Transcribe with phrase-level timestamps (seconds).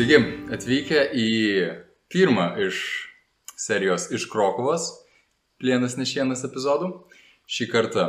[0.00, 0.16] Sveiki,
[0.48, 1.24] atvykę į
[2.08, 2.78] pirmą iš
[3.52, 4.86] serijos iš Krokovos
[5.60, 6.88] plienas nešienas epizodų.
[7.44, 8.06] Šį kartą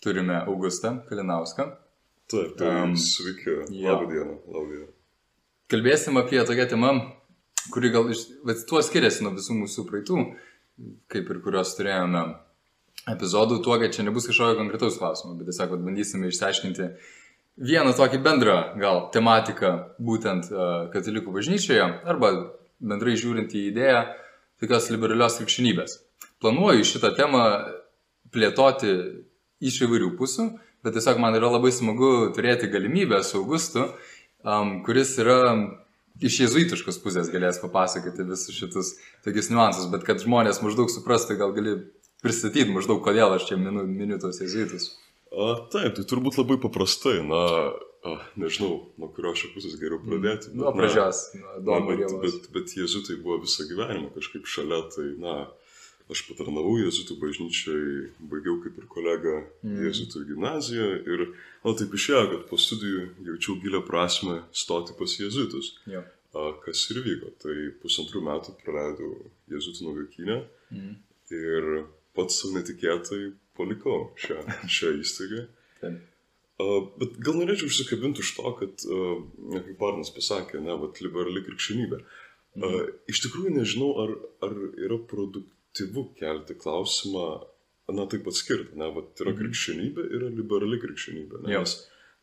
[0.00, 1.66] turime Augustą Kalinauską.
[2.32, 3.58] Taip, tai Am, um, sveiki.
[3.76, 3.90] jo.
[3.90, 4.88] Labą dieną, labą dieną.
[5.68, 6.94] Kalbėsim apie tokią temą,
[7.76, 10.24] kuri gal iš, vat, tuo skiriasi nuo visų mūsų praeitų,
[11.12, 12.24] kaip ir kuriuos turėjome
[13.04, 16.88] epizodų, tuo, kad čia nebus kažkokio konkretaus klausimo, bet tiesiog vat, bandysime išsiaiškinti
[17.58, 22.32] vieną tokį bendrą gal tematiką būtent uh, katalikų bažnyčioje arba
[22.78, 24.04] bendrai žiūrint į idėją
[24.62, 25.98] tokios liberalios krikščionybės.
[26.42, 27.42] Planuoju šitą temą
[28.34, 28.94] plėtoti
[29.64, 30.48] iš įvairių pusių,
[30.86, 33.88] bet tiesiog man yra labai smagu turėti galimybę su Augustu,
[34.46, 35.40] um, kuris yra
[36.22, 38.94] iš jezuitiškos pusės galės papasakoti visus šitus
[39.26, 41.76] tokius niuansus, bet kad žmonės maždaug suprastų, gal gali
[42.22, 44.90] pristatyti maždaug, kodėl aš čia minu, miniu tos jezuitus.
[45.32, 47.42] A, taip, tai turbūt labai paprastai, na,
[48.08, 50.54] a, nežinau, nuo kurios čia pusės geriau pradėti.
[50.56, 52.20] Nuo bet, pradžios, nuo Na, Domo bet, Dievos.
[52.24, 55.34] bet, bet jezuitai buvo visą gyvenimą kažkaip šalia, tai, na,
[56.08, 59.82] aš patarnavau jezuitų bažnyčiai, baigiau kaip ir kolega Mm.
[59.90, 61.26] jezuitų gimnaziją ir,
[61.64, 65.74] na, taip išėjo, kad po studijų jaučiau gilę prasme stoti pas jezuitus.
[65.86, 66.00] Jo.
[66.38, 67.34] A, kas ir vyko.
[67.42, 69.12] Tai pusantrų metų praleidau
[69.52, 70.38] jezuitų nuvykinę
[70.72, 70.96] Mm.
[71.32, 71.84] ir
[72.16, 74.38] pats netikėtai palikau šią,
[74.78, 75.44] šią įstaigą.
[75.82, 75.98] Taip.
[76.58, 79.20] Uh, bet gal norėčiau užsikabinti už to, kad, uh,
[79.68, 82.00] kaip Arnas pasakė, ne, vat, liberali krikščionybė.
[82.58, 82.80] Uh,
[83.12, 87.28] iš tikrųjų nežinau, ar, ar yra produktyvu kelti klausimą,
[87.94, 89.38] na taip atskirti, ne, vat, yra Mhm.
[89.38, 91.44] krikščionybė, yra liberali krikščionybė.
[91.46, 91.76] Ne, nes,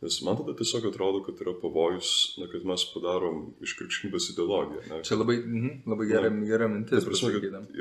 [0.03, 4.81] nes man tada tiesiog atrodo, kad yra pavojus, na, kad mes padarom iš krikščionybės ideologiją.
[4.91, 7.07] Ne, Čia labai, mhm, labai gera, gera mintis.
[7.07, 7.31] Prasme,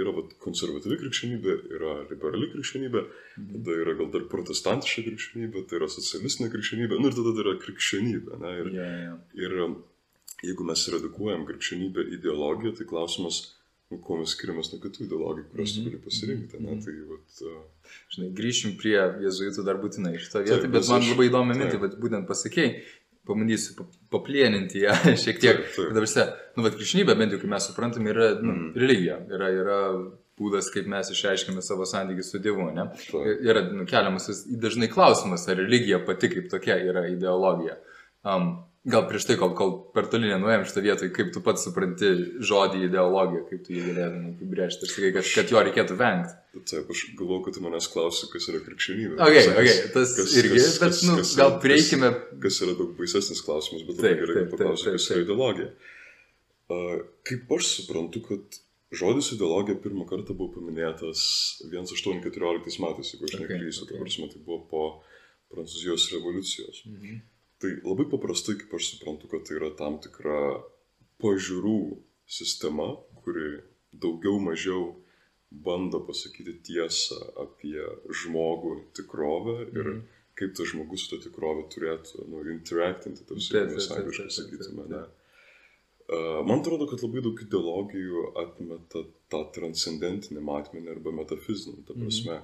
[0.02, 3.50] yra vat, konservatyvi krikščionybė, yra liberali krikščionybė, Mhm.
[3.56, 7.58] tada yra gal dar protestantiška krikščionybė, tai yra socialistinė krikščionybė, nu ir tada dar yra
[7.66, 8.38] krikščionybė.
[8.44, 9.18] Ne, ir, Ja, ja.
[9.34, 9.58] ir
[10.44, 13.42] jeigu mes redukuojam krikščionybę ideologiją, tai klausimas,
[14.02, 15.84] kuo mes skiriamės nuo kitų ideologijų, kurias Mhm.
[15.84, 16.60] tu gali pasirinkti.
[16.60, 16.84] Ne, Mhm.
[16.84, 17.62] tai, vat, uh,
[18.14, 18.96] Žinai, grįšim prie
[19.26, 21.80] jezuitų dar būtinai šitą Taip, vietą, bet nes man aš- labai įdomi mintį, taip.
[21.80, 22.82] bet būtent pasakėjai,
[23.26, 23.86] pabandysiu pa-
[24.18, 24.90] paplieninti ją
[25.24, 25.56] šiek tiek.
[25.56, 25.88] Taip, taip.
[25.88, 26.24] Dabar visi,
[26.56, 28.74] nu, bet krikščionybė, bent jau kaip mes suprantam, yra nu, Mhm.
[28.74, 29.78] religija, yra, yra
[30.36, 32.88] būdas, kaip mes išreiškime savo santykių su Dievu, ne?
[32.90, 33.44] taip.
[33.44, 34.26] Yra nu, keliamas
[34.58, 37.76] dažnai klausimas, ar religija pati kaip tokia yra ideologija.
[38.24, 42.10] Um, gal prieš tai, kol, kol per toli nenuėjom šitą vietą, kaip tu pats supranti
[42.44, 46.34] žodį ideologija, kaip tu jį galėtum apibrėžti ir sakai, kad, kad jo reikėtų vengti.
[46.70, 49.16] Taip, aš galvoju, kad tu manęs klausi, kas yra krikščionybė.
[49.18, 52.10] Ok, Kas- ok, tas kas- irgi, kas- bet, kas- nu, kas- gal kas- prieikime.
[52.44, 55.70] kas yra daug baisesnis klausimas, bet Taip, gerai, kad taip, kas yra ideologija.
[56.68, 58.60] Uh, kaip aš suprantu, kad
[58.94, 61.24] žodis ideologija pirmą kartą buvo paminėtas
[61.72, 63.96] 1814 metais, jeigu aš Ok, neklysiu, ok.
[64.00, 64.28] okay.
[64.32, 64.84] tai buvo po
[65.54, 66.84] Prancūzijos revoliucijos.
[66.88, 67.18] Mhm.
[67.62, 70.40] Tai labai paprastai, kaip aš suprantu, kad tai yra tam tikra
[71.22, 71.76] pažiūrų
[72.26, 72.88] sistema,
[73.24, 73.62] kuri
[73.94, 74.96] daugiau mažiau
[75.64, 77.78] bando pasakyti tiesą apie
[78.10, 80.00] žmogų tikrovę ir Mhm.
[80.34, 84.88] kaip tas žmogus su ta tikrove turėtų nu, interactinti, tarsi mes angliškai sakytume.
[84.90, 85.04] ne.
[86.44, 92.02] Man atrodo, kad labai daug ideologijų atmeta tą transcendentinį matmenį arba metafizinį, ta Mhm.
[92.02, 92.42] prasme,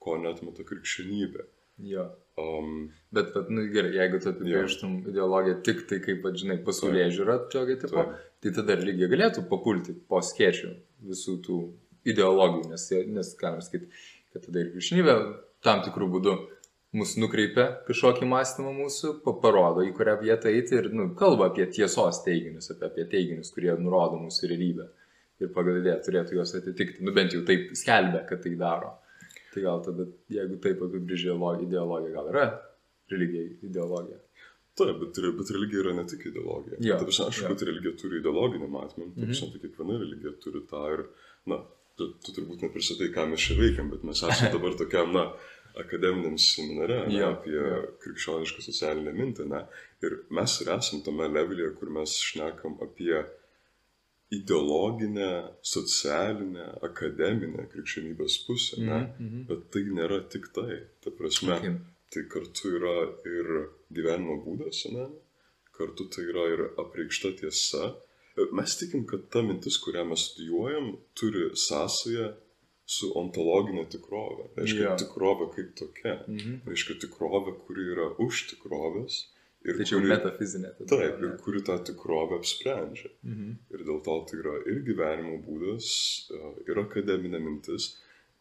[0.00, 1.46] ko netmeta krikščionybė.
[1.78, 2.08] Jo.
[2.38, 7.06] Um, Bet, bet, nu gerai, jeigu tu apibrėžtum ideologiją tik tai kaip, va, žinai, pasaulyje
[7.16, 8.04] žiūrą, tokio tipo,
[8.44, 10.70] tai tada religija galėtų papulti po skėčių
[11.08, 11.56] visų tų
[12.12, 12.84] ideologijų, nes,
[13.16, 13.88] nes galim sakyti,
[14.34, 15.16] kad tada ir krikščionybė
[15.66, 16.36] tam tikrų būdų
[16.98, 21.66] mus nukreipia kažkokį mąstymą mūsų, pa- parodo, į kurią vietą eiti ir nu, kalba apie
[21.66, 24.88] tiesos teiginius, apie, apie teiginius, kurie nurodo mūsų realybę.
[25.42, 27.04] Ir pagal idėją turėtų juos atitikti.
[27.06, 28.96] Nu bent jau taip skelbia, kad tai daro.
[29.58, 32.46] Tai gal tada, jeigu taip apibrėžia ideologiją, gal yra
[33.10, 34.20] religija ideologija.
[34.78, 36.78] Taip, bet, bet religija yra ne tik ideologija.
[36.78, 37.48] Jo, Ta prasme, Aš jo.
[37.50, 39.52] kad religija turi ideologinį matmenį, mm -hmm.
[39.52, 41.02] tai kiekviena religija turi tą ir,
[41.50, 41.58] na,
[41.98, 45.24] tu, tu turbūt nepristatai, ką mes čia veikiam, bet mes esame dabar tokiam, na,
[45.82, 47.82] akademiniam seminare ne, Jo, apie jo.
[48.04, 49.64] krikščionišką socialinę mintį, ne,
[50.06, 53.24] ir mes ir esam tame levelėje, kur mes šnekam apie
[54.30, 55.28] ideologinę,
[55.62, 59.46] socialinę, akademinę krikščionybės pusę, ne, Mhm.
[59.48, 60.80] bet tai nėra tik tai.
[61.04, 61.74] Ta prasme, Okay.
[62.12, 63.46] tai kartu yra ir
[63.92, 65.06] gyvenimo būdas, ne?
[65.78, 67.94] kartu tai yra ir apreikšta tiesa.
[68.52, 72.34] Mes tikim, kad ta mintis, kurią mes studijuojam, turi sąsają
[72.86, 74.44] su ontologinė tikrovė.
[74.56, 74.96] Reiškia, Jo.
[74.96, 76.14] tikrovė kaip tokia.
[76.28, 76.60] Mhm.
[76.66, 79.26] Reiškia, tikrovė, kuri yra už tikrovės.
[79.66, 80.68] Ir čia jau kuri, metafizinė.
[80.78, 83.10] tada, taip, ir kuri tą tikrovę apsprendžia.
[83.26, 83.56] Mhm.
[83.74, 85.88] Ir dėl to tai yra ir gyvenimo būdas,
[86.30, 87.96] e, ir akademinė mintis.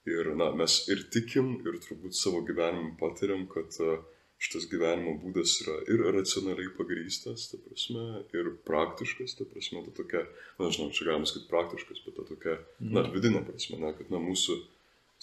[0.08, 3.98] Ir na, mes ir tikim, ir turbūt savo gyvenimu patiriam, kad e,
[4.40, 8.06] šitas gyvenimo būdas yra ir racionaliai pagrystas, ta prasme,
[8.38, 10.24] ir praktiškas, ta prasme, ta tokia,
[10.62, 14.22] na, žinau, čia galima sakyti praktiškas, bet ta tokia, na, vidinė prasme, na, kad, na,
[14.22, 14.60] mūsų,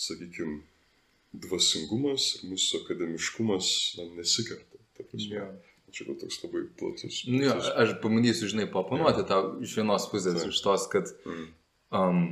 [0.08, 0.58] sakykime,
[1.46, 3.70] dvasingumas ir mūsų akademiškumas,
[4.00, 5.38] na, nesikerta, ta prasme.
[5.38, 5.48] Jo.
[5.94, 7.20] Čia gal toks labai platus.
[7.30, 10.50] Nu, jo, platus- aš pabandysiu, žinai, paponuoti tau iš vienos pusės, Taip.
[10.50, 11.46] iš tos, kad, Mm.
[11.94, 12.22] um,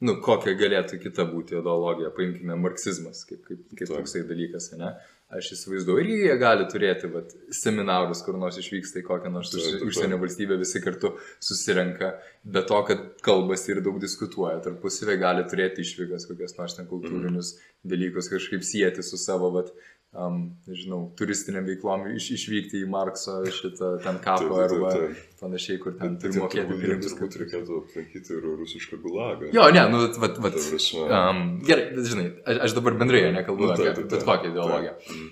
[0.00, 4.94] nu, kokia galėtų kita būti ideologija, paimkime marksizmas, kaip, kaip, kaip toksai dalykas, ne?
[5.30, 9.84] Aš įsivaizduoju, irgi jie gali turėti vat, seminarus, kur nors išvyksta į kokią nors už,
[9.86, 12.08] užsienio valstybę, visi kartu susirenka,
[12.44, 17.52] be to, kad kalbasi ir daug diskutuoja, tarpusavė gali turėti išvykas, kokias nors ten kultūrinius
[17.86, 19.70] dalykus kažkaip sieti su savo, vat,
[20.12, 25.24] um, nežinau, turistiniam veiklom iš, išvykti į Markso šitą ten kapą Taip, taip, arba taip.
[25.42, 27.14] panašiai, kur ten Bet turi tai mokėti pinigus.
[27.16, 29.50] Turbūt reikėtų aplankyti ir rusišką gulagą.
[29.56, 30.58] Jo, ne, nu, vat, vat,
[31.04, 34.96] um, gerai, bet žinai, aš, aš dabar bendrai nekalbu Nu, apie bet kokią ideologiją.
[35.14, 35.30] Mm.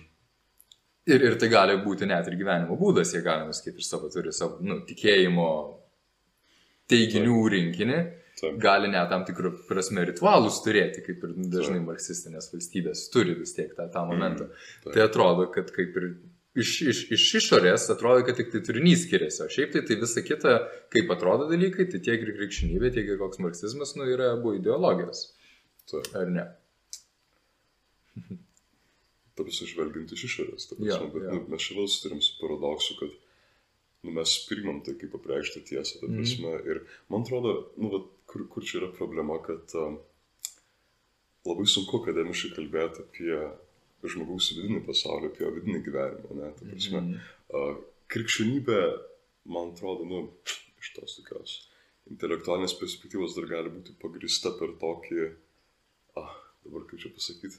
[1.08, 4.32] Ir, ir tai gali būti net ir gyvenimo būdas, jie galima sakyti, ir savo turi
[4.36, 5.50] savo nu, tikėjimo
[6.88, 8.27] teiginių rinkinį, Taip.
[8.62, 13.74] Gali net tam tikrų prasme ritualus turėti, kaip ir dažnai marksistinės valstybės turi vis tiek
[13.76, 14.48] tą, tą momentą.
[14.84, 14.92] taip.
[14.94, 16.08] Tai atrodo, kad kaip ir
[16.58, 20.22] iš, iš, iš išorės atrodo, kad tik tai turinys skiriasi, o šiaip tai, tai visa
[20.26, 20.54] kita,
[20.94, 25.28] kaip atrodo dalykai, tai tiek ir krikščionybė, tiek ir koks marksizmas, nu, yra abu ideologijos,
[25.90, 26.08] Taip.
[26.18, 26.46] ar ne?
[29.38, 30.66] Tarsi žvelgiant iš išorės.
[30.70, 31.34] ta Jo, prasme, Bet jo.
[31.36, 33.12] nu, mes vėl suturim su paradoksu, kad
[34.06, 36.00] nu, mes primam tai kaip apreikštą tiesą.
[36.00, 36.16] Ta Mhm.
[36.18, 36.80] prasme, Ir
[37.10, 39.98] man atrodo, nu, vat, kur, kur čia yra problema, kad um,
[41.48, 43.38] labai sunku akademiškai kalbėti apie
[44.12, 46.36] žmogaus vidinį pasaulį, apie jo vidinį gyvenimą.
[46.38, 46.50] Ne?
[46.58, 47.22] Ta prasme, Mhm.
[47.48, 47.62] A,
[48.12, 48.76] Krikščionybė,
[49.52, 50.18] man atrodo, nu,
[50.80, 51.54] iš tos tokios
[52.08, 55.26] intelektualinės perspektyvos dar gali būti pagrista per tokį,
[56.20, 56.30] ah,
[56.64, 57.58] dabar kaip čia pasakyti,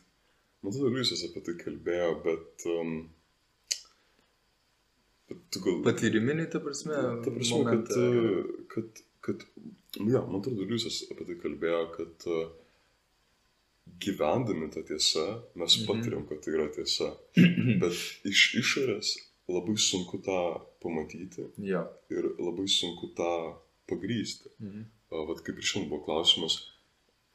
[0.63, 2.95] man atrodo, Liujisas apie tai kalbėjo, bet, um,
[5.29, 5.77] bet gal...
[5.85, 8.65] Patyriminį, ta prasme, Ta prasme, kad, momentą.
[8.73, 9.75] kad, kad, nu,
[10.07, 12.47] jo, man atrodo, Liujisas apie tai kalbėjo, kad uh,
[13.99, 15.25] gyvendami tą tiesą
[15.59, 15.85] mes Mhm.
[15.87, 17.07] patiriam, kad tai yra tiesa,
[17.81, 17.93] bet
[18.31, 19.15] iš išorės
[19.49, 21.81] labai sunku tą pamatyti Jo.
[22.09, 23.55] ir labai sunku tą
[23.89, 24.49] pagrysti.
[24.59, 24.85] Mhm.
[25.11, 26.59] O, Vat kaip ir šiandien buvo klausimas,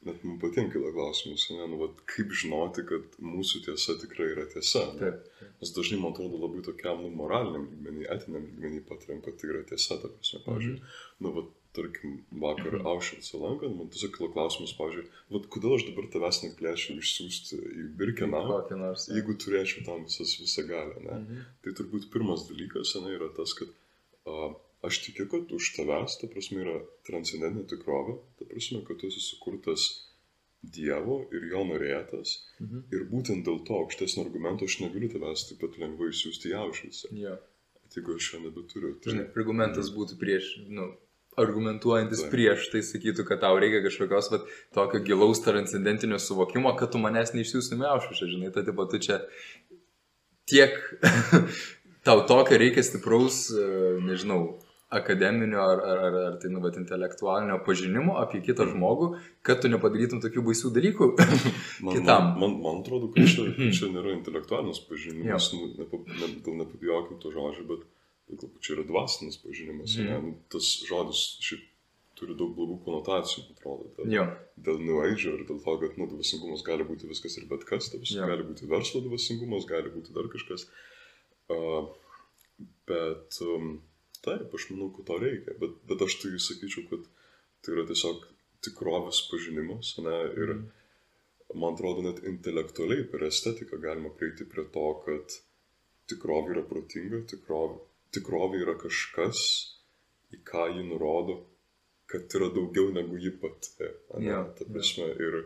[0.05, 4.45] net man patinka kila klausimas, ne, nu, vat, kaip žinoti, kad mūsų tiesa tikrai yra
[4.47, 4.85] tiesa.
[4.93, 4.99] ne?
[5.11, 5.27] Taip.
[5.59, 9.63] Nes dažnai, man atrodo, labai tokiam nu, moraliniam lygmenį, etiniam lygmenį patiriam, kad tai yra
[9.67, 10.79] tiesa, ta prasme, pavyzdžiui.
[11.19, 12.85] Nu, vat, tarkim, vakar Mhm.
[12.91, 15.05] Aušvicą lankant, man tiesiog kilo klausimas, pavyzdžiui,
[15.35, 18.41] vat, kodėl aš dabar tavęs negalėčiau išsiųsti į Birkeną,
[18.81, 19.07] nors.
[19.11, 21.15] jeigu turėčiau tam visas, visą galę, ne?
[21.19, 21.43] Mhm.
[21.63, 23.69] Tai turbūt pirmas dalykas ne, yra tas, kad
[24.25, 24.53] a,
[24.87, 29.21] aš tikiu, kad už tavęs, ta prasme, yra transcendentinė tikrovė, ta prasme, kad tu esi
[29.31, 29.87] sukurtas
[30.65, 32.39] Dievo ir jo norėtas.
[32.59, 32.79] Mhm.
[32.95, 37.11] Ir būtent dėl to aukštesnio argumento aš negaliu tavęs taip pat lengvai išsiųsti į Aušvicą.
[37.21, 37.35] Jo.
[37.93, 38.95] Jeigu aš jo nebeturiu.
[39.03, 40.87] Tai, Žinai, argumentas būtų prieš, nu,
[41.41, 47.01] argumentuojantis prieš, tai sakytų, kad tau reikia kažkokios, vat, tokio gilaus transcendentinio suvokimo, kad tu
[47.01, 49.19] manęs neišsiųstumė aušvišą, žinai, tai taip pat tu čia
[50.49, 50.77] tiek
[52.07, 53.67] tau tokio reikia stipraus, e,
[54.05, 54.55] nežinau,
[54.95, 59.09] akademinio ar, ar, ar, ar tai, nu, bet intelektualinio pažinimo apie kitą žmogų,
[59.45, 61.09] kad tu nepadarytum tokių baisių dalykų.
[61.85, 62.29] man, kitam.
[62.37, 65.71] Man, man, man atrodo, kad čia, čia nėra intelektualinis pažinimas, nu,
[66.61, 67.83] nepabijokim to žodžio, bet
[68.61, 69.95] čia yra dvasinis pažinimas.
[69.97, 70.07] Mhm.
[70.09, 70.19] Ne?
[70.25, 71.63] Nu, Tas žodis šiaip
[72.15, 73.89] turi daug blogų konotacijų, atrodo.
[73.97, 74.25] Dėl, jo,
[74.67, 77.89] dėl New Age ir dėl to, kad nu, dvasingumas gali būti viskas ir bet kas,
[77.91, 78.29] ta prasme, Jo.
[78.31, 80.63] gali būti verslo dvasingumas, gali būti dar kažkas.
[81.51, 81.89] Uh,
[82.87, 83.81] bet um,
[84.23, 87.03] taip, aš manau, kad to reikia, bet, bet aš tai sakyčiau, kad
[87.65, 88.23] tai yra tiesiog
[88.65, 90.71] tikrovės pažinimas, ne, ir Mhm.
[91.61, 95.35] man atrodo, net intelektualiai per estetiką galima prieiti prie to, kad
[96.09, 97.77] tikrovė yra protinga, tikrovė,
[98.15, 99.41] tikrovė yra kažkas,
[100.35, 101.39] į ką ji nurodo,
[102.11, 103.91] kad yra daugiau negu ji pati.
[104.15, 104.25] ane?
[104.29, 105.37] Jo, Ta prasme, ir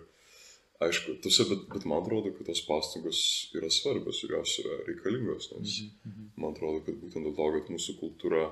[0.84, 3.20] aišku, tuose, bet, bet man atrodo, kad tos pastangos
[3.58, 6.32] yra svarbios ir jos yra reikalingos, nes Mhm.
[6.38, 8.46] man atrodo, kad būtent dėl to, kad mūsų kultūra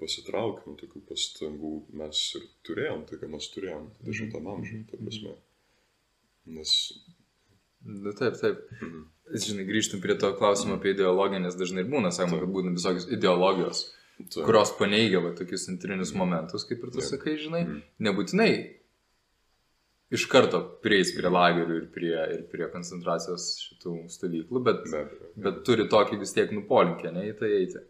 [0.00, 5.34] pasitraukė nuo tokių pastangų, mes ir turėjom tai, ką mes turėjom 20 amžiuje, ta prasme.
[6.46, 6.72] Nes
[7.84, 8.58] nu, taip, taip.
[8.80, 9.04] mhm.
[9.34, 12.46] Žinai, grįžtum prie to klausimo apie ideologiją, nes dažnai ir būna, sakoma, Taip.
[12.46, 13.82] kad būna visokios ideologijos,
[14.32, 17.10] tai- kurios paneigia va, tokius antrinius momentus, kaip ir tu Taip.
[17.10, 17.82] sakai, žinai, Mhm.
[18.00, 18.74] nebūtinai
[20.10, 25.28] iš karto prieis prie lagerių ir prie, ir prie koncentracijos šitų stovyklų, bet, Be abejo.
[25.36, 27.80] bet turi tokį vis tiek nupolinkį, ne į tai eiti.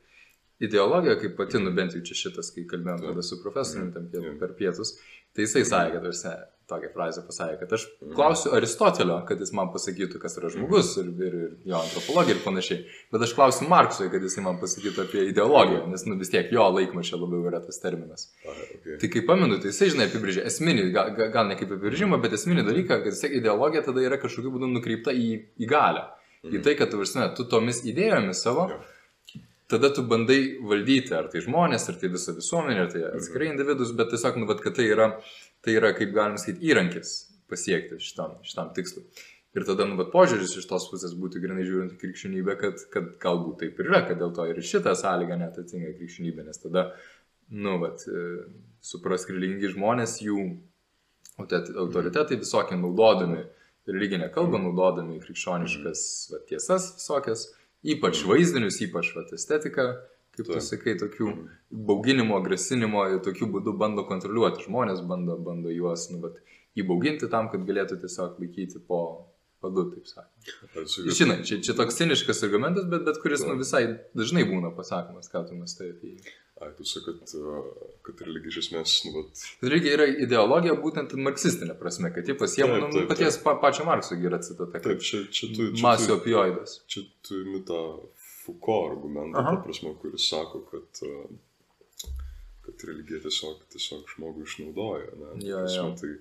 [0.60, 3.10] Ideologija, kaip pati, nu bent jau čia šitas, kai kalbėjom Taip.
[3.14, 4.98] tada su profesoriumi per pietus,
[5.32, 7.84] tai jisai sakė, kad tokią frazę pasakė, kad aš
[8.14, 12.42] klausiu Aristotelio, kad jis man pasakytų, kas yra žmogus ir, ir, ir jo antropologija ir
[12.44, 12.82] panašiai,
[13.14, 16.66] bet aš klausiu Marksui, kad jisai man pasakytų apie ideologiją, nes nu, vis tiek jo
[16.76, 18.28] laikmačio labiau yra tas terminas.
[18.44, 18.98] Okay.
[19.00, 22.66] Tai kaip pamenu, tai jisai, žinai, apibrėžė esminį, gal, gal- ne kaip apibrėžimą, bet esminį
[22.68, 26.04] dalyką, kad vis tiek ideologija tada yra kažkokiu būdu nukreipta į, į galę.
[26.46, 28.78] Į tai, kad varsime, tu tomis idėjomis savo, Jo.
[29.68, 33.90] tada tu bandai valdyti, ar tai žmonės, ar tai visą visuomenę, ar tai atskirai individus,
[33.98, 35.08] bet tiesiog, nu, vat, kad tai yra,
[35.64, 37.16] tai yra, kaip galima sakyti, įrankis
[37.50, 39.04] pasiekti šitam, šitam tikslui.
[39.56, 43.62] Ir tada, nu, bet požiūris iš tos pusės būtų grinai žiūrint krikščionybę, kad, kad galbūt
[43.62, 46.90] taip ir yra, kad dėl to ir šitą sąlygą net atitinka krikščionybė, nes tada,
[47.48, 48.04] nu, bet
[48.84, 50.44] supras religingi žmonės, jų
[51.38, 53.46] autoritetai visokie naudodami
[53.88, 57.46] religinę kalbą, naudodami krikščioniškas va, tiesas visokias,
[57.94, 59.88] ypač vaizdinius, ypač va, estetiką,
[60.38, 61.32] kaip tu sakai, tokių
[61.88, 66.38] bauginimo, grasinimo, ir tokiu būdu bando kontroliuoti žmonės, bando, bando juos nu, vat,
[66.78, 69.02] įbauginti tam, kad galėtų tiesiog laikyti po
[69.60, 70.90] padu, taip sakant.
[71.18, 73.64] Žinai, čia, čia toks ciniškas argumentas, bet, bet kuris nu, Taip.
[73.64, 73.82] visai
[74.18, 76.36] dažnai būna pasakomas, ką tu mastai apie jį.
[76.58, 77.30] Ai, tu sakai, kad,
[78.06, 79.42] kad religija iš esmės, nu, vat,
[79.74, 84.40] Reikia yra ideologija būtent marksistinė prasme, kad jie pasiema nu, paties pa, pačio Markso yra
[84.42, 86.80] citata, taip, čia, čia tu, čia masių tu, opioidas.
[86.90, 87.62] čia tu imi
[88.48, 89.56] Foucault argumentą, Aha.
[89.56, 92.14] ta prasme, kuris sako, kad, uh,
[92.64, 95.12] kad religija tiesiog, tiesiog žmogų išnaudoja.
[95.20, 95.32] Ne?
[95.44, 95.88] Jo, prasme, jo.
[96.00, 96.12] Tai,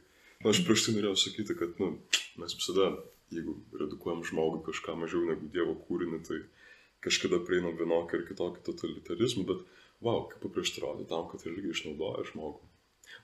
[0.43, 1.93] na, aš prieš tai norėjau sakyti, kad nu,
[2.43, 2.91] mes visada,
[3.31, 6.43] jeigu redukuojam žmogų kažką mažiau negu Dievo kūrinį, tai
[7.07, 9.63] kažkada prieinam vienokį ar kitokį totalitarizmą, bet,
[10.03, 12.66] wow, kaip paprieštarauti tam, kad religija išnaudoja žmogų.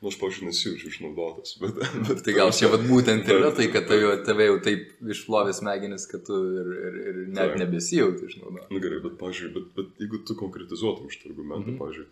[0.02, 1.78] Nu, aš, pažiūrėjau, nesijaučiu išnaudotas, bet...
[2.10, 4.90] bet Tai gal čia vat, būtent ir yra Bet- tai, kad tave, tave jau taip
[5.16, 7.60] išplovė smegenis, kad tu ir, ir, ir net Taip.
[7.62, 8.68] nebesijauti išnaudoti.
[8.74, 11.76] Na gerai, bet, pažiūrėjau, bet, bet jeigu tu konkretizuotum šitą argumentą, Mhm.
[11.76, 11.84] mhm.
[11.84, 12.12] pažiūrėjau,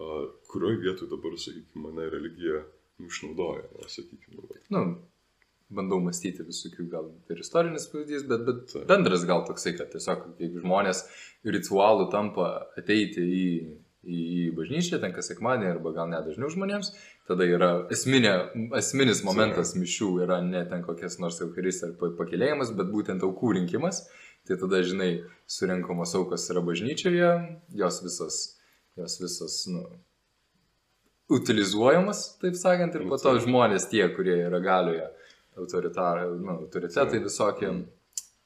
[0.00, 2.64] uh, kurioje vietoje dabar, sakykime, mane religija
[3.00, 4.66] nu, išnaudoja, na, sakykime, nu, vat.
[4.74, 4.84] Nu,
[5.70, 8.88] bandau mąstyti visokių gal ir istorinis pavyzdys, bet, bet Taip.
[8.90, 11.04] bendras gal toksai, kad tiesiog jeigu žmonės
[11.46, 12.48] ritualų tampa
[12.80, 13.44] ateiti į,
[14.04, 16.92] į, bažnyčią, ten kas sekmadienį arba gal net dažniau žmonėms,
[17.28, 18.32] tada yra esminė,
[18.78, 23.56] esminis momentas mišių, yra ne ten kokias nors eucharis ar pa- pakėlėjimas, bet būtent aukų
[23.58, 24.06] rinkimas.
[24.48, 25.10] Tai tada, žinai,
[25.44, 27.32] surinkamos aukos yra bažnyčioje,
[27.76, 28.38] jos visos,
[28.96, 29.84] jos visos, nu,
[31.30, 35.10] utilizuojamas, taip sakant, ir po to žmonės tie, kurie yra galioje,
[35.60, 37.68] nu, autoritetai visokie,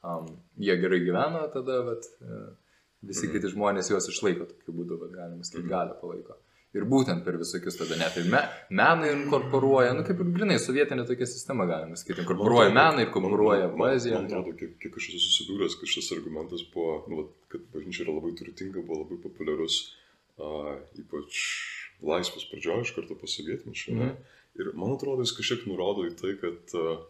[0.03, 0.27] um,
[0.59, 2.43] jie gerai gyvena, tada vat, e,
[3.09, 6.39] visi kiti žmonės juos išlaiko tokiu būdu, vat, galima sakyti, galę palaiko.
[6.75, 8.41] Ir būtent per visokius tada net ir me,
[8.75, 14.19] meną inkorporuoja, nu kaip ir grinai sovietinė tokia sistema, galima sakyti, inkorporuoja meną, inkorporuoja poeziją.
[14.19, 18.17] Man atrodo, kiek, kiek aš esu susidūręs, kad šis argumentas buvo, nu, kad bažnyčia yra
[18.17, 19.79] labai turtinga, buvo labai populiarus,
[20.43, 21.45] uh, ypač
[22.03, 23.95] laisvės pradžioje, iš karto po sovietmečio.
[23.95, 24.11] Mhm.
[24.11, 24.33] Mhm.
[24.59, 27.07] Ir man atrodo, jis kažkiek nurodo į tai, kad uh,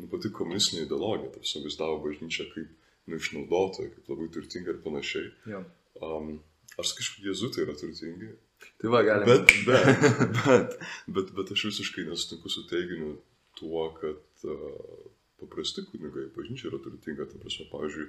[0.00, 2.72] nu, pati komunistinė ideologija, tarsi vaizdavo bažnyčią kaip
[3.08, 5.30] nu, išnaudotoją, kaip labai turtingą ir panašiai.
[5.54, 5.64] Jo.
[6.04, 6.36] Um,
[6.78, 8.34] aš sakyčiau, jezutai yra turtingi,
[8.78, 9.26] Tai va, galima.
[9.26, 10.00] Bet, bet,
[10.46, 10.72] bet,
[11.14, 13.12] bet, bet aš visiškai nesutinku su teiginiu
[13.58, 15.06] tuo, kad uh,
[15.38, 18.08] paprasti kunigai, bažnyčia yra turtinga, ta prasme, pavyzdžiui,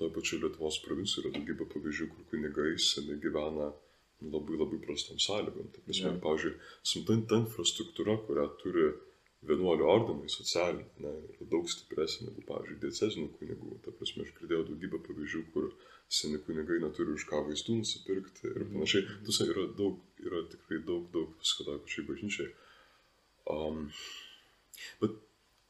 [0.00, 3.70] toje pačioje Lietuvos provincijoje yra daugybė pavyzdžių, kur kunigai seniai gyvena
[4.32, 5.72] labai labai prastom sąlygom.
[5.74, 6.20] Ta prasme, Jo.
[6.24, 6.54] pavyzdžiui,
[6.92, 8.86] smta ta infrastruktūra, kurią turi
[9.48, 13.78] vienuolių ordinai socialiniai, ne, yra daug stipresnė negu, pavyzdžiui, diecezinių kunigų.
[13.84, 15.72] Ta prasme, aš girdėjau daugybę pavyzdžių, kur
[16.12, 19.08] seni kunigai neturi už ką vaistų nusipirkti ir panašiai.
[19.26, 22.52] Tuose yra daug, yra tikrai daug, daug visko dar pačiai bažnyčiai.
[23.50, 23.88] Um,
[25.02, 25.16] bet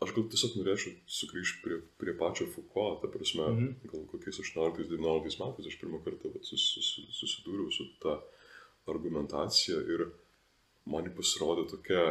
[0.04, 3.70] aš gal tiesiog norėčiau sugrįžti prie, prie pačio Foucault, ta prasme, Mhm.
[3.70, 3.92] mhm.
[3.94, 8.18] gal kokiais 18-19 metais aš pirmą kartą vat, sus, sus, susidūriau su ta
[8.92, 10.08] argumentacija ir
[10.90, 12.04] man pasirodė tokia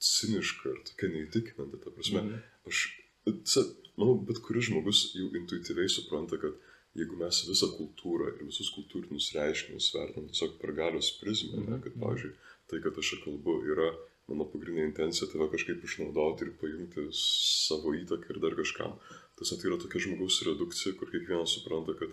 [0.00, 1.80] ciniška ir tokia neįtikinanti.
[1.84, 2.42] Ta prasme, Mhm.
[2.70, 2.82] aš,
[3.28, 3.64] tiesa,
[3.96, 6.54] manau, bet kuris žmogus jau intuityviai supranta, kad
[6.98, 11.72] jeigu mes visą kultūrą ir visus kultūrinius reiškinius vertinam tiesiog per galios prizmę, mm Mhm.
[11.74, 11.82] -hmm.
[11.84, 12.32] kad, pavyzdžiui,
[12.68, 13.88] tai, kad aš kalbu, yra
[14.28, 18.92] mano pagrindinė intencija tave kažkaip išnaudoti ir paimti savo įtaką ir dar kažkam.
[19.36, 22.10] Tas tai yra tokia žmogaus redukcija, kur kiekvienas supranta, kad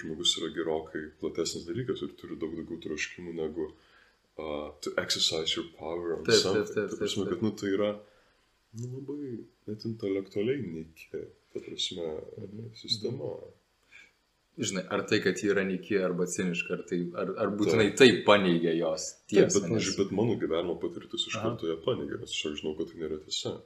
[0.00, 3.72] žmogus yra gerokai platesnis dalykas ir turi daug daugiau troškimų negu uh,
[4.82, 6.74] to exercise your power on Taip, taip, something.
[6.74, 7.90] taip, Ta prasme, taip, kad nu, tai yra
[8.80, 9.30] nu, labai
[9.68, 12.06] net intelektualiai neiki, ta prasme,
[12.38, 12.68] Mhm.
[12.82, 13.30] sistema.
[14.58, 18.08] Žinai, ar tai, kad ji yra niki arba ciniška, ar, tai, ar, ar būtinai tai
[18.26, 19.60] paneigia jos Taip, tiesą.
[19.62, 22.96] bet, nes- bet mano gyvenimo patirtis iš karto ją paneigia, nes aš žinau, kad tai
[23.02, 23.60] nėra tiesa.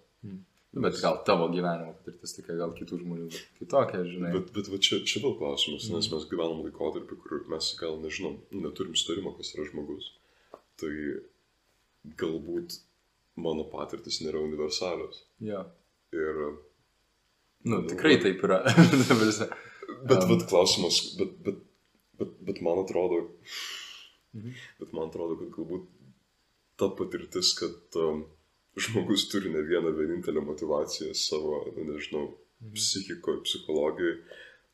[0.74, 4.32] Nu, Bet gal tavo gyvenimo patirtis tokia, gal kitų žmonių kitokia, žinai.
[4.36, 8.38] Bet, bet va, čia, čia vėl klausimas, nes mes gyvenam laikotarpį, kur mes gal nežinom,
[8.52, 10.12] neturim sutarimo, kas yra žmogus.
[10.82, 10.90] Tai
[12.18, 12.76] galbūt
[13.38, 15.22] mano patirtis nėra universalios.
[15.40, 15.64] Jo.
[16.12, 16.42] Ir,
[17.62, 18.56] Nu, tikrai taip yra.
[18.66, 19.46] Prasme.
[20.10, 20.30] bet, Um.
[20.32, 21.60] bet klausimas, bet, bet,
[22.18, 23.20] bet, bet man atrodo,
[24.34, 24.54] Mhm.
[24.80, 25.84] bet man atrodo, kad galbūt
[26.80, 28.24] ta patirtis, kad um,
[28.74, 32.24] žmogus turi ne vieną vienintelę motivaciją savo, nu, nežinau,
[32.62, 32.74] Mhm.
[32.74, 34.16] psichikoje, psichologijai,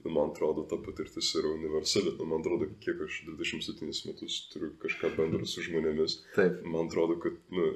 [0.04, 2.12] nu, man atrodo, ta patirtis yra universali.
[2.18, 6.60] Nu, man atrodo, kiek aš 27 metus turiu kažką bendro su žmonėmis, Taip.
[6.64, 7.72] man atrodo, kad nu,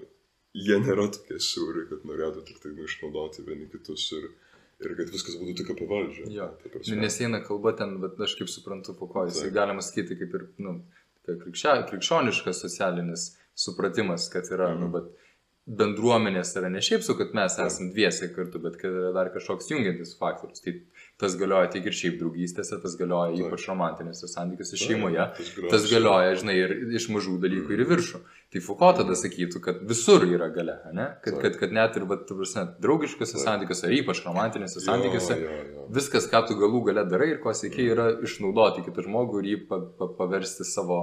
[0.54, 4.28] jie nėra tokie siauri, kad norėtų tik tai nu, išnaudoti vieni kitus ir,
[4.84, 6.28] ir kad viskas būtų tik apie valdžią.
[6.34, 6.50] Jo.
[6.76, 7.00] Nu.
[7.02, 9.54] Nes eina kalba ten, bet aš kaip suprantu, po ko jis Taip.
[9.58, 10.78] galima sakyti kaip ir, nu,
[11.26, 14.92] krikščioniškas socialinis supratimas, kad yra, nu, Mhm.
[14.92, 15.10] bet
[15.78, 19.68] bendruomenės yra ne šiaip su, kad mes esame dviese kartu, bet kad yra dar kažkoks
[19.70, 20.60] jungiantis faktorius.
[20.64, 20.72] Tai
[21.22, 23.46] tas galioja tiek ir šiaip draugystėse, tas galioja Taip.
[23.48, 25.26] ypač romantinėse santykiuose Taip, šeimoje.
[25.38, 28.20] tas galioja Tas galioja, žinai, ir iš mažų dalykų ir į viršų.
[28.52, 31.06] Tai Foucault tada sakytų, kad visur yra gale, ne?
[31.24, 31.42] Kad, Taip.
[31.46, 33.44] kad, kad net ir, ta prasme, draugiškose Taip.
[33.46, 35.86] santykiuose, ar ypač romantinėse Jo, santykiuose, jo, jo.
[35.96, 39.58] viskas, ką tu galų gale darai ir ko siekiai, yra išnaudoti kitą žmogų ir jį
[39.70, 40.98] pa, pa, paversti savo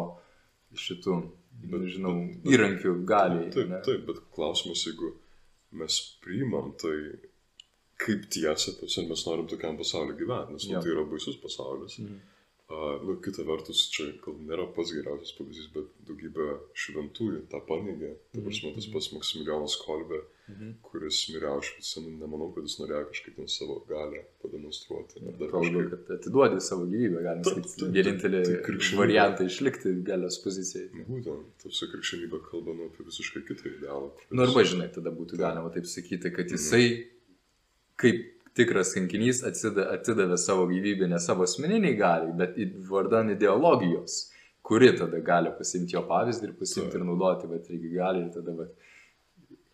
[0.77, 1.15] šitų,
[1.59, 3.49] Bet- nežinau, bet- bet- įrankių galiai.
[3.51, 3.81] Taip, ne?
[3.87, 5.15] taip, bet klausimas, jeigu
[5.81, 6.93] mes priimam tai
[7.99, 11.99] kaip tiesą, ir mes norim tokiam pasauliu gyventi, nes nu, tai yra baisus pasaulis.
[11.99, 12.19] Mhm.
[12.69, 16.45] Uh, nu, kita vertus, čia gal nėra pats geriausias pavyzdys, bet daugybė
[16.77, 18.11] šventųjų tą paneigė.
[18.29, 18.93] Ta Mhm, prasme, tas mhm.
[18.93, 20.19] pats Maksimilianas Kolbė,
[20.53, 20.75] Mhm.
[20.85, 25.17] kuris mirė Aušvice, nu, nemanau, kad jis norėjo kažkaip ten savo galę pademonstruoti.
[25.25, 25.89] labiau, kažkaip.
[25.89, 30.89] kad atiduodi savo gyvybę, galima sakyti, vienintelį tai variantą išlikti galios pozicijai.
[31.09, 34.11] Būtent, tarsi krikščionybė kalba nu, apie visiškai kitą idealą.
[34.13, 36.85] kuris- Nu arba, žinai, tada būtų galima taip sakyti, kad jisai
[37.99, 38.25] kaip
[38.57, 42.57] tikras kankinys atsidavė, atidavė savo gyvybę ne savo asmeniniai galiai, bet
[42.89, 44.17] vardan ideologijos,
[44.65, 48.55] kuri tada gali pasimti jo pavyzdį ir pasimti ir naudoti, bet irgi gali ir tada
[48.57, 48.73] vat,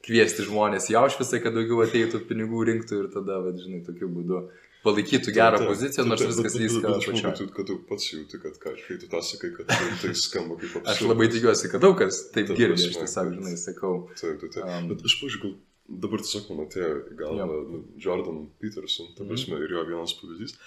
[0.06, 4.44] kviesti žmonės į Aušvicą, kad daugiau ateitų pinigų rinktų ir tada, vat, žinai, tokiu būdu
[4.86, 7.66] palaikytų gerą Taip, taip, poziciją, taip, nors taip, viskas bet- bet- vyska bet aš kad
[7.72, 10.92] tu- pats jauti, kad ką, kai tu tą sakai, kad tai, tai skamba kaip absurdas.
[10.94, 13.96] Aš labai tikiuosi, kad daug kas taip Ta girdi, aš tiesiog, žinai, sakau.
[14.14, 14.68] Taip, taip, taip.
[14.70, 15.56] Um, Bet aš pažiūrėjau,
[15.90, 19.30] dabar tiesiog man atėjo į galvą nu, Jordan Peterson, ta Mhm.
[19.30, 20.58] prasme, ir jo vienas pavyzdys.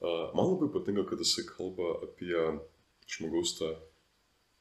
[0.00, 2.60] Uh, man labai patinka, kad jisai kalba apie
[3.08, 3.70] žmogaus tą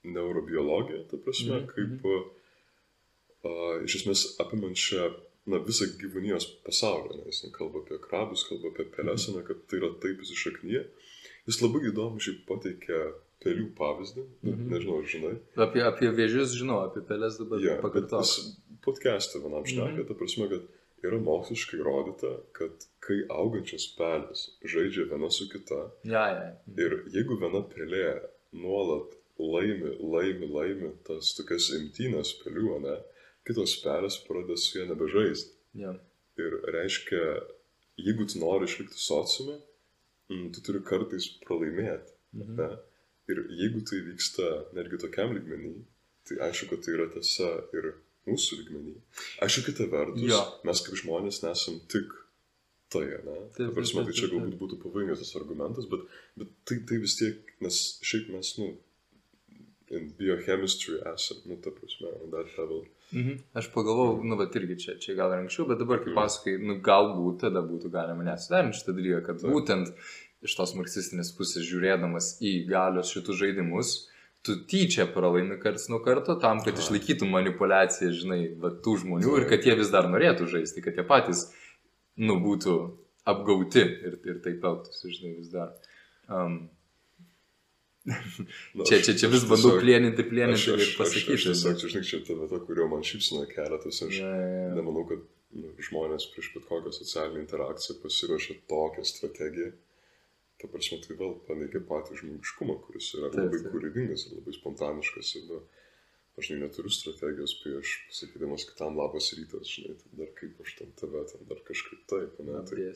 [0.06, 5.10] neurobiologiją, ta prasme, Mhm, kaip uh, iš esmės apimančią
[5.48, 7.20] na, visą gyvūnijos pasaulį.
[7.26, 10.86] Nes jis kalba apie krabus, kalba apie peleseną, kad tai yra taip įsišaknyje.
[11.46, 13.02] Jis labai įdomu šiaip pateikė
[13.46, 14.52] pelių pavyzdį, Mhm.
[14.54, 14.70] mhm.
[14.74, 15.34] nežinau, ar žinai.
[15.68, 20.08] Apie, apie vėžius žinau, apie pelės dabar yeah, jis podcast'e vienam šneka, Mhm.
[20.08, 20.64] ta prasme, kad
[21.06, 26.48] yra moksliškai įrodyta, kad kai augančios pelės žaidžia viena su kita Ja, ja.
[26.78, 28.22] ir jeigu viena pelė
[28.54, 32.96] nuolat laimi, laimi, laimi tas tokias imtynės pelių, ne,
[33.46, 35.54] kitos pelės pradeda su ja nebežaisti.
[35.76, 35.94] ja.
[36.38, 37.42] Ir reiškia,
[37.98, 39.60] jeigu tu nori išlikti sociume,
[40.28, 42.12] tu turi kartais pralaimėti.
[42.34, 42.56] Mhm.
[42.58, 42.70] Ne?
[43.32, 45.74] Ir jeigu tai vyksta netgi tokiam lygmenį,
[46.30, 47.88] tai aišku, kad tai yra tiesa ir
[48.30, 48.94] mūsų lygmenį.
[49.46, 50.42] Aišku, kita vertus, Jo.
[50.66, 52.14] mes kaip žmonės nesam tik
[52.94, 53.38] tai, ne?
[53.58, 56.06] Taip, Ta prasme, tai čia galbūt būtų pavojingas tas argumentas, bet,
[56.38, 58.76] bet tai, tai vis tiek, nes šiaip mes, nu,
[60.18, 62.86] biochemistry esam, nu, ta prasme, on that level.
[63.14, 63.36] Mhm.
[63.54, 66.18] Aš pagalvojau, nu, bet irgi čia, čia gal ir anksčiau, bet dabar, kai Mhm.
[66.18, 69.94] pasakai, nu, galbūt tada būtų galima nesuderinti šitą dalyką, kad būtent
[70.46, 73.94] iš tos marksistinės pusės žiūrėdamas į galios šitus žaidimus,
[74.46, 76.84] tu tyčia pralaimi karts nuo karto tam, kad Aha.
[76.86, 81.06] išlaikytų manipulaciją, žinai, va, tų žmonių ir kad jie vis dar norėtų žaisti, kad jie
[81.10, 81.48] patys,
[82.22, 82.76] nu, būtų
[83.26, 85.74] apgauti ir, ir taip elgtųsi, žinai, vis dar.
[86.30, 86.60] Um,
[88.06, 90.98] Na, čia, aš- čia, čia aš vis bandau plėninti, Aš, plėninti aš, ir aš, aš
[91.00, 91.38] pasakyti.
[91.48, 94.68] tiesiog, žinai, čia ta vieta, kurio man šypsina keletas, aš Ja, ja, ja.
[94.78, 95.24] nemanau, kad
[95.58, 99.72] nu, žmonės prieš bet kokią socialinę interakciją pasiruošia tokią strategiją.
[100.66, 103.74] Ta prasme, tai vėl paneigia patį žmogiškumą, kuris yra Taip, labai taip.
[103.76, 105.34] kūrybingas ir labai spontaniškas.
[105.38, 105.60] Ir, nu,
[106.40, 110.96] aš žinai, neturiu strategijos prieš sakydamas kitam labas rytas, žinai, tai dar kaip aš ten
[110.98, 112.88] tave, ten dar kažkaip taip, ne, tai,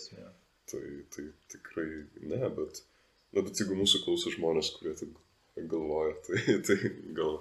[0.72, 1.88] tai, tai tikrai
[2.34, 2.82] ne, bet,
[3.36, 5.14] na, bet jeigu mūsų klauso žmonės, kurie taip
[5.68, 6.80] galvoja, tai, tai
[7.18, 7.40] gal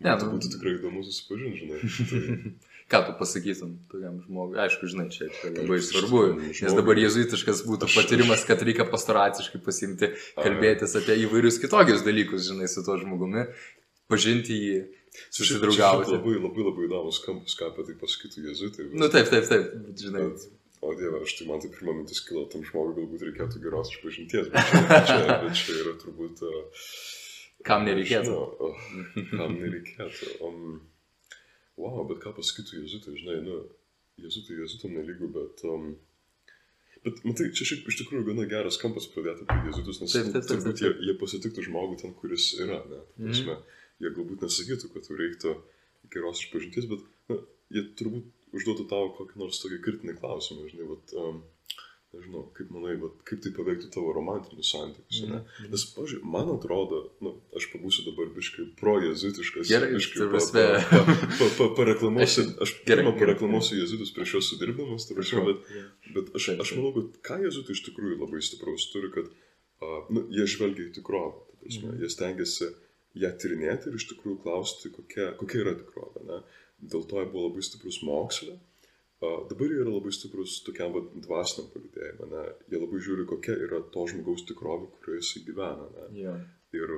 [0.00, 1.80] Ne, nu- būtų tikrai įdomu susipažinti, žinai.
[2.10, 2.52] Tai,
[2.90, 4.56] Ką tu pasakytum tokiam žmogui?
[4.58, 10.08] Aišku, žinai, čia, labai svarbu, nes dabar jezuitiškas būtų Aš- patyrimas, kad reikia pastoraciškai pasimti,
[10.34, 13.44] kalbėtis apie įvairius kitokius dalykus, žinai, su tuo žmogumi,
[14.10, 14.80] pažinti jį,
[15.30, 16.16] susidraugauti.
[16.16, 18.88] Labai, labai, labai įdomus kampas, ką apie tai pasakytų jezuitai.
[18.90, 20.26] Nu taip, taip, taip, bet, žinai.
[20.32, 20.48] Bet,
[20.82, 24.50] o dieve, aš tai man tai pirmą mintis kilo, tam žmogui galbūt reikėtų geros išpažinties,
[24.50, 26.42] bet čia, čia, bet čia yra turbūt...
[26.42, 26.84] Uh,
[27.66, 28.30] Kam nereikėtų.
[28.30, 28.84] Žinau, oh,
[29.38, 30.30] kam nereikėtų.
[30.46, 30.78] Um,
[31.80, 33.58] wow, bet ką pasakytų jezutai, žinai, nu,
[34.20, 35.66] jezutai jezutam nelygų, bet...
[35.68, 35.92] Um,
[37.00, 40.44] Bet, matai, čia šiaip iš tikrųjų gana geras kampas pradėti apie jezutus, nes Taip, taip,
[40.44, 42.98] taip, turbūt jie, jie pasitiktų žmogų ten, kuris yra, ne?
[43.14, 43.54] Ta prasme,
[44.04, 45.54] jie galbūt nesakytų, kad tau reiktų
[46.12, 47.38] geros išpažinties, bet na,
[47.72, 51.40] jie turbūt užduotų tau kokį nors tokį kritinį klausimą, žinai, vat, um,
[52.14, 55.40] nežinau, kaip manai, vat, kaip tai paveiktų tavo romantinius santykius, ne?
[55.70, 60.64] Nes, pažiūrėjau, man atrodo, nu, aš pabūsiu dabar biškai pro-jezutiškas, Gerai, biškai prasme.
[60.90, 65.44] pa- pa- pa- pa- pareklamuosiu, aš Gerai, pirmą pareklamuosiu jezutus prieš juos sudirbdamas, ta prasme,
[65.52, 65.58] bet
[66.14, 70.24] Bet aš, aš manau, kad ką jezutai iš tikrųjų labai stipraus turi, kad uh, nu,
[70.34, 71.36] jie žvelgia į tikrovę.
[71.46, 72.00] ta Prasme, Mhm.
[72.02, 72.66] Jie stengiasi
[73.20, 76.22] ją tyrinėti ir iš tikrųjų klausti, kokia, kokia yra tikrovė.
[76.26, 76.38] Ne?
[76.82, 78.54] Dėl to jie buvo labai stiprus moksle.
[78.56, 78.69] Uh,
[79.20, 82.28] dabar jie yra labai stiprus tokiam vat, dvasiniam palidėjimui.
[82.32, 82.44] Ne?
[82.72, 85.88] Jie labai žiūri, kokia yra to žmogaus tikrovė, kurioje jis gyvena.
[85.96, 86.06] Ne?
[86.22, 86.36] Jo.
[86.76, 86.94] Ir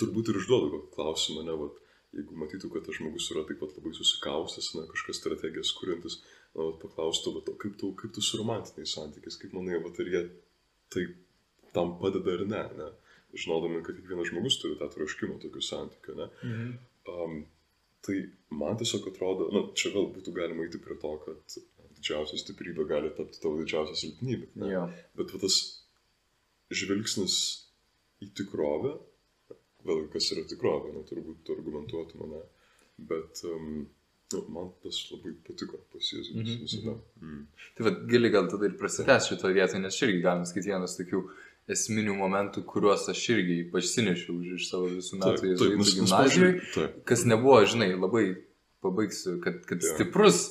[0.00, 1.78] turbūt ir užduodu klausimą, ne, vat,
[2.16, 6.20] jeigu matytų, kad tas žmogus yra taip pat labai susikaustęs, na, kažkas strategijas kuriantis,
[6.54, 10.00] na, vat, paklaustų, vat, o kaip tu, kaip tu su romantiniais santykiais, kaip manai, vat,
[10.00, 10.22] ar jie
[10.94, 11.16] taip
[11.76, 12.88] tam padeda ar ne, ne,
[13.36, 16.30] žinodami, kad kiekvienas žmogus turi tą troškimą tokių santykių, ne.
[16.46, 16.72] Mhm.
[17.12, 17.36] Um,
[18.06, 18.20] tai
[18.54, 21.58] man tiesiog atrodo, na, čia vėl būtų galima eiti prie to, kad
[21.96, 24.52] didžiausia stiprybė gali tapti tavo didžiausia silpnybė.
[24.70, 24.86] Jo.
[25.18, 25.58] Bet va tas
[26.74, 27.36] žvilgsnis
[28.24, 28.96] į tikrovę,
[29.86, 32.42] vėl kas yra tikrovė, na, turbūt tu argumentuotum mane,
[33.10, 33.84] bet um,
[34.32, 36.96] nu, man tas labai patiko pas Jėzus Mhm, visada.
[37.22, 37.42] Mm.
[37.76, 41.22] Tai vad gali gal tada ir prasitęs šitoje vietoje, nes irgi galima skaityti vienas tokių
[41.72, 45.64] esminių momentų, kuriuos aš irgi ypač sinešiau už iš savo visų metų jėzuitų
[46.76, 48.26] taip, kas nebuvo, žinai, labai
[48.84, 49.94] pabaigsiu, kad, kad Jo.
[49.94, 50.44] stiprus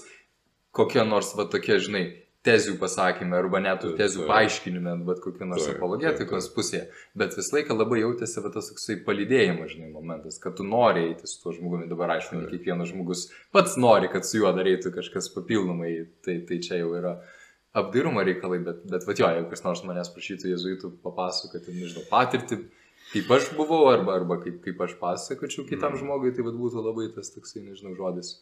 [0.76, 2.06] kokie nors va tokie, žinai,
[2.46, 6.84] tezių pasakymai arba net tezių paaiškinime, bet kokiu nors apologetikos pusėje.
[7.18, 11.30] Bet visą laiką labai jautėsi va tas toksai palydėjimas, žinai, momentas, kad tu nori eiti
[11.32, 11.90] su tuo žmogumi.
[11.90, 13.26] Dabar aišku, kiekvienas žmogus
[13.56, 15.96] pats nori, kad su juo darytų kažkas papildomai.
[16.26, 17.16] Tai, tai čia jau yra
[17.82, 22.60] apdairumo reikalai, bet, bet va jo, jeigu kas nors manęs prašytų jėzuitų papasakoti, nežinau, patirtį,
[23.12, 26.02] kaip aš buvau, arba, arba kaip, kaip aš pasakočiau kitam Mhm.
[26.04, 28.38] žmogui, tai vat būtų labai tas toksai, nežinau, žodis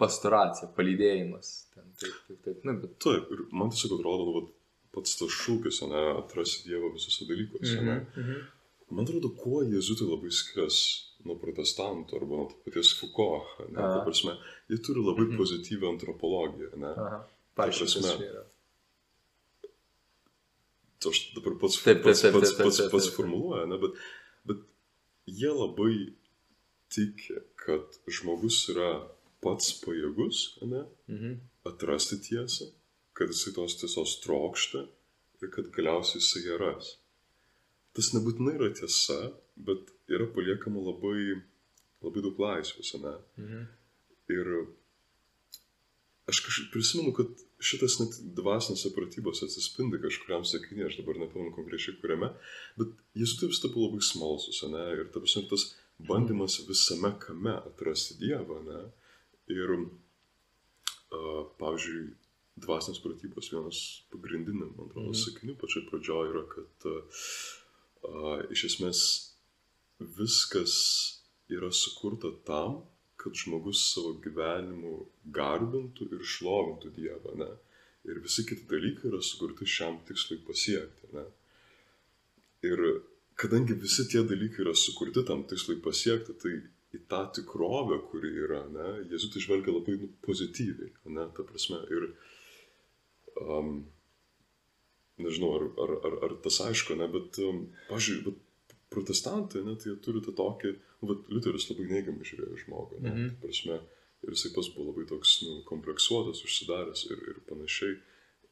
[0.00, 1.50] pastoracija, palydėjimas.
[1.74, 2.64] Ten, taip, taip, taip.
[2.64, 2.94] Na, bet...
[3.04, 4.48] taip, man tiesiog atrodo, nu, vat,
[4.96, 7.76] pats tas šūkis, ne, atrasti Dievą visose dalykuose.
[7.86, 7.98] Ne?
[8.16, 8.40] mhm.
[8.90, 13.52] Man atrodo, kuo jėzutai labai skiriasi nuo protestantų arba nuo paties Foucault.
[13.68, 14.32] Ne, ta prasme,
[14.72, 15.36] jie turi labai Mhm.
[15.38, 16.72] pozityvę antropologiją.
[16.80, 16.94] Ne?
[16.96, 17.20] Aha.
[17.56, 18.14] Kas prasme,
[21.00, 23.16] čia aš dabar pats, Taip, taip, pats, taip, pats, taip, taip, pats, pats taip.
[23.16, 24.00] formuluoja, ne, bet,
[24.48, 24.58] bet
[25.26, 25.94] jie labai
[26.92, 28.90] tiki, kad žmogus yra
[29.44, 31.38] pats pajėgus ne, Mhm.
[31.64, 32.70] atrasti tiesą,
[33.16, 34.86] kad jisai tos tiesos trokšta
[35.42, 36.96] ir kad galiausiai jisai ją ras.
[37.94, 41.40] Tas nebūtinai yra tiesa, bet yra paliekama labai,
[42.02, 42.92] labai daug laisvės.
[43.02, 43.14] Ne?
[43.38, 43.66] Mhm.
[44.30, 44.66] Ir
[46.30, 51.98] aš kažkaip prisimenu, kad šitas net dvasinėse pratybose atsispindi kažkuriam sakinė, aš dabar nepamenu konkrečiai
[52.00, 52.30] kuriame,
[52.80, 54.84] bet jis vis tapo labai smalsus, ne?
[54.96, 55.66] Ir ta prasme, tas
[56.00, 58.80] bandymas visame kame atrasti Dievą, ne?
[59.52, 62.04] Ir, uh, pavyzdžiui,
[62.60, 63.80] dvasinės pratybos vienas
[64.12, 65.20] pagrindinių, man atrodo, Mhm.
[65.24, 67.02] sakinių pačioj pradžioje yra, kad uh,
[68.08, 69.00] uh, iš esmės
[70.00, 70.74] viskas
[71.50, 72.82] yra sukurta tam,
[73.20, 74.94] kad žmogus savo gyvenimu
[75.36, 77.50] garbintų ir šlovintų Dievą, ne?
[78.08, 81.26] Ir visi kiti dalykai yra sukurti šiam tikslui pasiekti, ne?
[82.64, 82.80] Ir
[83.40, 86.54] kadangi visi tie dalykai yra sukurti tam tikslui pasiekti, tai
[86.96, 91.78] į tą tikrovę, kuri yra, ne, Jėzus išvelgia labai nu, pozityviai, ne, ta prasme.
[91.94, 92.08] Ir,
[93.40, 93.74] um,
[95.22, 98.46] nežinau, ar, ar, ar, ar tas aišku, ne, bet, um, pažiūrėjau, bet
[98.90, 103.10] protestantai, ne, tai jie turi tą tokį, nu, bet Liuteris labai neigiamai žiūrėjo žmogų, ne,
[103.10, 103.28] Mhm.
[103.40, 103.76] ta prasme,
[104.26, 107.94] ir jisai pas buvo labai toks, nu, kompleksuotas, užsidaręs ir, ir panašiai.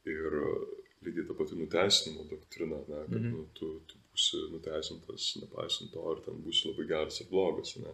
[0.08, 0.62] Ir uh,
[1.04, 3.30] lygiai ta pati nuteisinimo doktrina, ne, kad Mhm.
[3.34, 7.92] nu, tu, tu būsi nuteisintas, nepaisant to, ar ten būsi labai geras ar blogas, ne.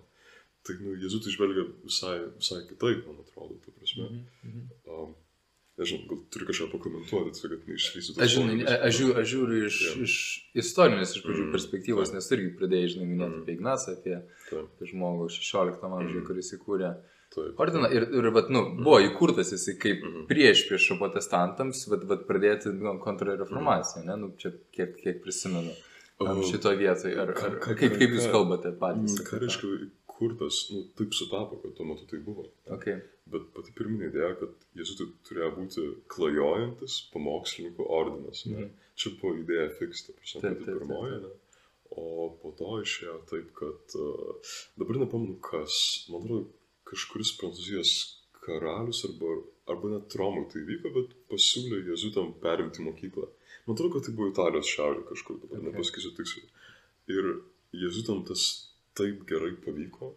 [0.65, 4.05] Tai, nu, Jėzus išvelgia visai, visai kitaip, man atrodo, ta prasme.
[4.05, 4.25] Mhm.
[4.45, 4.69] Mhm.
[4.89, 5.15] Um,
[5.79, 8.15] nežinau, gal turi kažką pakomentuoti, tai kad neišlysiu.
[8.23, 9.95] Aš, žinai, aš, žiūriu, aš žiūriu iš, Jo.
[10.07, 10.15] iš
[10.65, 13.43] istorinės iš pradžių Mm, perspektyvos, nes irgi pradėjai, žinai, minėti Mm.
[13.43, 14.15] apie Ignacą, apie,
[14.51, 16.27] Taip, apie žmogų 16 amžiuje, Mm.
[16.29, 16.91] kuris įkūrė
[17.35, 17.59] taip.
[17.59, 17.91] ordiną.
[17.91, 20.27] Ir, ir vat, nu, buvo įkurtas jisai kaip Mhm.
[20.31, 25.75] prieš prieš protestantams, vat, vat pradėti nu, kontrreformaciją, ne, nu, čia kiek, kiek prisimenu.
[26.21, 29.19] Ar O, šitoje vietoje, ar, ar kaip, kaip jūs kalbate patys?
[29.19, 32.47] mm, Ką reiškia kurtas, nu, taip sutapo, kad tuo metu tai buvo.
[32.77, 33.01] Okay.
[33.31, 38.45] Bet pati pirminė idėja, kad jėzutai turėjo būti klajojantis pamokslininkų ordinas.
[38.51, 38.59] Ne?
[38.59, 38.75] Mhm.
[39.01, 41.17] Čia buvo idėja fiks, ta prasme, Taip, pati taip, taip, pirmoji.
[41.17, 41.31] taip.
[41.31, 41.41] Ne?
[41.95, 45.77] O po to išėjo taip, kad uh, dabar nepamenu kas,
[46.11, 46.49] man atrodo,
[46.91, 47.93] kažkuris prancūzijos
[48.45, 49.39] karalius arba,
[49.71, 53.29] arba net Romui tai vyko, bet pasiūlė jezuitam perimti mokyklą.
[53.65, 55.71] Man atrodo, kad tai buvo Italijos šiaurė kažkur, dabar okay.
[55.71, 56.51] nepasakysiu tiksliai.
[57.15, 57.31] Ir
[57.85, 58.45] jezuitam tas
[58.99, 60.13] taip gerai pavyko,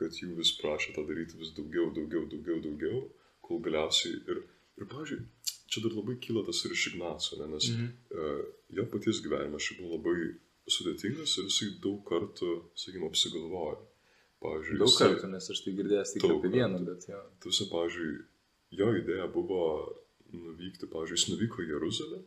[0.00, 3.02] kad jų vis prašė tą daryti vis daugiau, daugiau, daugiau, daugiau,
[3.44, 4.42] kol galiausiai ir,
[4.80, 5.20] ir pavyzdžiui,
[5.70, 7.90] čia dar labai kyla tas ir iš Ignaco, ne, nes -hmm.
[8.16, 8.42] uh,
[8.78, 10.16] jo paties gyvenimas šiaip buvo labai
[10.70, 13.86] sudėtingas ir jisai daug kartų, sakykime, apsigalvojo.
[14.40, 17.20] Pavyzdžiui, daug jisai, kartų, nes aš tai girdėjęs tik apie vieną, bet jo.
[17.44, 18.12] Tuose, pavyzdžiui,
[18.80, 19.62] jo idėja buvo
[20.32, 22.20] nuvykti, pavyzdžiui, jis nuvyko į Jeruzalę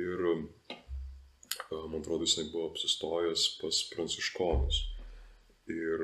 [0.00, 4.95] ir, uh, man atrodo, jisai buvo apsistojęs pas pranciškonus.
[5.72, 6.02] Ir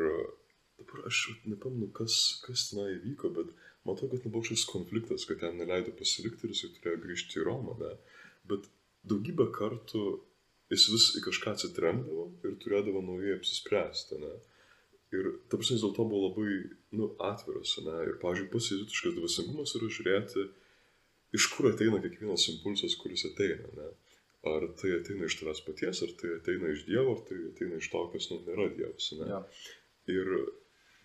[0.81, 3.53] dabar aš nepamenu, kas, kas ten įvyko, bet
[3.87, 7.77] matau, kad nebuvo šis konfliktas, kad jam neleido pasilikti ir jisai turėjo grįžti į Romą,
[7.83, 7.92] ne?
[8.51, 8.66] bet
[9.07, 10.03] daugybę kartų
[10.72, 14.18] jis vis į kažką atsitremdavo ir turėdavo naujai apsispręsti.
[14.22, 14.33] Ne?
[15.12, 16.53] Ir ta prasme, dėl to buvo labai
[16.96, 17.77] nu, atviras.
[17.85, 17.98] Ne?
[18.09, 20.46] Ir, pavyzdžiui, pasijutiškas dvasingumas yra žiūrėti,
[21.37, 23.68] iš kur ateina kiekvienas impulsas, kuris ateina.
[23.77, 23.90] Ne?
[24.42, 27.88] Ar tai ateina iš tavęs paties, ar tai ateina iš Dievo, ar tai ateina iš
[27.92, 29.12] to, kas nu, nėra Dievas.
[29.20, 29.28] Ne?
[29.31, 29.40] Ja.
[30.11, 30.31] Ir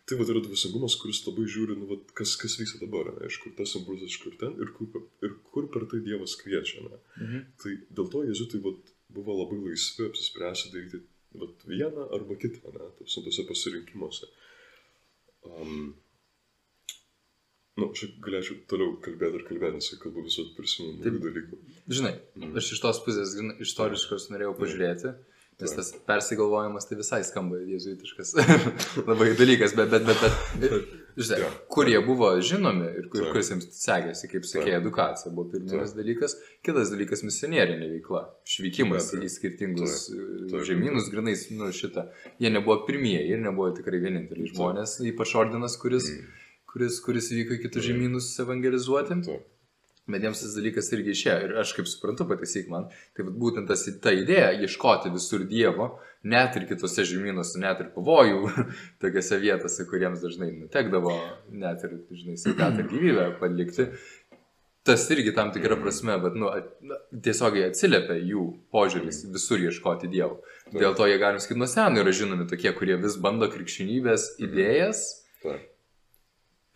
[0.08, 3.38] tai va yra dvasingumas, kuris labai žiūri, nu, va, kas, kas vyksta dabar, ne, iš
[3.44, 6.86] kur tas impulsas, iš kur ten ir kur, ir kur per tai Dievas kviečia.
[6.88, 7.02] Ne.
[7.20, 7.46] Mhm.
[7.62, 8.74] Tai dėl to jezuitai va,
[9.18, 11.04] buvo labai laisvi apsispręsti daryti
[11.38, 14.32] va, vieną arba kitą, ne, tose pasirinkimuose.
[15.48, 15.92] Um,
[17.78, 21.60] Nu, aš galėčiau toliau kalbėti ir kalbėti, nes kalbu visų prisimenu dalykų.
[21.94, 22.56] Žinai, mm.
[22.58, 25.14] aš iš tos pusės istoriškos norėjau pažiūrėti.
[25.14, 28.36] Mm Nes tas persigalvojimas tai visai skamba jezuitiškas
[29.10, 30.20] labai dalykas, bet, bet, bet,
[30.62, 31.48] bet žinai, ja.
[31.74, 36.38] kur jie buvo žinomi ir kur, kuris jiems sekėsi, kaip sakė, edukacija buvo pirminis dalykas.
[36.62, 42.06] Kitas dalykas- misionierinė veikla, išvykimas į skirtingus e, žemynus, grinais, nu šitą.
[42.38, 46.47] Jie nebuvo pirmieji ir nebuvo tikrai vieninteliai žmonės, ypač ordinas, kuris, mm.
[46.72, 49.22] Kuris, kuris vyko į kitus žemynus evangelizuoti.
[49.28, 49.54] Taip.
[50.08, 51.40] Bet jiems tas dalykas irgi išėjo.
[51.44, 55.90] Ir aš kaip suprantu, pataisyk man, tai būtent tas, ta idėja ieškoti visur Dievo,
[56.24, 58.54] net ir kitose žemynuose, net ir pavojų,
[59.04, 61.12] tokiose vietose, kuriems dažnai nutekdavo,
[61.52, 63.90] net ir, žinai, sveikatą gyvybę palikti,
[64.88, 66.56] tas irgi tam tikrą prasme, bet, nu,
[67.12, 70.40] tiesiogiai atsiliepia jų požiūris visur ieškoti Dievo.
[70.72, 75.10] Dėl to jie, galim sakyti, nuo seno yra žinomi tokie, kurie vis bando krikščionybės idėjas.
[75.44, 75.74] Taip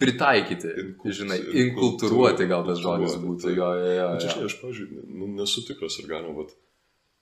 [0.02, 3.54] pritaikyti, Inkult, žinai, inkultūruoti gal tas žodis būtų.
[3.56, 4.20] Jo, jo, jo, jo.
[4.24, 6.56] Čia, aš, pažiūrėjau, nu, nesu tikras, ar galima, bet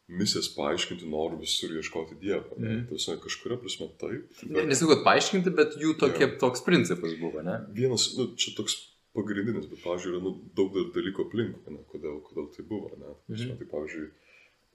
[0.10, 2.58] misijas paaiškinti noriu visur ieškoti Dievo.
[2.58, 2.86] Mm.
[2.90, 4.30] Tai kažkuria prasme taip.
[4.42, 4.54] Bet...
[4.56, 6.32] Ne, nesakau, kad paaiškinti, bet jų tokie, ja.
[6.42, 7.60] toks principas buvo, ne?
[7.76, 8.78] Vienas, nu, čia toks
[9.18, 13.14] pagrindinis, bet, pavyzdžiui, yra nu, daug dalykų aplinkui, kodėl, kodėl tai buvo, ne?
[13.30, 13.62] Prasme, mm.
[13.62, 14.10] Tai, pavyzdžiui,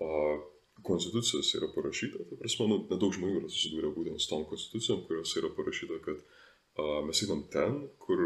[0.05, 0.47] uh,
[0.87, 5.39] konstitucijos yra parašyta, tai prasme, nu, nedaug žmonių yra susidūrę būtent su tom konstitucijom, kuriuose
[5.43, 6.44] yra parašyta, kad uh,
[6.79, 8.21] mes einam ten, kur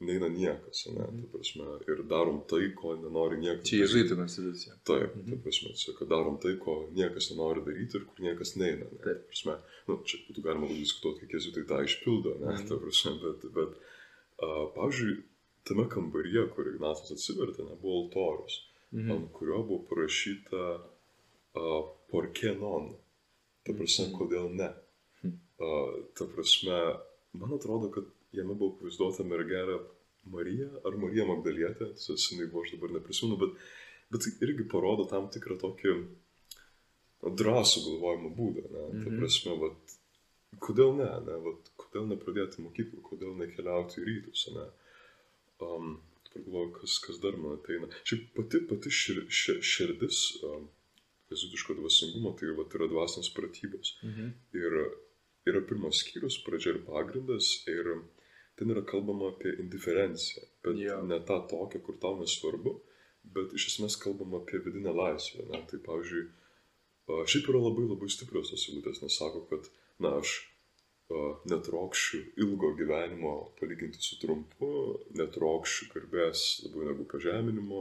[0.00, 1.22] neina niekas, ne, mhm.
[1.22, 3.66] ta prasme, ir darom tai, ko nenori niekas.
[3.68, 4.76] Čia jėzuitų konstitucija.
[4.88, 5.34] Taip, mhm.
[5.34, 8.88] ta prasme, čia, kad darom tai, ko niekas nenori daryti ir kur niekas neina.
[8.88, 9.00] Ne.
[9.04, 9.58] Ta prasme,
[9.88, 12.70] nu, čia būtų galima diskutuoti, kiek jėzuitai tą išpildo, ne, mhm.
[12.70, 15.18] ta prasme, bet, bet uh, pavyzdžiui,
[15.68, 18.56] tame kambaryje, kur Ignacas atsivertė, ne, buvo altorius,
[18.96, 19.12] mhm.
[19.18, 22.94] ant kurio buvo parašyta uh, porke non.
[23.68, 24.16] Ta prasme, mhm.
[24.16, 24.72] kodėl ne.
[25.60, 26.80] Uh, ta prasme,
[27.32, 29.78] man atrodo, kad jame buvo pavaizduota mergelė
[30.30, 33.62] Marija ar Marija Magdalietė, seniai buvo, aš dabar neprisimenu, bet,
[34.12, 35.94] bet tai irgi parodo tam tikrą tokį
[37.40, 38.66] drąsų galvojimo būdą.
[38.66, 38.78] Ne?
[38.80, 39.04] Mm -hmm.
[39.04, 39.18] Ta mhm.
[39.18, 39.96] prasme, vat,
[40.66, 41.38] kodėl ne, ne?
[41.46, 44.48] Vat, kodėl nepradėti mokyklą, kodėl nekeliauti į rytus.
[44.56, 44.66] Ne?
[45.60, 46.00] Um,
[46.32, 47.88] pagalvoju, kas, kas dar man ateina.
[48.04, 50.68] Šiaip pati, pati šir, šir, širdis um,
[51.30, 53.96] jezutiško dvasingumo, tai vat, yra dvasinės pratybos.
[54.02, 54.32] Mhm.
[54.62, 54.80] Ir
[55.48, 57.88] yra pirmas skyrius, pradžia ir pagrindas, ir
[58.60, 61.00] ten yra kalbama apie indiferenciją, bet yeah.
[61.06, 62.76] ne tą tokią, kur tau nesvarbu,
[63.36, 65.46] bet iš esmės kalbama apie vidinę laisvę.
[65.48, 65.62] Ne?
[65.70, 66.26] Tai pavyzdžiui,
[67.32, 69.70] šiaip yra labai labai stiprios tos eilutės, nes sako, kad,
[70.04, 70.38] na, aš
[71.50, 74.68] netrokščiu ilgo gyvenimo palyginti su trumpu,
[75.18, 77.80] netrokščiu garbės labiau negu pažeminimo,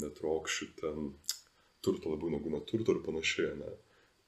[0.00, 1.10] netrokščiu ten
[1.84, 3.58] turto labiau negu neturto ir panašiai.
[3.60, 3.72] Ne?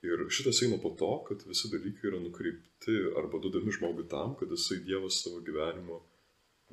[0.07, 4.53] Ir šitas eina po to, kad visi dalykai yra nukreipti arba duodami žmogui tam, kad
[4.55, 6.03] jisai Dievas savo gyvenimo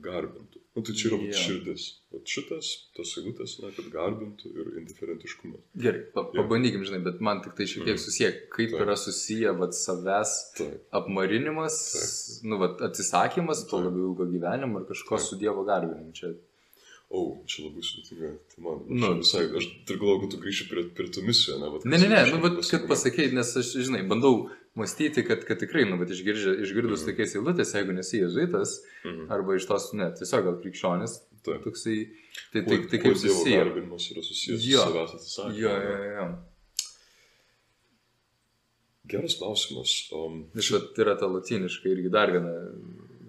[0.02, 0.60] garbintų.
[0.74, 1.38] Na nu, tai čia yra yeah.
[1.38, 1.84] širdis.
[2.14, 5.62] Vat šitas, tas eilutės, na, kad garbintų ir indiferentiškumas.
[5.78, 6.40] Gerai, pa yeah.
[6.40, 8.02] pabandykim, žinai, bet man tik tai šiek tiek mm.
[8.02, 8.86] susiję, kaip Taip.
[8.86, 10.88] yra susiję, vat, savęs Taip.
[10.98, 12.48] apmarinimas, Taip.
[12.50, 15.28] nu, vat, atsisakymas, to labiau ilgo gyvenimo ir kažko Taip.
[15.28, 16.16] su Dievo garbinimu.
[16.18, 16.34] Čia
[17.14, 18.72] O, čia labai sudėtinga tema.
[18.90, 21.68] Nu, visai, aš dar galvoju, kad tu grįši prie, prie tų misijų, ne?
[21.76, 24.48] Vat, ne, ne, ne, nu, bet kad pasakėjai, nes aš, žinai, bandau
[24.80, 27.12] mąstyti, kad, kad tikrai, nu, bet išgirdus, išgirdus Mhm.
[27.12, 29.28] tokiais eilutės, jeigu nesi jezuitas, Mhm.
[29.30, 31.62] arba iš tos, ne, tiesiog gal krikščionis, Taip.
[31.68, 32.00] toksai,
[32.52, 33.62] tai, tai, tai kaip susiję.
[33.62, 34.80] garbinimas yra susijęs Jo.
[34.82, 35.60] su savęs atsisakymu.
[35.60, 36.28] Jo, jo, jo.
[39.06, 39.94] Geras klausimas.
[40.16, 42.54] Um, Nes vat yra ta latiniška irgi dar viena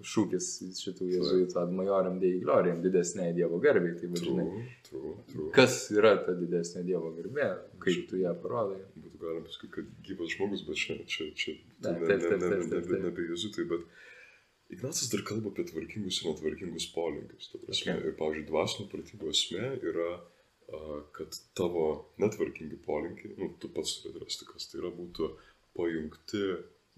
[0.05, 0.47] šūkis
[0.79, 3.93] šitų jezuitų ad majorem dei gloriam, didesnė Dievo garbė.
[3.99, 7.49] Tai vadinai, true, true, kas yra ta didesnė Dievo garbė,
[7.83, 8.81] kaip tu ją parodai.
[8.95, 12.91] Būtų galima pasakyti, kad gyvas žmogus, bet čia, čia, čia ne, ne, ne, ne, taip,
[12.93, 13.87] ne, ne apie jezuitai, bet
[14.73, 17.51] Ignacas dar kalba apie tvarkingus ir netvarkingus polinkius.
[17.53, 17.99] Okay.
[17.99, 20.07] Ir, pavyzdžiui, dvasinio pratybų esmė yra,
[21.13, 21.83] kad tavo
[22.21, 25.29] netvarkingi polinkiai, nu, tu pats turi atrasti, kas tai yra, būtų
[25.77, 26.41] pajungti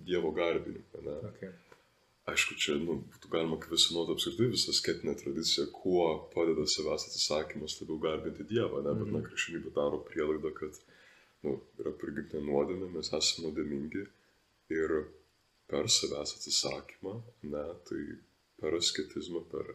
[0.08, 1.04] Dievo garbinimą.
[1.04, 1.17] Ne?
[1.34, 1.52] Okay.
[2.28, 8.00] Aišku, čia nu, būtų galima kvesionuoti apskritai visą skėtinę tradiciją, kuo padeda savęs atsisakymas labiau
[8.04, 8.92] garbinti Dievą, ne?
[9.00, 9.16] bet Mhm.
[9.16, 10.80] na, krikščionybė daro prielaidą, kad
[11.48, 14.04] nu, yra prigimtinė nuodėmė, mes esame nuodėmingi
[14.76, 14.96] ir
[15.72, 17.13] per savęs atsisakymą,
[17.54, 18.02] ne, tai
[18.60, 19.72] per asketizmą, per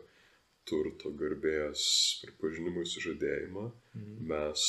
[0.68, 1.86] turto garbės
[2.26, 3.64] pripažinimą ir sužadėjimą
[3.96, 4.28] Mhm.
[4.28, 4.62] mes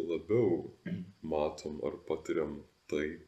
[0.00, 0.72] labiau
[1.34, 3.18] matom ar patiriam tai,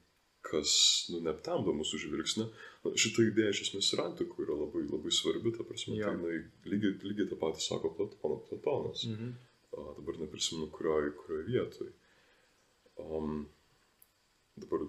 [0.47, 0.73] kas,
[1.13, 2.47] nu, neaptemdo mūsų žvilgsnį.
[2.85, 6.11] Na, šitą idėją iš esmės ir antikų yra labai, labai svarbi, ta prasme, Jo.
[6.11, 9.05] tai jinai lygiai, lygiai tą patį sako Platono, Platonas.
[9.09, 9.33] Mhm.
[9.73, 11.93] A, dabar neprisimenu, kurioje kurio vietoje.
[13.01, 13.47] Um,
[14.61, 14.83] dabar,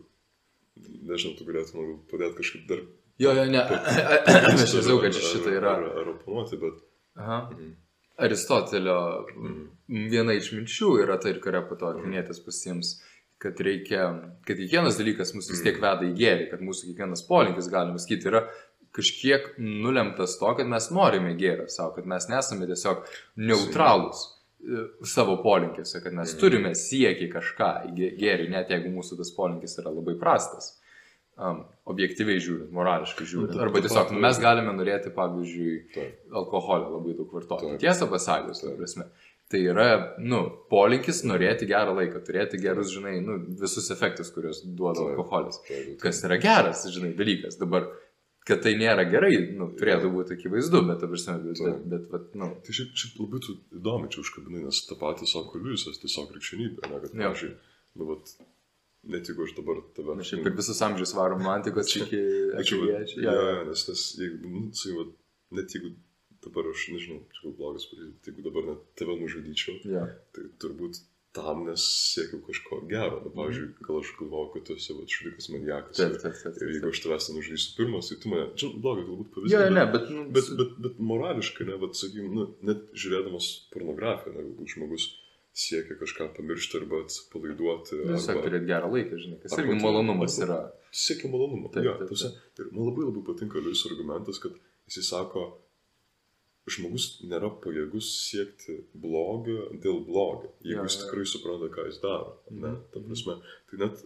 [0.81, 2.81] nežinau, tu galėtum padėti kažkaip dar...
[3.21, 3.61] Jo, jo, ne.
[4.57, 5.77] Aš žinau, kad šitą yra.
[5.77, 6.81] Ar, ar oponuoti, bet...
[7.21, 7.39] Aha.
[7.53, 7.71] Mhm.
[8.23, 8.97] Aristotelio
[9.33, 9.61] Mhm.
[10.11, 12.91] viena iš minčių yra tai, kurią po to atminėtas pasiims,
[13.43, 14.05] kad reikia,
[14.47, 18.31] kad kiekvienas dalykas mus vis tiek veda į gėrį, kad mūsų kiekvienas polinkis, galima sakyti,
[18.31, 18.45] yra
[18.93, 23.03] kažkiek nulemtas to, kad mes norime gėrio savo, kad mes nesame tiesiog
[23.41, 24.21] neutralūs
[24.63, 26.39] e, savo polinkiuose, kad mes Mhm.
[26.39, 30.79] turime siekį kažką gėrį, net jeigu mūsų tas polinkis yra labai prastas.
[31.33, 33.55] Um, objektyviai žiūrint, morališkai žiūrint.
[33.57, 35.71] Nu, Arba tiesiog mes galime norėti, pavyzdžiui,
[36.31, 37.71] alkoholio labai daug vartoti.
[37.81, 39.07] Tiesą pasakius, prasme.
[39.53, 39.87] Tai yra,
[40.17, 40.39] nu,
[40.71, 45.59] polinkis norėti gerą laiką, turėti gerus, žinai, nu, visus efektus, kuriuos duoda alkoholis.
[45.67, 47.59] Tai, tai, Kas yra geras, žinai, dalykas.
[47.61, 47.85] Dabar,
[48.49, 52.49] kad tai nėra gerai, nu, turėtų būti akivaizdu, bet, prasme, bet, bet, bet, bet, nu,
[52.65, 53.43] Tai šiaip, šiaip labai
[53.77, 57.51] įdomi čia užkabinai, nes tą patį sako Liujisas, tiesiog krikščionybė, ne, kad, pavyzdžiui,
[58.01, 58.33] nu, vat,
[59.13, 60.17] net jeigu aš dabar tave...
[60.17, 62.23] mes šiaip per visus amžius varom antikos iki
[62.57, 63.21] Tačiau, akiviečių.
[63.27, 63.37] ja,
[63.69, 65.13] nes, nes jeigu, nu, sakai, vat,
[65.59, 65.93] net jeigu
[66.45, 70.05] dabar aš, nežinau, čia gal blogas pavyzdys, jeigu dabar net tave nužudyčiau, Ja.
[70.35, 71.01] tai turbūt
[71.33, 71.81] tam nes
[72.13, 73.17] siekiau kažko gero.
[73.25, 75.97] Nu, pavyzdžiui, gal aš galvoju, kad tu esi vat, žudikas maniakas.
[75.97, 76.59] Taip, taip, taip.
[76.61, 76.93] Ir jeigu taip.
[76.93, 79.57] aš tavęs nenužudysiu pirmas, tai tu mane, žinai, blogai galbūt pavyzdys.
[79.63, 84.35] Bet- ne, bet, nu, Bet, bet, bet morališkai, ne, bet, sakykim, nu, net žiūrėdamas pornografiją,
[84.37, 85.07] ne, galbūt žmogus
[85.53, 87.97] siekia kažką pamiršti arba atsipalaiduoti.
[88.05, 90.59] nu, tiesiog turėti gerą laiką, žinai, kas irgi malonumas yra.
[90.93, 91.69] siekia malonumo.
[91.73, 94.53] Taip, taip, ta prasme, Ir man labai labai patinka Liujis argumentas, kad
[94.89, 95.43] jis sako,
[96.71, 102.37] žmogus nėra pajėgus siekti blogio dėl blogio, jeigu Jo, jis tikrai supranta, ką jis daro.
[102.49, 103.37] Ne, Mhm, ta prasme,
[103.69, 104.03] tai net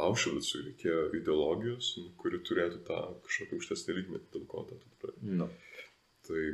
[0.00, 5.34] Aušvicui reikėjo ideologijos, nu, kuri turėtų tą kažkokį aukštesnį lygmenį, dėl ko tą tu turi.
[5.40, 5.50] Nu.
[6.24, 6.44] Tai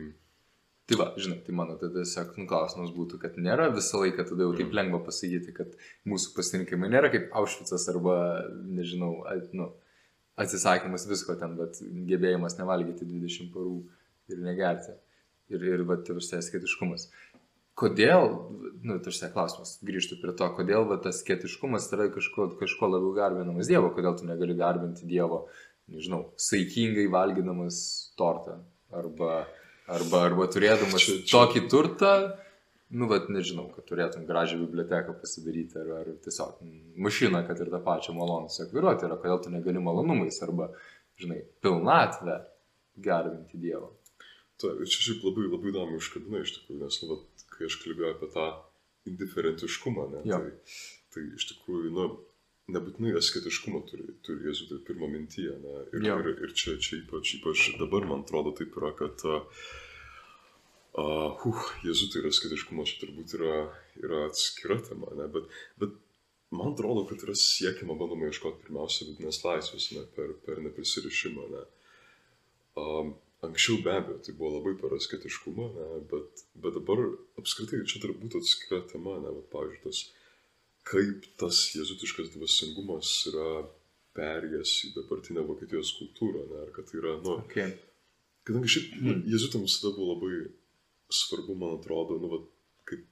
[0.87, 4.45] Tai va, žinai, tai mano tada tiesiog nu, klausimas būtų, kad nėra visą laiką tada
[4.47, 5.73] jau taip lengva pasakyti, kad
[6.07, 8.15] mūsų pasirinkimai nėra kaip Aušvicas arba,
[8.71, 9.67] nežinau, a, nu,
[10.39, 13.81] atsisakymas visko ten, bet gebėjimas nevalgyti 20 parų
[14.31, 14.95] ir negerti.
[15.53, 17.09] Ir, ir va, tarsi sketiškumas.
[17.77, 18.31] Kodėl,
[18.89, 23.69] nu, tarsi klausimas, grįžtų prie to, kodėl va, tas sketiškumas yra kažko, kažko labiau garbinamas
[23.69, 25.45] Dievo, kodėl tu negali garbinti Dievo,
[25.93, 27.79] nežinau, saikingai valgydamas
[28.19, 29.45] tortą arba
[29.87, 32.09] Arba, arba turėdamas Čia- čia- tokį turtą,
[32.91, 36.57] nu, bet nežinau, kad turėtum gražią biblioteką pasidaryti, ar, ar tiesiog
[36.99, 40.73] mašiną, kad ir tą pačią malonų sekviruoti, yra kodėl tu negali malonumais, arba,
[41.23, 42.41] žinai, pilnatvę
[42.99, 43.93] garbinti Dievą.
[44.61, 47.77] Ta, ir čia šiaip labai, labai įdomu užkabina iš tikrųjų, nes, nu, vat, kai aš
[47.83, 48.47] kalbėjau apie tą
[49.11, 50.39] indiferentiškumą, ne, Jo.
[50.41, 50.79] tai,
[51.15, 52.07] tai iš tikrųjų, nu,
[52.73, 56.17] nebūtinai asketiškumą turi, turi Jėzus pirmą mintyje, ne, ir, Jo.
[56.23, 59.69] ir, ir čia, čia ypač, ypač dabar, man atrodo, taip yra, kad, uh,
[61.05, 63.61] uh, Jėzus ir asketiškumas čia turbūt yra,
[64.01, 65.53] yra atskira tema, ne, bet,
[65.83, 65.95] bet
[66.57, 71.65] man atrodo, kad yra siekiama, bandoma ieškoti pirmiausia vidinės laisvės, ne, per, per neprisirišimą, ne.
[72.77, 73.15] Um,
[73.45, 77.03] anksčiau be abejo tai buvo labai per asketiškumą, ne, bet, bet dabar
[77.41, 80.03] apskritai čia turbūt atskira tema, ne, bet, pavyzdžiui, tas,
[80.87, 83.51] kaip tas jėzutiškas dvasingumas yra
[84.17, 87.75] perėjęs į dabartinę Vokietijos kultūrą, ne, ar kad tai yra, nu, Okay.
[88.49, 89.25] kadangi šiaip mm.
[89.35, 90.37] jėzutams visada buvo labai
[91.13, 92.39] svarbu, man atrodo, nu, va,
[92.89, 93.05] kaip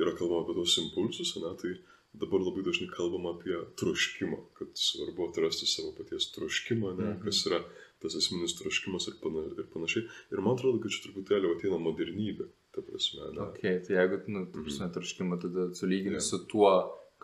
[0.00, 1.74] yra kalbama apie tos impulsus, ne, tai
[2.14, 7.24] dabar labai dažnai kalbama apie troškimą, kad svarbu atrasti savo paties troškimą, ne, Mhm.
[7.26, 7.60] kas yra
[8.04, 10.04] tas esminis troškimas ir, pana, ir panašiai.
[10.32, 12.46] Ir man atrodo, kad čia truputėlį ateina modernybė,
[12.76, 13.30] ta prasme.
[13.34, 13.40] Ne?
[13.48, 14.64] Ok, tai jeigu, nu, Mhm.
[14.68, 16.26] prasme, troškimą tada sulygini Jo.
[16.30, 16.74] su tuo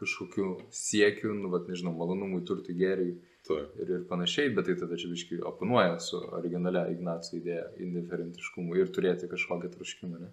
[0.00, 4.96] kažkokiu siekiu, nu, vat, nežinau, malonumui, turtui, geriui Taip, ir, ir panašiai, bet tai tada
[5.00, 10.30] čia biškai oponuoja su originalia Ignaco idėja indiferentiškumu ir turėti kažkokią troškimą, ne?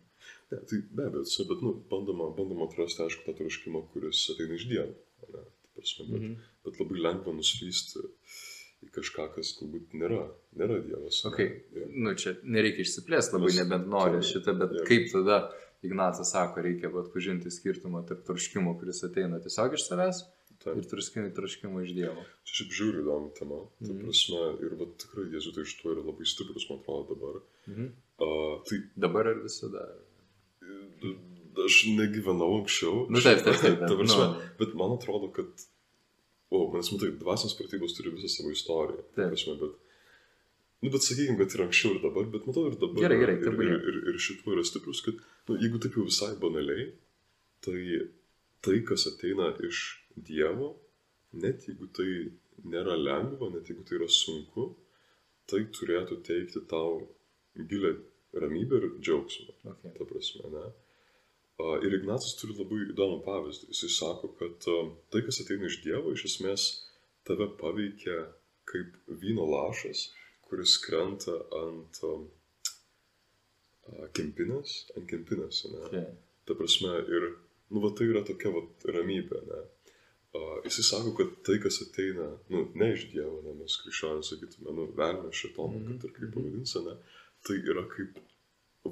[0.51, 4.67] ne, tai be abejo, bet nu, bandoma, bandoma atrasti, aišku, tą troškimą, kuris ateina iš
[4.71, 4.93] Dievo.
[5.33, 6.35] Ne, ta prasme, bet, Mhm.
[6.67, 8.03] bet labai lengva nuslysti
[8.85, 10.19] į kažką, kas galbūt nėra,
[10.55, 11.23] nėra Dievas.
[11.25, 11.31] ne.
[11.31, 11.39] Ok,
[11.75, 11.85] Jo.
[12.05, 14.85] nu čia nereikia išsiplėsti labai, Mes- nebent nori taip, šitą, bet jo.
[14.85, 15.39] kaip tada
[15.83, 20.23] Ignacas sako, reikia atpažinti skirtumą tarp troškimo, kuris ateina tiesiog iš savęs
[20.63, 20.77] Taip.
[20.77, 22.23] ir troškimo, troškimo iš Dievo.
[22.43, 23.59] Čia šiaip žiūriu įdomi tema.
[23.79, 23.99] Ta Mhm.
[24.05, 27.41] prasme, ir va, tikrai jėzuitai iš to yra labai stiprus, man atrodo, dabar.
[27.67, 27.85] Mhm.
[28.19, 29.85] Uh, tai Dabar ir visada.
[31.65, 33.05] aš negyvenau anksčiau.
[33.09, 33.79] Nu taip, taip, taip.
[33.89, 35.45] Ta prasme, nu, Bet man atrodo, kad...
[36.49, 39.03] O, man matai, dvasios pratybos turi visą savo istoriją.
[39.03, 39.33] Ta Taip.
[39.33, 39.83] prasme, bet...
[40.85, 43.01] Nu, bet sakykime, kad ir anksčiau, ir dabar, bet matau, ir dabar.
[43.01, 43.73] Gerai, gerai, ir, tebūnie.
[43.73, 45.17] ir, ir, ir šituo yra stiprus, kad,
[45.49, 46.91] nu, jeigu taip jau visai banaliai,
[47.65, 47.79] tai
[48.61, 49.79] tai, kas ateina iš
[50.27, 50.73] Dievo,
[51.37, 52.09] net jeigu tai
[52.65, 54.71] nėra lengva, net jeigu tai yra sunku,
[55.47, 57.03] tai turėtų teikti tau
[57.57, 57.93] gilę
[58.37, 59.93] ramybę ir džiaugsmą okay.
[59.97, 60.65] ta prasme, ne?
[61.57, 63.71] Ir Ignacas turi labai įdomų pavyzdį.
[63.73, 66.65] Jisai sako, kad tai, kas ateina iš Dievo, iš esmės
[67.25, 68.17] tave paveikia
[68.69, 68.93] kaip
[69.23, 70.03] vyno lašas,
[70.45, 72.01] kuris krenta ant
[74.17, 75.81] kempinės, ant kempinės, ne?
[75.87, 76.07] Okay.
[76.47, 77.27] Ta prasme, ir,
[77.73, 79.61] nu, va tai yra tokia va ramybė, ne?
[80.37, 84.75] A, jisai sako, kad tai, kas ateina, nu, ne iš Dievo, ne, mes krikščionys sakytume,
[84.77, 86.97] nu, velnio šitono, Mhm, kad ir kaip pavadinsi, ne?
[87.47, 88.21] Tai yra kaip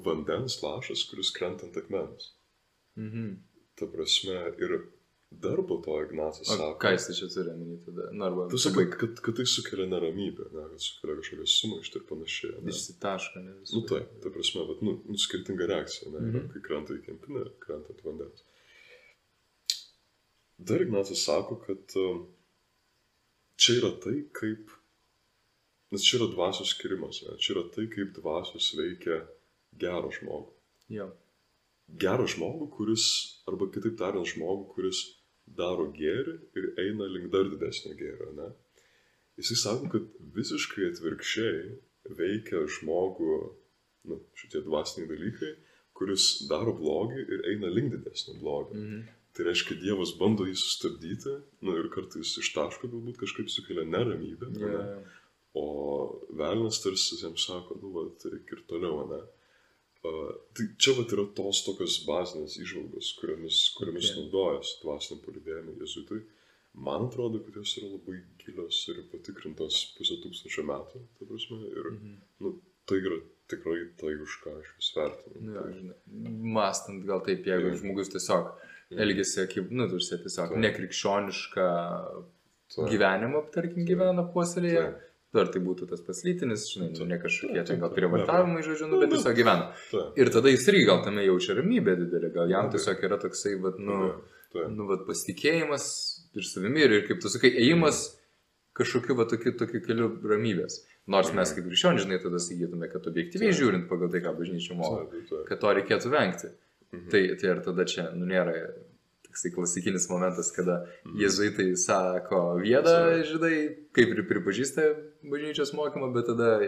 [0.06, 2.32] vandens lašas, kuris krenta ant akmens.
[2.96, 3.36] Mhm.
[3.76, 4.70] Ta prasme, ir
[5.30, 8.06] dar po to Ignacas sako, ką jis čia turi omeny tada?
[8.12, 11.96] Nu, arba tu sakai, pabaig- kad, kad tai sukelia neramybę, ne, kad sukelia kažkokią sumaištį
[12.00, 12.52] ir panašiai.
[12.62, 12.72] Ne?
[12.72, 13.72] Išsitaško, ne visų.
[13.76, 16.52] Nu taip, ta prasme, bet, nu, nu skirtinga reakcija, ne, yra, Mhm.
[16.54, 18.44] kai krenta į kempinę krenta ant vandens.
[20.58, 22.22] Dar Ignacas sako, kad um,
[23.60, 24.70] čia yra tai, kaip,
[25.92, 29.20] nes čia yra dvasios skirimas, ne, čia yra tai, kaip dvasios veikia
[29.76, 30.48] gerą žmogų.
[30.96, 31.10] Jo.
[31.86, 33.06] Gerą žmogų, kuris,
[33.48, 35.02] arba kitaip tariant, žmogų, kuris
[35.46, 38.48] daro gėrį ir eina link dar didesnio gėrio, ne.
[39.38, 41.76] Jisai sako, kad visiškai atvirkščiai
[42.18, 43.36] veikia žmogų,
[44.10, 45.52] nu, šitie dvasiniai dalykai,
[45.96, 48.80] kuris daro blogį ir eina link didesnio blogio.
[48.80, 49.06] Mhm.
[49.36, 51.32] Tai reiškia, Dievas bando jį sustabdyti,
[51.68, 55.02] nu ir kartais iš taško galbūt kažkaip sukelia neramybę, Jo, ne?
[55.60, 55.66] o
[56.40, 59.20] velnas tarsi jiems sako, nu, va, tai ir toliau, ne?
[60.06, 64.18] Uh, tai čia va yra tos tokios bazinės išvalgos, kuriomis, kuriomis Okay.
[64.22, 66.20] naudojasi dvasiniam palidėjimui jezuitai.
[66.86, 71.86] Man atrodo, kad jos yra labai gilios ir patikrintos pusę tūkstančio metų, ta prasme, ir
[71.92, 72.16] Mhm.
[72.44, 72.52] nu,
[72.86, 75.40] tai yra tikrai tai, už ką aš vis vertinu.
[75.40, 77.76] Nu, jo, Tai- Mastant gal taip, jeigu Jo.
[77.80, 78.44] žmogus tiesiog
[78.90, 79.00] Mhm.
[79.00, 80.58] elgesi, kaip, nu, tu užsė tiesiog Taip.
[80.66, 81.66] nekrikščionišką
[82.74, 82.88] Taip.
[82.92, 83.88] gyvenimą, tarkim, Taip.
[83.90, 84.84] gyvena puoselėje.
[84.84, 85.02] Taip.
[85.34, 87.08] Ar tai būtų tas paslytinis, žinai, nu, Taip.
[87.10, 89.66] ne kažkokie ten gal taip, prievartavimai, žodžiu, nu, bet Nu, tiesiog gyvena.
[90.16, 93.80] Ir tada jis irgi gal tame jaučia ramybę didelį, gal jam tiesiog yra toksai, vat,
[93.82, 94.12] nu,
[94.54, 95.88] nu, vat, pasitikėjimas
[96.38, 98.04] ir savimi ir, ir kaip tu sakai, ėjimas
[98.76, 100.80] kažkokiu, va, tokiu, tokiu keliu ramybės.
[101.10, 105.04] Nors mes kaip krikščionys, žinai, tada sakytume, kad objektyviai žiūrint pagal tai, ką bažnyčia moko,
[105.50, 106.54] kad to reikėtų vengti.
[106.94, 107.08] Mhm.
[107.12, 108.54] Tai, tai ar tada čia, nu, nėra
[109.36, 111.20] toksai klasikinis momentas, kada Mhm.
[111.20, 114.82] jezuitai sako vieną, žinai, kaip ir pripažįsta
[115.24, 116.60] bažnyčios mokymą, bet tada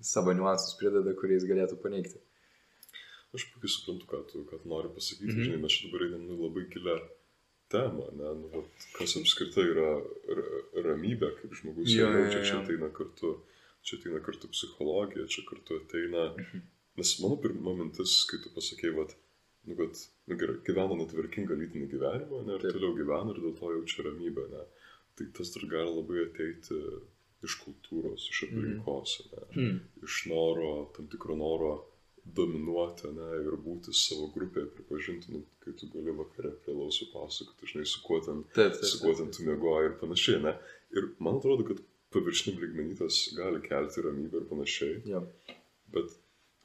[0.00, 2.18] savo niuansus prideda, kuriais galėtų paneigti.
[3.34, 5.24] Aš puikiai suprantu, ką tu, tu nori pasakyti.
[5.28, 5.38] Mhm.
[5.38, 5.44] Mhm.
[5.44, 6.94] Žinai, mes čia dabar einam nu, labai gilę
[7.70, 9.90] temą, ne, nu, vat, kas apskritai yra
[10.36, 13.34] ra- ramybė, kaip žmogus jo, jaučia, čia ateina kartu,
[13.84, 16.62] čia ateina kartu psichologija, čia kartu ateina, Mhm.
[16.96, 19.14] nes mano pirma mintis, kai tu pasakėjai, vat,
[19.68, 22.72] nu, kad, nu gerai, gyvena netvarkingą lytinį gyvenimą, ne, ir Taip.
[22.76, 24.64] toliau gyvena ir dėl to jaučia ramybę, ne.
[25.18, 26.78] Tai tas dar gali labai ateiti
[27.46, 28.50] iš kultūros, iš Mhm.
[28.58, 29.78] aplinkos, ne Hmm.
[30.02, 31.72] iš noro, tam tikro noro
[32.28, 37.66] dominuoti, ne, ir būti savo grupėje pripažinti, nu, kai tu gali vakare prie lausų pasakoti,
[37.72, 40.52] žinai, su kuo ten, Taip, taip, su kuo ten tu mėgoji ir panašiai, ne.
[40.96, 41.80] Ir man atrodo, kad
[42.12, 45.22] paviršiniam lygmenytas gali kelti ramybę ir panašiai, Jo.
[45.92, 46.12] bet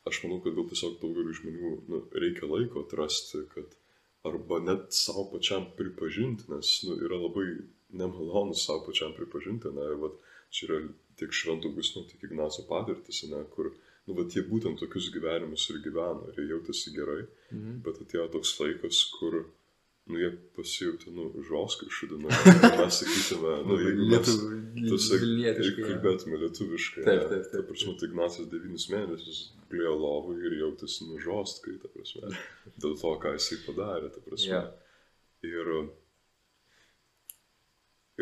[0.10, 3.78] aš manau, kad gal tiesiog daugeliu žmonių nu, reikia laiko atrasti, kad
[4.28, 7.48] arba net savo pačiam pripažinti, nes nu, yra labai
[8.02, 10.20] nemalonu savo pačiam pripažinti, ne, ir vat,
[10.54, 10.80] čia yra
[11.20, 13.72] tiek šventų gusnų, tiek Ignaco patirtis, ne, kur,
[14.08, 17.82] nu, vat, jie būtent tokius gyvenimus ir gyveno, ir jie jautėsi gerai, Mhm.
[17.86, 19.44] bet atėjo toks laikas, kur
[20.06, 22.28] nu, jie pasijauti, nu, žoskai šudina.
[22.80, 24.32] Mes sakytume, nu, jeigu mes
[24.90, 25.20] tuose
[25.80, 27.06] kalbėtume lietuviškai.
[27.08, 27.52] Taip, taip, taip.
[27.54, 29.42] Ta prasme, tai Ignacas devynis mėnesius
[29.72, 32.34] gulėjo lovui ir jautėsi nužostkai, ta prasme.
[32.84, 34.52] Dėl to, ką jisai padarė, ta prasme.
[34.52, 34.64] Jo.
[35.44, 35.74] Ir,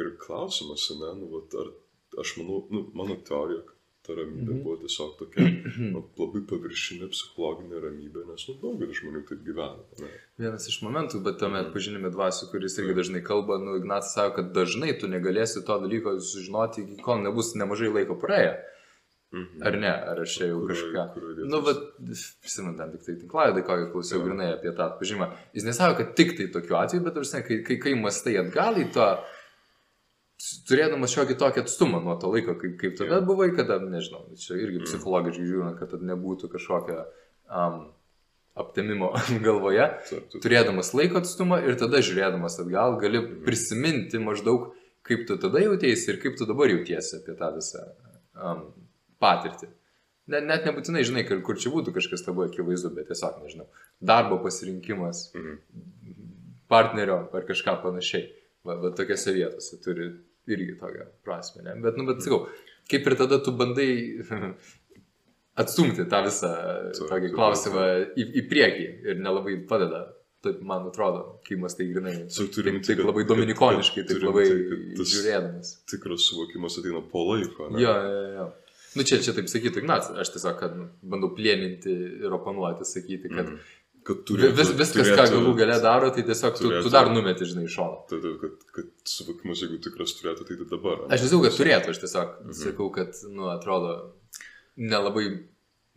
[0.01, 1.73] ir klausimas, ne, nu, vat, ar
[2.21, 4.61] aš manau, nu, mano teorija, kad ta ramybė Mhm.
[4.65, 5.43] buvo tiesiog tokia
[5.93, 9.85] nu, labai paviršinė psichologinė ramybė, nes nu, daugelis žmonių taip gyvena.
[10.01, 10.09] Ne?
[10.41, 14.51] Vienas iš momentų, bet tuomet pažinime dvasių, kuris irgi dažnai kalba, nu, Ignacas sako, kad
[14.57, 18.55] dažnai tu negalėsi to dalyko sužinoti, kol nebus nemažai laiko praėję.
[19.31, 19.61] Mhm.
[19.63, 21.03] Ar ne, ar aš čia jau Kurioj- kažką.
[21.15, 21.45] vietoj?
[21.53, 21.77] Nu, bet,
[22.43, 24.25] prisimenu, ten tik tai tinklalaidai, kokį klausiau Jo.
[24.27, 25.29] grinai apie tą atpažymą.
[25.55, 28.89] Jis nesako, kad tik tai tokiu atveju, bet, tarsi, kai, kai, kai mastai atgal į
[28.91, 29.05] tą,
[30.69, 33.25] turėdamas šiokį tokį atstumą nuo to laiko, kaip, kaip tada Jo.
[33.27, 34.85] buvai, kada, nežinau, čia irgi Mm.
[34.89, 36.99] psichologiškai žiūrint, kad nebūtų kažkokio
[37.51, 37.91] um,
[38.55, 39.11] aptemimo
[39.47, 39.85] galvoje,
[40.43, 43.43] turėdamas laiko atstumą ir tada žiūrėdamas atgal gali Mhm.
[43.45, 44.71] prisiminti maždaug,
[45.07, 47.83] kaip tu tada jautėsi ir kaip tu dabar jautiesi apie tą visą
[48.35, 48.65] um,
[49.21, 49.67] patirtį.
[50.31, 53.65] Net, net nebūtinai žinai, kur, kur čia būtų kažkas tavo akivaizdu, bet tiesiog, nežinau,
[54.01, 55.57] darbo pasirinkimas, Mhm.
[56.69, 58.29] partnerio ar kažką panašiai.
[58.63, 60.11] Va, va tokiose vietose turi
[60.49, 61.63] irgi tokią prasme.
[61.67, 61.75] Ne?
[61.83, 62.45] Bet, nu, bet sakau,
[62.91, 63.91] kaip ir tada tu bandai
[65.61, 66.49] atstumti tą visą
[66.95, 67.85] Taip, tokį taip, klausimą
[68.17, 70.07] į, į priekį ir nelabai padeda.
[70.41, 72.15] Taip man atrodo, kai mastai grinai.
[72.23, 75.75] Tiesiog Taip, turim taip labai dominikoniškai, taip labai žiūrėdamas.
[75.91, 77.67] tikras suvokimas ateina po laiko.
[77.69, 77.83] Ne?
[77.83, 78.47] Jo, jo, jo.
[78.97, 81.93] Nu čia, čia taip sakytų Ignacas, aš tiesiog kad, nu, bandau plėninti
[82.25, 83.59] ir oponuoti, sakyti, kad Mhm.
[84.03, 87.05] Kad turėtų, vis, viskas, ką turėtų- galų gale daro, tai tiesiog tu, tu turėtų- dar
[87.13, 87.97] numeti, žinai, iš šono.
[88.09, 90.97] Tai, kad, kad suvokimas, jeigu tikras turėtų, tai dabar.
[91.13, 92.53] Aš nesakau, kad turėtų, aš tiesiog Mhm.
[92.63, 94.13] sakau, kad, nu, atrodo,
[94.77, 95.25] nelabai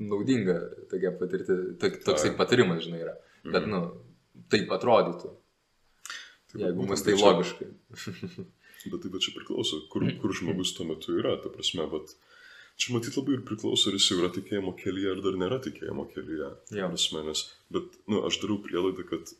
[0.00, 0.58] naudinga
[0.90, 2.36] tokia patirti, tok, toksai Taip.
[2.36, 3.14] patarimas, žinai, yra.
[3.44, 3.70] Bet, Mhm.
[3.70, 3.80] nu,
[4.50, 5.30] taip atrodytų,
[6.52, 7.68] Tai jeigu mastai tai logiškai.
[8.92, 11.40] Bet tai va čia priklauso, kur, kur žmogus tuo metu yra.
[11.42, 12.14] Ta prasme, bet
[12.80, 16.06] čia matyt labai ir priklauso, ar jis jau yra tikėjimo kelyje, ar dar nėra tikėjimo
[16.14, 16.50] kelyje.
[16.74, 19.34] Prasme, nes, bet, nu, aš darau prielaidą, kad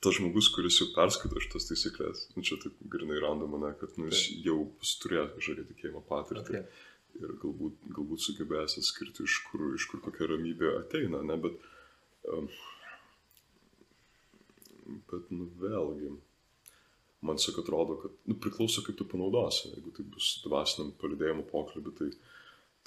[0.00, 4.08] tas žmogus, kuris jau perskaito šitas taisyklės, nu, čia taip grinai randa mane, kad nu,
[4.08, 6.62] jis jau bus turėjęs kažkokią tikėjimo patirtį.
[6.62, 6.86] Okay.
[7.20, 11.56] ir galbūt, galbūt sugebės atskirti, iš kur, iš kur kokia ramybė ateina, ne, bet,
[12.30, 12.46] um,
[15.10, 16.12] bet, nu, vėlgi,
[17.26, 21.96] man sak atrodo, kad, nu, priklauso, kaip tu panaudosi, jeigu tai bus dvasiniam palidėjimo pokalbį,
[21.98, 22.12] tai,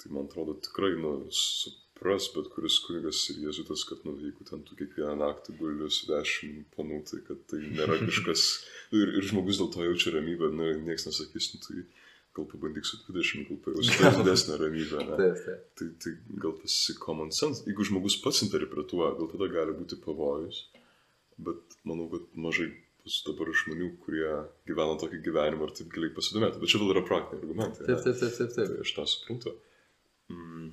[0.02, 4.62] tai man atrodo tikrai, nu, supras bet kuris kunigas ir jezuitas, kad, nu, jeigu ten
[4.66, 8.46] tu kiekvieną naktį guli su dešimt panų, tai kad tai nėra kažkas,
[8.92, 11.84] nu, ir, ir žmogus dėl to jaučia ramybę, nu, niekas nesakys, nu, tai
[12.34, 15.04] gal pabandyk su 20, gal pajausi didesnę ramybę.
[15.78, 20.64] Tai, tai gal tas common sense, jeigu žmogus pats interpretuoja, gal tada gali būti pavojus,
[21.38, 22.72] bet manau, kad mažai
[23.04, 24.30] bus dabar žmonių, kurie
[24.68, 26.60] gyvena tokį gyvenimą ir taip giliai pasidomėtų.
[26.62, 27.86] Bet čia vėl yra praktiniai argumentai.
[27.88, 28.70] Taip, taip, taip, taip, taip.
[28.72, 29.52] Tai aš tą suprantu.
[30.32, 30.70] Mm,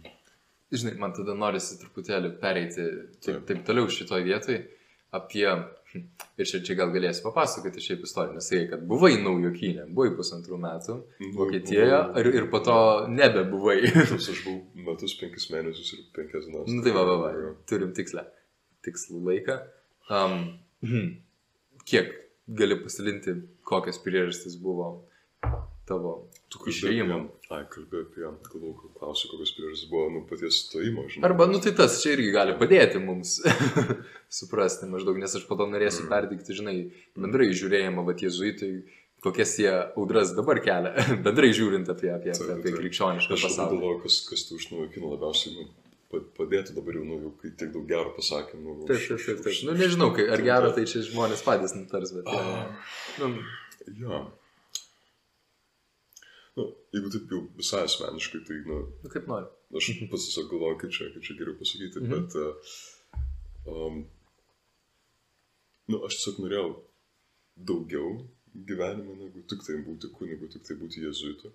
[0.71, 2.83] Žinai, man tada norisi truputėlį pereiti
[3.19, 3.63] taip, Taip.
[3.67, 4.61] toliau šitoje vietoje
[5.11, 5.43] apie,
[6.39, 10.59] ir čia, čia gal galėsi papasakoti šiaip istoriją, nes sakai, kad buvai naujokynė, buvai pusantrų
[10.63, 10.95] metų
[11.35, 12.77] Vokietijoje ir, ir po to
[13.11, 13.81] nebebuvai.
[14.05, 16.71] Aš buvau metus, penkis mėnesius ir penkias dienas.
[16.71, 18.23] nu tai va, va, va, turim tikslę,
[18.87, 19.59] tikslų laiką.
[20.07, 20.45] Um,
[21.83, 22.15] kiek
[22.47, 23.35] gali pasilinti,
[23.67, 24.93] kokios priežastys buvo
[25.91, 31.23] tavo Tu apie, ai, kalbėjai apie, galvoju, klausiu, kokios priežastys buvo, nu, paties stojimo, žinai.
[31.29, 33.37] Arba, nu tai tas čia irgi gali padėti mums
[34.39, 36.09] suprasti maždaug, nes aš po to norėsiu Mm.
[36.11, 36.75] pertikti, žinai,
[37.15, 38.71] bendrai žiūrėjimą, va jezuitai,
[39.23, 40.91] kokias jie audras dabar kelia,
[41.25, 42.79] bendrai žiūrint apie, apie, apie, Taip, apie taip.
[42.81, 43.77] krikščionišką Aš pasaulį.
[43.77, 45.67] galvoju, kas, kas tu iš naujo kino labiausiai nu,
[46.11, 48.59] pa- padėtų dabar jau, nu, jau kai tiek daug gero pasakė.
[48.59, 49.63] Nu, Taip, taip, taip, taip.
[49.69, 52.27] Nu nežinau, kai, ar Taip, gero, tai čia žmonės patys nutars, bet...
[52.27, 52.67] Ah.
[53.23, 53.31] Nu,
[53.97, 54.19] Jo.
[56.59, 59.47] Nu, jeigu taip jau visai asmeniškai, tai, nu, nu, kaip nori.
[59.79, 62.11] aš pats tiesiog galvoju, kaip čia, kaip čia geriau pasakyti, Mhm.
[62.11, 62.53] bet, uh,
[63.71, 64.01] um,
[65.91, 66.69] nu, aš tiesiog norėjau
[67.69, 68.09] daugiau
[68.67, 71.53] gyvenime, negu tik tai būti kunigu, tik tai būti jezuitu.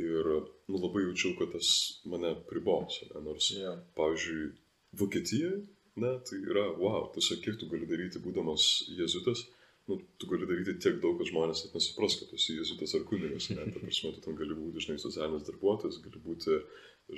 [0.00, 0.24] Ir,
[0.72, 1.68] nu, labai jaučiau, kad tas
[2.08, 3.76] mane pribos, ne, nors Jo.
[3.98, 4.52] pavyzdžiui,
[5.00, 5.58] Vokietijoje,
[6.02, 8.64] ne, tai yra, wow, tiesiog kiek tu gali daryti, būdamas
[8.98, 9.46] jezuitas,
[9.88, 13.02] nu, tu gali daryti tiek daug, kad žmonės net nesupras, kad tu esi jezuitas ar
[13.08, 16.58] kunigas, ne, ta prasme, tu ten gali būti, žinai, socialinis darbuotojas, gali būti,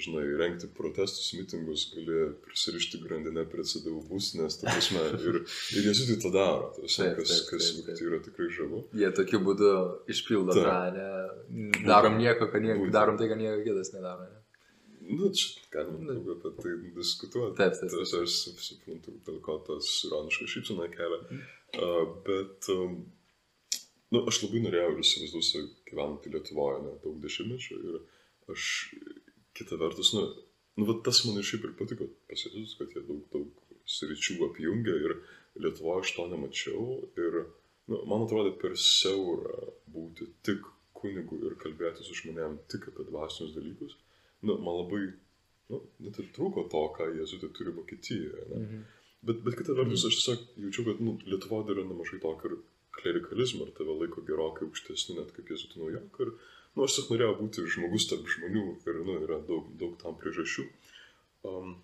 [0.05, 5.43] žinai, rengti protestus, mitingus, gali prisirišti grandinę prie CDU būstinės, ta prasme, ir,
[5.77, 7.99] ir jezuitai tą daro, ta prasme, Taip, kas, taip, kas taip, taip.
[8.01, 8.81] tai yra tikrai žavu.
[9.03, 9.71] Jie tokiu būdu
[10.17, 10.65] išpildo Taip.
[10.71, 14.25] tą, ne, darom nieko, kad nieko, darom tai, kad nieko kitas nedaro.
[14.33, 14.41] Ne?
[15.05, 16.15] Nu, čia galima Nu.
[16.25, 17.59] daug apie tai diskutuoti.
[17.61, 21.19] Taip, taip, Tas aš sup- suprantu, dėl ko tas ironiškas šypsena kelia.
[21.29, 21.43] Uh,
[22.27, 22.97] bet, um,
[24.15, 28.01] nu, aš labai norėjau ir įsivaizduosiu gyventi Lietuvoje ne, daug dešimtmečių ir
[28.55, 28.69] aš
[29.59, 30.25] kita vertus, nu,
[30.79, 33.65] nu va, tas man ir šiaip ir patiko pasėdus, kad jie daug, daug
[33.97, 35.19] sričių apjungia ir
[35.65, 36.87] Lietuvoje aš to nemačiau
[37.25, 37.43] ir,
[37.91, 40.67] nu, man atrodo, per siaurą būti tik
[40.99, 43.97] kunigu ir kalbėti su žmonėm tik apie dvasinius dalykus,
[44.47, 45.05] nu, man labai,
[45.71, 48.47] nu, net ir trūko to, ką jėzuitai turi Vokietijoje.
[48.51, 48.85] Mhm.
[49.25, 52.57] Bet, bet kita vertus, aš tiesiog jaučiu, kad nu, Lietuvoje dar yra nemažai tokio ir
[52.99, 56.27] klerikalizmo, ir tave laiko gerokai aukštesniu, net kaip jėzuitų naujokai.
[56.27, 56.33] Ir,
[56.77, 60.67] nu, aš tik norėjau būti žmogus tarp žmonių ir, nu, yra daug, daug tam priežasčių.
[61.49, 61.77] Um,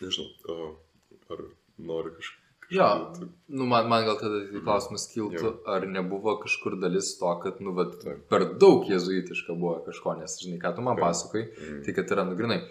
[0.00, 1.46] nežinau, uh, ar
[1.78, 2.40] nori kažką.
[2.70, 3.26] Jo, tai...
[3.46, 5.52] nu, man, man gal tada tai klausimas kiltų, jau.
[5.68, 7.98] ar nebuvo kažkur dalis to, kad, nu, vat,
[8.30, 11.82] per daug jezuitiška buvo kažko, nes, žinai, ką tu man pasakoji, mm.
[11.84, 12.62] tai kad yra, nu, grinai,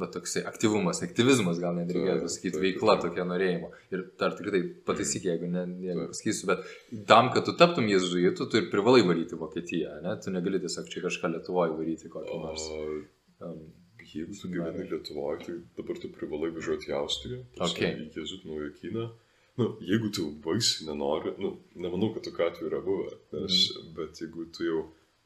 [0.00, 3.70] va toksai aktyvumas, aktyvizmas gal net reikėtų sakyti, veikla tokia norėjimo.
[3.92, 6.64] Ir dar tikrai pataisyk, jeigu ne, jeigu pasakysiu, bet
[7.10, 10.16] tam, kad tu taptum jezuitu, tu ir privalai varyti Vokietiją, ne?
[10.24, 12.64] Tu negali tiesiog čia kažką Lietuvoje varyti kokį nors.
[13.42, 13.60] Um,
[14.14, 17.92] jeigu tu gyveni Lietuvoje, tai dabar tu privalai važiuoti į Austriją, okay.
[18.06, 19.06] į jezuitų naujokyną.
[19.60, 23.90] Nu, jeigu tu baisiai nenori, nu, nemanau, kad tokiu atveju yra buvę, nes, mm.
[23.98, 24.78] bet jeigu tu jau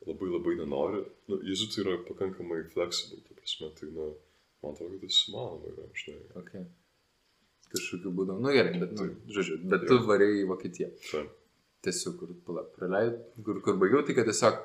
[0.07, 4.09] labai labai nenori, nu, jezuitai yra pakankamai flexible, ta prasme, tai, nu,
[4.67, 6.23] Man atrodo, kad tas įmanoma yra, žinai.
[6.43, 6.65] Okay.
[7.71, 8.39] Kažkokiu būdu.
[8.43, 10.91] Nu gerai, bet, nu, žodžiu, bet tu varėjai į Vokietiją.
[11.07, 11.33] Taip.
[11.87, 14.59] Tiesiog, kur, pala, praleid, kur, kur baigiau, tai kad tiesiog,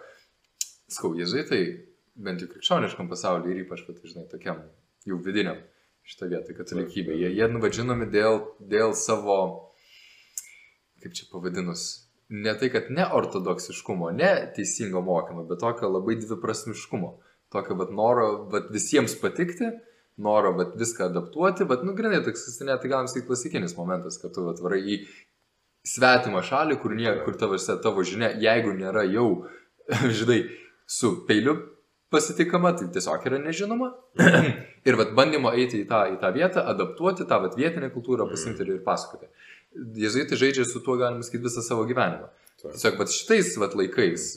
[0.90, 1.62] skau, jezuitai,
[2.18, 4.64] bent jau krikščioniškam pasaulyje ir ypač, kad, žinai, tokiam
[5.06, 5.60] jau vidiniam
[6.08, 8.42] šitą vietą, katalikybė, jie, jie nuvadžinomi dėl,
[8.74, 9.38] dėl savo,
[11.04, 11.86] kaip čia pavadinus,
[12.32, 17.14] ne tai, kad ne ortodoksiškumo, ne teisingo mokymo, bet tokio labai dviprasmiškumo.
[17.52, 19.68] Tokio vat noro vat visiems patikti,
[20.22, 24.34] noro vat viską adaptuoti, vat, nu, grinai, toks, net tai galim sakyti klasikinis momentas, kad
[24.36, 25.00] tu vat varai į
[25.88, 29.28] svetimą šalį, kur, nie, kur tavo, tavo žinia, jeigu nėra jau,
[30.20, 30.44] žinai,
[30.90, 31.58] su peiliu
[32.12, 33.92] pasitikama, tai tiesiog yra nežinoma.
[34.88, 38.68] ir vat bandymo eiti į tą, į tą vietą, adaptuoti tą vat vietinę kultūrą, pasimti
[38.68, 39.32] ir, pasakoti.
[39.98, 42.30] Jezuitai žaidžia su tuo, galima sakyti, visą savo gyvenimą.
[42.62, 44.34] Tiesiog vat šitais vat laikais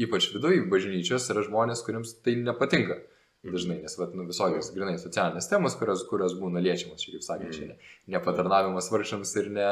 [0.00, 2.98] ypač viduje bažnyčios yra žmonės, kuriems tai nepatinka.
[3.44, 7.50] Dažnai, nes vat, nu, visokios grinai socialinės temos, kurios, kurios būna liečiamas, čia kaip sakė,
[7.52, 7.74] čia ne,
[8.14, 9.66] nepatarnavimas vargšams ir ne,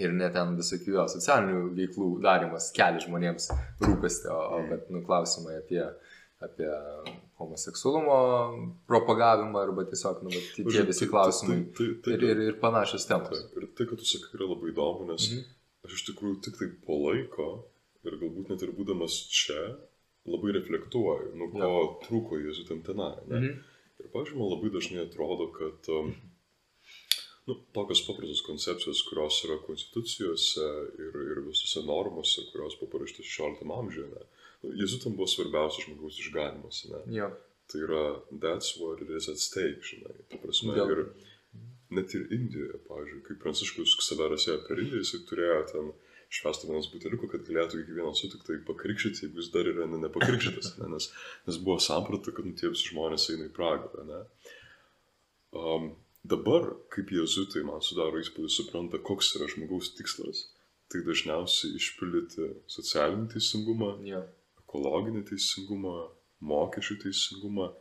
[0.00, 3.50] ir ne ten visokių jo, socialinių veiklų darimas keli žmonėms
[3.84, 5.82] rūpestį, o, o bet nu, klausimai apie,
[6.40, 6.70] apie
[7.42, 8.16] homoseksualumo
[8.88, 13.04] propagavimą arba tiesiog nu, bet, tie visi klausimai tai, tai, tai, ir, ir, ir panašios
[13.10, 13.36] temos.
[13.36, 15.54] Tai, ir tai, kad tu sakai, yra labai įdomu, nes mhm.
[15.84, 17.50] aš iš tikrųjų tik tai po laiko
[18.08, 19.60] ir galbūt net ir būdamas čia
[20.26, 21.86] labai reflektuoju, nu ko ja.
[22.06, 23.14] trūko Jėzui ten tenai.
[23.26, 23.56] Mhm.
[24.02, 26.12] Ir, pavyzdžiui, man labai dažnai atrodo, kad um,
[27.48, 30.68] nu, tokios paprastos koncepcijos, kurios yra konstitucijose
[30.98, 34.26] ir, ir visose normose, kurios paparašytos 16 amžiuje,
[34.62, 36.84] nu, Jėzutam buvo svarbiausias žmogaus išganimas.
[36.92, 37.02] Ne?
[37.18, 37.32] Ja.
[37.70, 40.14] Tai yra, that's what it is at stake, žinai.
[40.30, 40.86] Ta prasme, ja.
[40.86, 41.06] ir
[41.92, 46.68] net ir Indijoje, pavyzdžiui, kai Pranciškus Ksaveras ėjo per Indiją, jisai turėjo ten uh, švęsto
[46.68, 51.10] vienos buteliuko, kad galėtų kiekvieną sutiktai pakrikštyti, jeigu jis dar yra ne, nepakrikštytas, ne, nes,
[51.48, 54.06] nes buvo samprata, kad nu, tie visi žmonės eina į pragarą.
[54.08, 54.20] Ne.
[55.52, 55.90] Um,
[56.24, 60.46] dabar, kaip jėzuitai man sudaro įspūdį, supranta, koks yra žmogaus tikslas,
[60.92, 64.24] tai dažniausiai išpildyti socialinį teisingumą, yeah.
[64.64, 65.96] ekologinį teisingumą,
[66.48, 67.74] mokesčių teisingumą.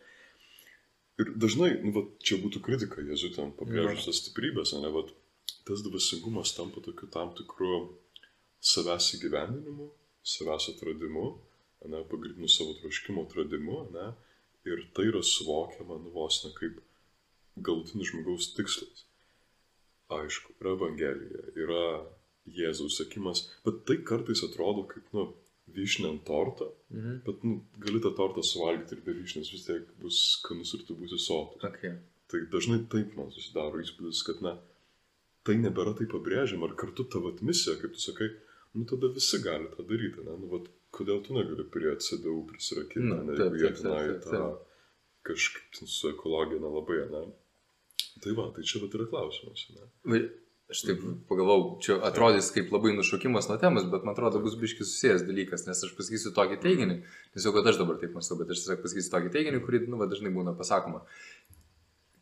[1.23, 5.07] Ir dažnai, nu, va, čia būtų kritika jėzuitam pabrėžus tas stiprybės, ne, va,
[5.67, 8.00] tas dvasingumas tampa tokiu tam tikru
[8.61, 9.89] savęs įgyvendinimu,
[10.33, 11.25] savęs atradimu,
[11.89, 14.07] ne, pagrindiniu savo troškimo atradimu, ne,
[14.69, 16.79] ir tai yra suvokiama, nu vos ne kaip
[17.57, 19.05] galutinis žmogaus tikslas.
[20.11, 21.83] Aišku, yra Evangelija, yra
[22.51, 25.29] Jėzaus sekimas, bet tai kartais atrodo kaip, nu,
[25.71, 27.21] vyšnė ant torto, mhm.
[27.25, 30.97] bet, nu, gali tą tortą suvalgyti ir be vyšnės vis tiek bus skanus ir tu
[30.99, 31.63] būsi sotus.
[31.69, 31.95] Okay.
[32.31, 34.55] Tai dažnai taip man susidaro įspūdis, kad, na,
[35.47, 38.29] tai nebėra taip pabrėžiama, ar kartu tavo misija, kaip tu sakai,
[38.73, 40.35] nu tada visi gali tą daryti, ne?
[40.41, 44.43] Nu, vat, kodėl tu negali prie CDU prisirakinti, nu, ne, jeigu jie tenai tą
[45.27, 47.25] kažkaip su ekologija nelabai, ne?
[48.21, 50.23] Tai va, tai čia vat yra klausimas, ne?
[50.71, 51.25] Aš taip mhm.
[51.27, 55.65] pagalvojau, čia atrodys kaip labai nušokimas nuo temos, bet man atrodo bus biškis susijęs dalykas,
[55.67, 56.95] nes aš pasakysiu tokį teiginį,
[57.35, 60.07] tiesiog kad aš dabar taip mąstau, bet aš tiesiog pasakysiu tokį teiginį, kurį, nu, va,
[60.11, 61.03] dažnai būna pasakoma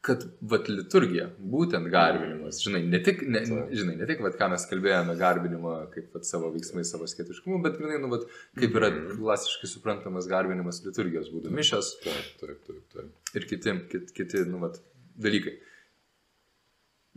[0.06, 4.64] kad vat liturgija, būtent garbinimas, žinai, ne tik, ne, žinai, ne tik, vat, ką mes
[4.72, 8.24] kalbėjome, garbinimą kaip vat, savo veiksmai, savo skėtiškumu, bet, žinai, nu, vat,
[8.58, 9.18] kaip yra mhm.
[9.20, 11.98] klasiškai suprantamas garbinimas liturgijos būdu, mišas.
[12.06, 13.34] Taip, taip, taip, taip.
[13.36, 14.80] Ir kiti, kiti, kiti nu, vat,
[15.20, 15.58] dalykai.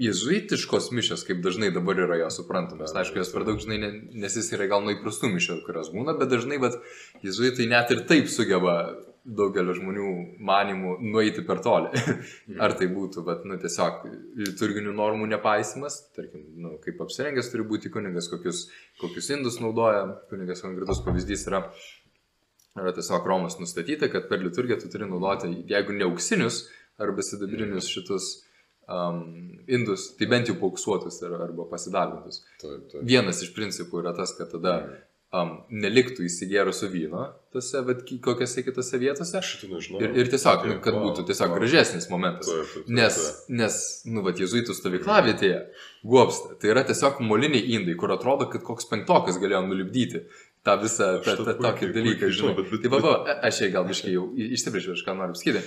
[0.03, 2.95] Jėzuitiškos mišios, kaip dažnai dabar yra jos suprantamas.
[2.97, 6.59] Aišku, jos per daug žinai ne- nesiskiria gal nuo įprastų mišių, kurios būna, bet dažnai,
[6.59, 6.81] bet
[7.23, 10.07] jėzuitai net ir taip sugeba daugelio žmonių
[10.43, 11.91] manimų nueiti per toli.
[12.65, 14.05] Ar tai būtų, bet, nu, tiesiog
[14.43, 18.65] liturginių normų nepaisimas, tarkim, nu, kaip apsirengęs turi būti kunigas, kokius,
[19.01, 21.63] kokius indus naudoja, kunigas konkretus pavyzdys yra,
[22.79, 26.65] yra tiesiog Romas nustatyta, kad per liturgiją tu turi naudoti, jeigu ne auksinius
[27.03, 28.33] arba sidabrinius šitus
[28.91, 29.23] um,
[29.71, 31.69] indus, tai bent jau pauksuotus ar- arba
[32.91, 33.07] taip.
[33.07, 34.77] Vienas iš principų yra tas, kad tada
[35.33, 37.23] um, neliktų įsigėrusio vyno
[37.53, 39.41] tose, bet ki- kokiose kitose vietose.
[39.45, 40.01] Šitą nežinau.
[40.05, 41.59] Ir, ir tiesiog, nu, Taip, kad vau, būtų tiesiog vau.
[41.61, 42.47] gražesnis momentas.
[42.49, 43.19] Taip, taip, taip, Nes,
[43.49, 45.59] nes nu, va, jezuitų stovyklavietėje,
[46.05, 50.25] guopsta, tai yra tiesiog moliniai indai, kur atrodo, kad koks penktokas galėjo nulipdyti
[50.63, 52.55] tą visą, Aš tą, tą tą tokį dalyką, žinai.
[52.57, 53.15] bet- bet- Tai va,
[53.49, 55.63] aš čia gal biškai jau išsibrėžiau, aš ką noriu pasakyti.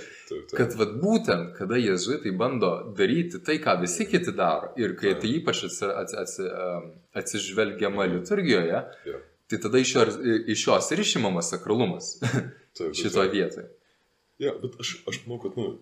[0.55, 5.33] Kad vat, būtent, kada jezuitai bando daryti tai, ką visi kiti daro, ir kai tai
[5.41, 6.43] ypač atsi, atsi, atsi,
[7.13, 9.19] atsižvelgiama liturgijoje, Jo.
[9.51, 10.05] Tai tada iš, jo,
[10.53, 13.67] iš jos ir išimamas sakralumas Taip, šitoje vietoje.
[14.41, 15.77] Ja, bet aš, aš manau, kad, nu,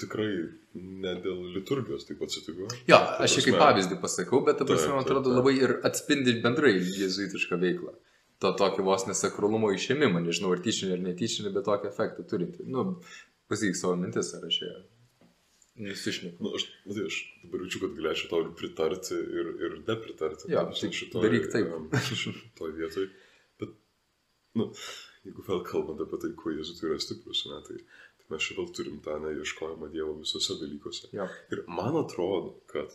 [0.00, 0.28] tikrai
[0.74, 2.70] ne dėl liturgijos taip atsitiko.
[2.88, 6.74] Jo, Ta aš kaip pavyzdį pasakau, bet ta prasme, man atrodo, labai ir atspindi bendrai
[6.78, 7.94] jezuitišką veiklą.
[8.42, 12.64] To tokio vos nesakralumo išėmimą, nežinau, ar tyčinį ar netyčinį, bet tokį efektą turinti.
[12.66, 12.96] Nu,
[13.52, 14.72] pasakyk savo mintis, ar aš ją
[15.80, 16.44] nusišneku.
[16.44, 20.50] Nu, aš, matai, aš dabar jaučiu, kad galėčiau tau ir pritarti ir, ir nepritarti.
[20.52, 21.70] Jo, tai daryk taip.
[21.76, 21.86] em,
[22.22, 23.10] Šitoje vietoje.
[23.62, 23.76] Bet,
[24.58, 24.68] nu,
[25.26, 27.78] jeigu vėl kalbant apie tai, kuo Jėzus yra stiprus, ne, tai,
[28.20, 31.12] tai mes čia vėl turim tą neieškojimą Dievo visose dalykuose.
[31.16, 31.28] Jo.
[31.54, 32.92] Ir man atrodo, kad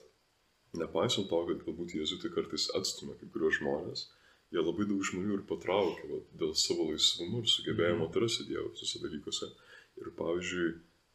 [0.77, 4.05] nepaisant to, kad galbūt Jėzuitai kartais atstumia kai kurios žmonės,
[4.53, 9.01] jie labai daug žmonių ir patraukia va, dėl savo laisvumo ir sugebėjimo atrasti Dievą visose
[9.03, 9.49] dalykuose.
[9.97, 10.67] Ir pavyzdžiui,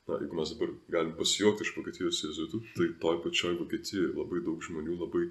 [0.08, 4.62] na, jeigu mes dabar galim pasijuokti iš Vokietijos jėzuitų, tai toj pačioj Vokietijoje labai daug
[4.66, 5.26] žmonių labai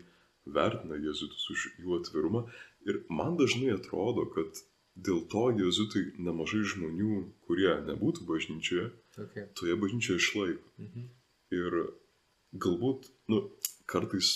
[0.58, 2.46] vertina jėzuitus už jų atvirumą.
[2.88, 4.64] Ir man dažnai atrodo, kad
[4.96, 9.44] dėl to jėzuitai nemažai žmonių, kurie nebūtų bažnyčioje, Okay.
[9.60, 10.70] toje bažnyčioje išlaiko.
[10.80, 11.08] Mhm.
[11.52, 11.74] Ir
[12.56, 13.42] galbūt, nu,
[13.92, 14.30] kartais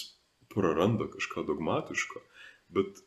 [0.52, 2.20] praranda kažką dogmatiško,
[2.76, 3.00] bet,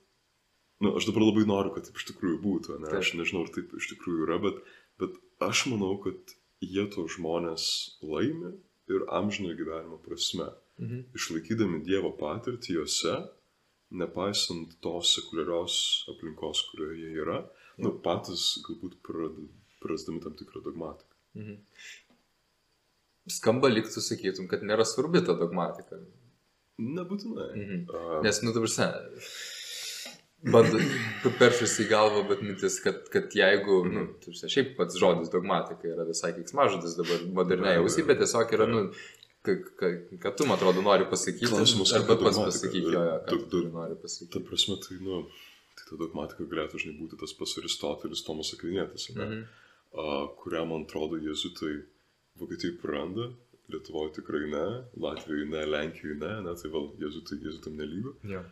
[0.81, 2.89] nu, aš dabar labai noriu, kad taip iš tikrųjų būtų, ne?
[2.89, 3.03] Taip.
[3.03, 4.63] Aš nežinau, ar taip iš tikrųjų yra, bet,
[5.01, 8.53] bet aš manau, kad jie to žmonės laimi
[8.89, 10.49] ir amžino gyvenimo prasme,
[10.79, 11.05] Mhm.
[11.15, 13.15] išlaikydami Dievo patirtį juose,
[13.91, 17.39] nepaisant tos sekuliarios aplinkos, kurioje jie yra,
[17.79, 18.95] nu, patys galbūt
[19.81, 21.15] prarasdami tam tikrą dogmatiką.
[21.35, 21.57] Mhm.
[23.29, 25.99] Skamba liktų, sakytum, kad nėra svarbi ta dogmatika.
[26.79, 27.51] Nebūtinai.
[27.57, 27.91] Mhm.
[27.91, 28.95] A, Nes, nu, dabar sen.
[30.39, 30.79] Bando,
[31.41, 36.05] peršas į galvą, bet mintis, kad, kad jeigu, nu, tu šiaip pats žodis dogmatika yra
[36.07, 38.85] visai kiksmažodis dabar moderniai ausy, bet tiesiog yra, nu,
[39.49, 41.51] ką tu, man atrodo, nori pasakyti.
[41.51, 44.31] Klausimas, arba pats pasakyk jo, jo, Daug- tu nori pasakyti.
[44.37, 45.25] Ta prasme, tai, nu,
[45.75, 49.43] tai ta dogmatika galėtų žinai būti tas pats Aristotelis, Tomas Akvinėtis, mhm.
[49.43, 50.31] Mhm.
[50.39, 51.81] kurią, man atrodo, jėzuitai
[52.39, 53.33] Vokietijai praranda,
[53.69, 54.63] Lietuvoje tikrai ne,
[55.03, 58.15] Latvijoje ne, Lenkijoje ne, ne tai vėl jėzutai, jėzutam nelygu.
[58.31, 58.45] Jo.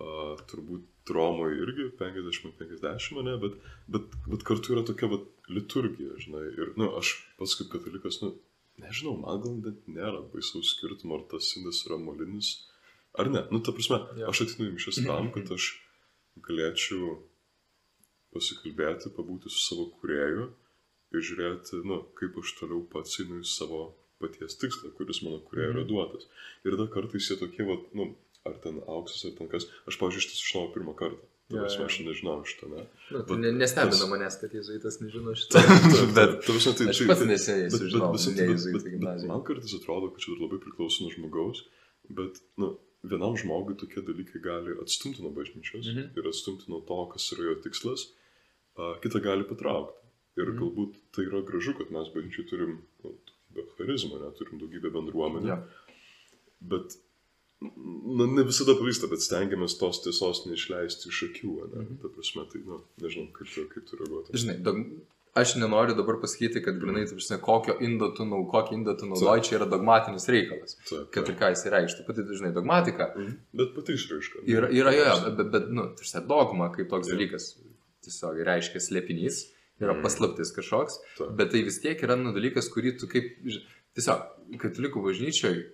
[0.00, 3.56] A, turbūt Romoje irgi 50-50, ne, bet,
[3.90, 6.44] bet, bet kartu yra tokia vat, liturgija, žinai.
[6.54, 8.30] Ir, nu, aš pats kaip katalikas, nu,
[8.80, 12.52] nežinau, man gal net nėra baisaus skirtumo, ar tas indas yra molinis,
[13.18, 13.42] ar ne.
[13.50, 14.30] Nu, ta prasme, Jo.
[14.30, 15.66] aš atinu į mišęs tam, kad aš
[16.46, 17.18] galėčiau
[18.34, 20.44] pasikalbėti, pabūti su savo kurėju
[21.16, 23.80] ir žiūrėti, nu, kaip aš toliau pats einu į savo
[24.22, 25.88] paties tikslą, kuris mano kurėje yra Mhm.
[25.90, 26.26] duotas.
[26.64, 28.14] Ir tada kartais jie tokie, vat, nu,
[28.48, 29.66] ar ten auksas, ar ten kas.
[29.88, 31.26] Aš, pavyzdžiui, šitą sužinojau pirmą kartą.
[31.50, 32.82] Jo, Ta prasme, aš nežinau šitą, ne?
[33.10, 35.58] Nu, tai ne, nestebina tas- manęs, kad jėzuitas nežino šito.
[36.16, 38.76] bet, ta prasme, tai, Aš tai- pats tai- neseniai bet- bet- sužinojau, bet- bet- jėzuitų
[38.76, 39.30] bet- bet gimnazijoje.
[39.32, 41.64] Man kartais atrodo, kad čia labai priklauso nuo žmogaus,
[42.20, 42.68] bet, nu,
[43.02, 46.14] vienam žmogui tokie dalykai gali atstumti nuo bažnyčios Mhm.
[46.16, 48.06] ir atstumti nuo to, kas yra jo tikslas,
[49.02, 49.98] kitą gali patraukti.
[50.38, 50.58] Ir Mhm.
[50.62, 53.16] galbūt tai yra gražu, kad mes bažnyčiai turim nu,
[53.50, 55.58] daugybę charizmą, ne, turim daugybę bendruomenių, Jo.
[56.62, 56.94] bet
[57.60, 61.82] na, ne visada pavyksta, bet stengiamės tos tiesos neišleisti iš akių, ne?
[61.84, 61.96] Mhm.
[62.02, 64.36] Ta prasme, tai, nu, nežinau, kaip kaip tu reaguotum.
[64.42, 64.78] Žinai, dog...
[65.40, 69.06] aš nenoriu dabar pasakyti, kad grinai, tu žinai, kokio indo tu, nau, kokį indą tu
[69.10, 70.74] naudoji, čia yra dogmatinis reikalas.
[70.88, 71.38] Taip, Kad ir taip.
[71.42, 72.06] ką jis reikštų.
[72.08, 73.36] Pati, žinai, dogmatika Mhm.
[73.60, 74.42] Bet pati išraiška.
[74.56, 77.14] yra, yra jo, bet, bet, nu, žinai, dogma kaip toks Jo.
[77.14, 77.50] dalykas
[78.02, 79.44] tiesiog reiškia slėpinys,
[79.80, 80.02] yra Mhm.
[80.02, 81.36] paslaptis kažkoks, Taip.
[81.36, 83.36] bet tai vis tiek yra, nu, dalykas, kurį tu kaip,
[83.94, 84.24] tiesiog,
[84.58, 85.66] katalikų bažnyčioj,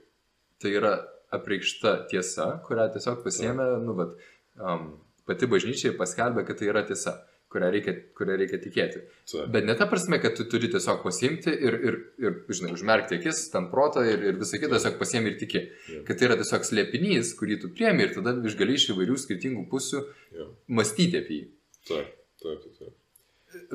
[0.60, 0.92] tai yra
[1.34, 4.28] apreikšta tiesa, kurią tiesiog pasiemė, nu, bet,
[4.60, 4.92] um,
[5.26, 7.22] pati bažnyčia paskelbė, kad tai yra tiesa.
[7.46, 9.00] kurią reikia, kurią reikia tikėti.
[9.30, 9.50] Taip.
[9.54, 13.44] Bet ne ta prasme, kad tu turi tiesiog pasiimti ir, ir, ir žinai, užmerkti akis,
[13.52, 15.62] ten protą ir, ir visą kitą tiesiog pasiemi ir tiki.
[15.88, 16.02] Jo.
[16.08, 20.02] Kad tai yra tiesiog slėpinys, kurį tu priemi ir tada išgali iš įvairių skirtingų pusių
[20.34, 20.48] Jo.
[20.74, 21.46] mąstyti apie jį.
[21.86, 22.10] Taip,
[22.42, 22.92] taip, taip.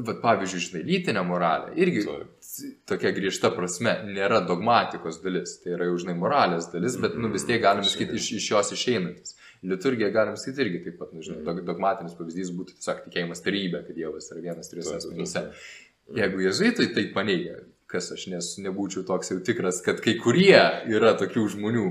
[0.08, 2.48] Vat pavyzdžiui, žinai, lytinė moralė irgi Taip.
[2.90, 7.46] tokia griežta prasme nėra dogmatikos dalis, tai yra jau, žinai, moralės dalis, bet, nu, vis
[7.48, 9.38] tiek galim sakyti iš, iš jos išeinantis.
[9.68, 13.84] Liturgija galim sakyti irgi taip pat, nu, žinai, dog, dogmatinis pavyzdys būtų tiesiog tikėjimas tarybė,
[13.88, 15.46] kad Dievas yra vienas trijose asmenyse.
[15.48, 15.70] taip.
[16.18, 17.60] Jeigu jezuitai tai paneigia,
[17.92, 20.60] kas aš nes, nebūčiau toks jau tikras, kad kai kurie
[20.92, 21.86] yra tokių žmonių,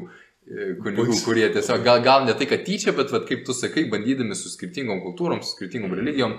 [0.49, 3.87] e, kunigų, kurie tiesiog, gal, gal ne tai, kad tyčia, bet, vat, kaip tu sakai,
[3.93, 6.39] bandydami su skirtingom kultūrom, su skirtingom religijom,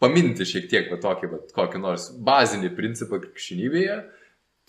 [0.00, 3.98] paminti šiek tiek va, tokį, va, kokį nors bazinį principą krikščionybėje,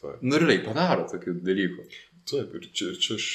[0.01, 0.19] Taip.
[0.25, 1.87] nu ir realiai padaro tokių dalykų.
[2.31, 3.31] Taip, ir čia, ir čia aš.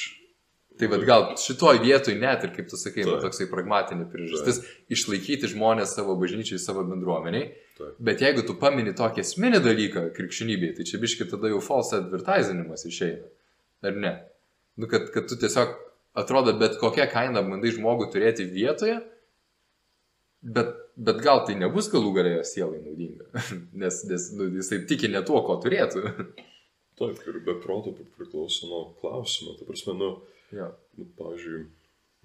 [0.77, 4.59] Tai vad gal šitoj vietoj net ir, kaip tu sakai, va, toksai pragmatinė priežastis
[4.93, 7.47] išlaikyti žmonės savo bažnyčiai, savo bendruomeniai.
[7.79, 7.95] Taip.
[7.97, 12.85] Bet jeigu tu pamini tokį esminį dalyką krikščionybėje, tai čia biški tada jau false advertisinimas
[12.85, 13.25] išeina.
[13.89, 14.13] Ar ne?
[14.77, 15.73] Nu, kad, kad tu tiesiog
[16.17, 18.99] atrodo, bet kokią kainą bandai žmogų turėti vietoje,
[20.45, 23.29] bet, bet gal tai nebus galų galėjo sielai naudinga.
[23.83, 26.03] nes nes nu, jisai tiki ne tuo, ko turėtų.
[26.97, 29.53] Taip, ir be proto priklauso nuo klausimo.
[29.59, 30.11] Ta prasme, nu,
[30.57, 30.71] jo.
[30.97, 31.59] nu pavyzdžiui,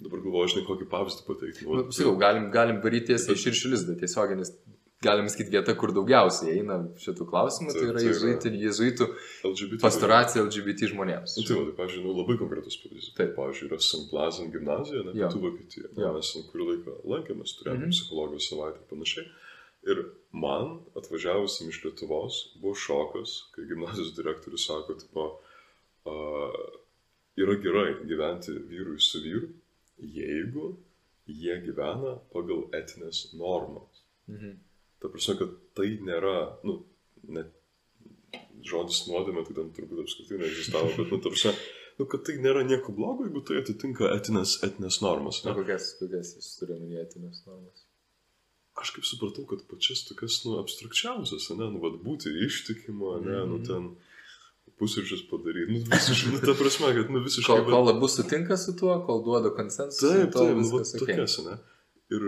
[0.06, 1.66] dabar galvoju, žinai, kokį pavyzdį pateikti.
[1.68, 4.54] Nu, sakau, galim, galim varyti tiesiai iš iršilis, bet tiesioginis,
[5.02, 9.08] galim sakyti, vieta, kur daugiausiai eina šitų klausimų, tai tai yra- jezuitų, jezuitų
[9.50, 9.80] LGBT.
[9.82, 11.36] pastoracija LGBT žmonėms.
[11.38, 13.14] Nu, tai, va, tai, pavyzdžiui, nu, labai konkretus pavyzdys.
[13.18, 13.32] Taip.
[13.38, 14.04] Pavyzdžiui, yra St.
[14.10, 15.92] Plazan gimnazija, ne pietų Vokietija.
[15.96, 16.12] Jo.
[16.16, 17.96] Mes ten kurį laiką lankėmės, turėjome mm -hmm.
[17.96, 19.26] psichologijos savaitę ir panašiai.
[19.82, 25.24] Ir man, atvažiavusim iš Lietuvos, buvo šokas, kai gimnazijos direktorius sako, tipo,
[26.06, 26.60] uh,
[27.36, 29.48] yra gerai gyventi vyrui su vyru,
[29.98, 30.76] jeigu
[31.26, 34.02] jie gyvena pagal etinės normas.
[34.28, 34.58] Mhm.
[35.02, 36.34] Ta prasme, kad tai nėra,
[36.66, 36.78] nu,
[37.34, 37.50] net
[38.62, 41.52] žodis nuodėmė, tai ten turbūt apskritai neegzistavo, bet, nu, ta prasme,
[41.98, 45.42] nu, kad tai nėra nieko blogo, jeigu tai atitinka etinės, etinės normas.
[45.44, 45.58] Na, Ne?
[45.60, 47.82] kokias, kokias jis turi minėtinės normas.
[48.80, 53.58] Aš kaip supratau, kad pačias tokias, nu, abstrakčiausias, ne, nu, vad būti ištikimo, ne, nu,
[53.58, 53.66] Mhm.
[53.68, 53.90] ten
[54.78, 57.58] pusryčius padaryti, nu, visiškai, nu, ta prasme, kad, nu, visiškai...
[57.58, 61.10] Kol, kol abu sutinka su tuo, kol duoda konsensusą, Taip, taip, nu, viskas vat ok.
[61.10, 61.58] tokias, ne.
[62.16, 62.24] Ir,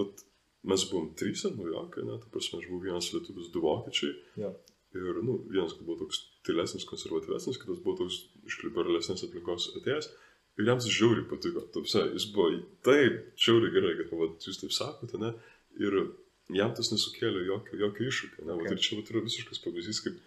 [0.00, 0.24] vat,
[0.68, 4.16] mes buvom trys naujokai, ne, ta prasme, aš buvau vienas lietuvis, du vokiečiai.
[4.42, 4.54] Jo.
[4.98, 10.10] Ir, nu, vienas buvo toks tylesnis, konservatyvesnis, kitas buvo toks iš liberalesnės aplinkos atėjęs.
[10.58, 11.62] Ir jam tas žiauriai patiko.
[11.72, 12.50] Tupse, jis buvo
[12.86, 15.30] taip, žiauriai gerai, kad, nu, vat, jūs taip sakote, ne.
[15.80, 15.96] Ir
[16.58, 18.46] jam tas nesukėlė jokio, jokio iššūkio.
[18.48, 18.56] Ne?
[18.58, 18.74] Okay.
[18.74, 20.18] ir čia vat, yra visiškas pavyzdys, kaip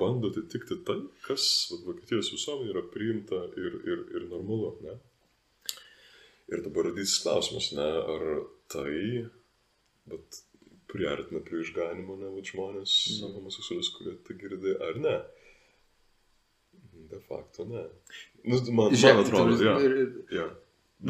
[0.00, 4.72] bando atitikti tai, kas vat, Vokietijos visuomenė yra priimta ir, ir, ir normalu.
[4.86, 4.96] Ne?
[6.56, 8.26] Ir dabar didysis klausimas, ne, ar
[8.72, 8.96] tai,
[10.06, 10.42] bet
[10.92, 12.92] priartina prie išganimo, ne, vat žmonės,
[13.22, 13.32] Nu.
[13.38, 15.16] homoseksualius, kurie tai girdi, ar ne?
[17.10, 17.82] De facto, ne.
[18.44, 19.74] Nu, man, man Žiūrėk, atrodo, tu- ja.
[19.80, 20.46] ir- ja.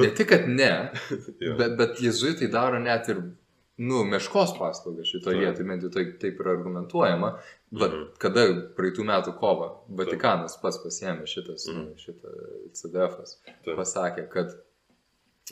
[0.01, 0.71] Ne tik, kad ne,
[1.47, 1.55] ja.
[1.57, 3.21] bet, bet jezuitai daro net ir,
[3.79, 7.31] nu, meškos paslaugą šitoje vietoje, bent jau taip, taip yra argumentuojama.
[7.71, 8.05] Bet Mhm.
[8.23, 8.45] kada
[8.77, 9.69] praeitų metų kovą
[9.99, 11.95] Vatikanas pats pasėmė šitas, Mhm.
[12.01, 12.33] šitą
[12.73, 13.19] CDF,
[13.77, 14.57] pasakė, kad.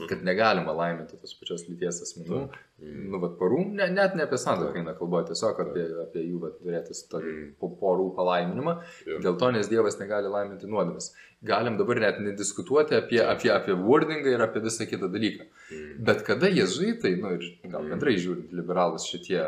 [0.09, 2.41] Kad negalima laiminti tos pačios lyties asmenų.
[2.83, 3.05] Mm.
[3.13, 6.57] Nu, vat, porų, ne, net ne apie santoką eina kalba, tiesiog apie, apie jų vat,
[6.63, 7.53] turėtis Mm.
[7.61, 8.75] po porų palaiminimą.
[9.07, 9.21] Jo.
[9.23, 11.13] Dėl to, nes Dievas negali laiminti nuodėmės.
[11.45, 15.47] Galim dabar net nediskutuoti apie, apie, apie wordingą ir apie visą kitą dalyką.
[15.71, 16.05] Mm.
[16.05, 17.91] Bet kada jezuitai, nu ir gal Mm.
[17.95, 19.45] bendrai žiūrint, liberalus šitie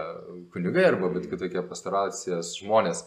[0.55, 3.03] kunigai arba bet kitokie pastoracijas žmonės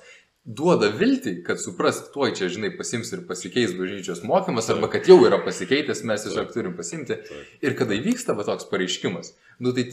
[0.46, 5.20] duoda viltį, kad suprast, tuoj čia, žinai, pasims ir pasikeis bažnyčios mokymas, arba kad jau
[5.28, 7.20] yra pasikeitęs, mes tiesiog turim pasimti.
[7.66, 9.34] Ir kada įvyksta va toks pareiškimas,
[9.64, 9.86] nu tai,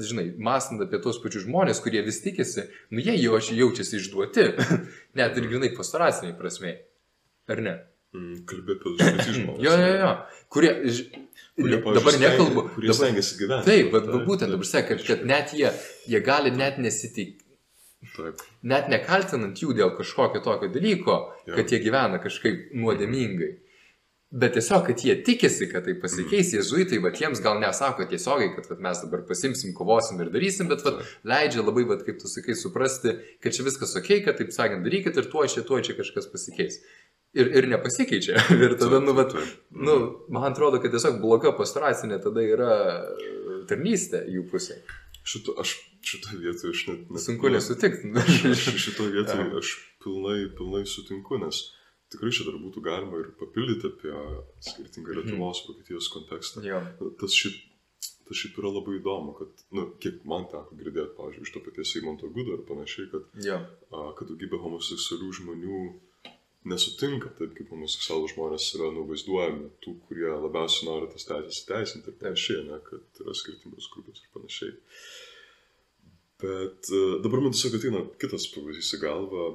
[0.00, 4.48] žinai, mąstant apie tos pačius žmonės, kurie vis tikisi, nu jie jau jaučiasi išduoti,
[5.20, 6.78] net ir grinai pastoraciniai prasme.
[7.50, 7.76] Ar ne?
[8.16, 8.40] Mm.
[8.48, 9.62] Kalbė apie LGBT žmonės.
[9.66, 10.10] Jo, jo, jo.
[10.50, 11.26] Kurie, ž...
[11.60, 12.64] Kurie, dabar nekalbu.
[12.74, 13.68] Kurie stengiasi gyventi.
[13.68, 15.70] Taip, bet būtent dabar sakė, kad, kad net jie,
[16.10, 17.44] jie gali net nesitik,
[18.16, 18.40] Taip.
[18.64, 21.56] net nekaltinant jų dėl kažkokio tokio dalyko, Jo.
[21.58, 23.50] kad jie gyvena kažkaip nuodėmingai.
[24.30, 28.68] Bet tiesiog, kad jie tikisi, kad tai pasikeis, jezuitai, va jiems gal nesako tiesiogiai, kad
[28.70, 32.54] vat, mes dabar pasimsim, kovosim ir darysim, bet vat, leidžia labai, vat, kaip tu sakai,
[32.54, 36.30] suprasti, kad čia viskas ok, kad taip sakant darykit ir tuo čia, tuo čia kažkas
[36.30, 36.78] pasikeis.
[37.34, 38.38] Ir, ir nepasikeičia.
[38.64, 39.50] Ir tada, nu, vat, Taip.
[39.70, 39.98] nu,
[40.34, 42.72] man atrodo, kad tiesiog bloga pastoracinė tada yra
[43.70, 44.80] tarnystė jų pusė.
[45.26, 47.00] Šito, aš šitoje vietoje aš net...
[47.10, 48.10] net Sunku nesutikti.
[49.16, 49.58] Vietoje Ja.
[49.58, 49.74] aš
[50.04, 51.60] pilnai, pilnai sutinku, nes
[52.10, 54.14] tikrai čia dar būtų galima ir papildyti apie
[54.64, 55.18] skirtingą Mhm.
[55.20, 56.62] Lietuvos, Vokietijos kontekstą.
[56.66, 56.80] jo.
[57.20, 57.54] Tas, šit,
[58.26, 61.92] tas šiaip yra labai įdomu, kad, nu, kiek man teko girdėti, pavyzdžiui, iš to paties
[61.94, 63.58] Seimonto Gudo ir panašiai, kad, Jo.
[63.92, 65.80] a, kad daugybė homoseksualių žmonių
[66.70, 72.18] nesutinka taip, kaip homoseksualų žmonės yra nuvaizduojami, tų, kurie labiausiai nori tas teisės įteisinti ir
[72.20, 74.74] panašiai, ne, kad yra skirtingos grupės ir panašiai.
[76.40, 79.48] Bet a, dabar man tiesiog ateina kitas pavyzdys į galvą,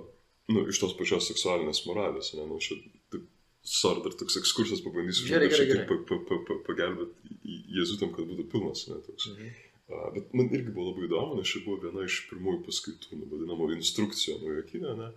[0.54, 2.78] nu, iš tos pačios seksualinės moralės, ne, nu, čia
[3.14, 3.26] taip,
[3.66, 7.40] sorry, dar toks ekskursas pabandysiu žinai, šiek tiek pa, pa, pa, pa, pagelbėti
[7.80, 9.32] jėzutam, kad būtų pilnas, ne, toks.
[9.34, 9.56] Mhm.
[9.86, 13.28] A, Bet man irgi buvo labai įdomu, nes čia buvo viena iš pirmųjų paskaitų, nu,
[13.34, 15.12] vadinamo instrukcijų naujokinė, ne?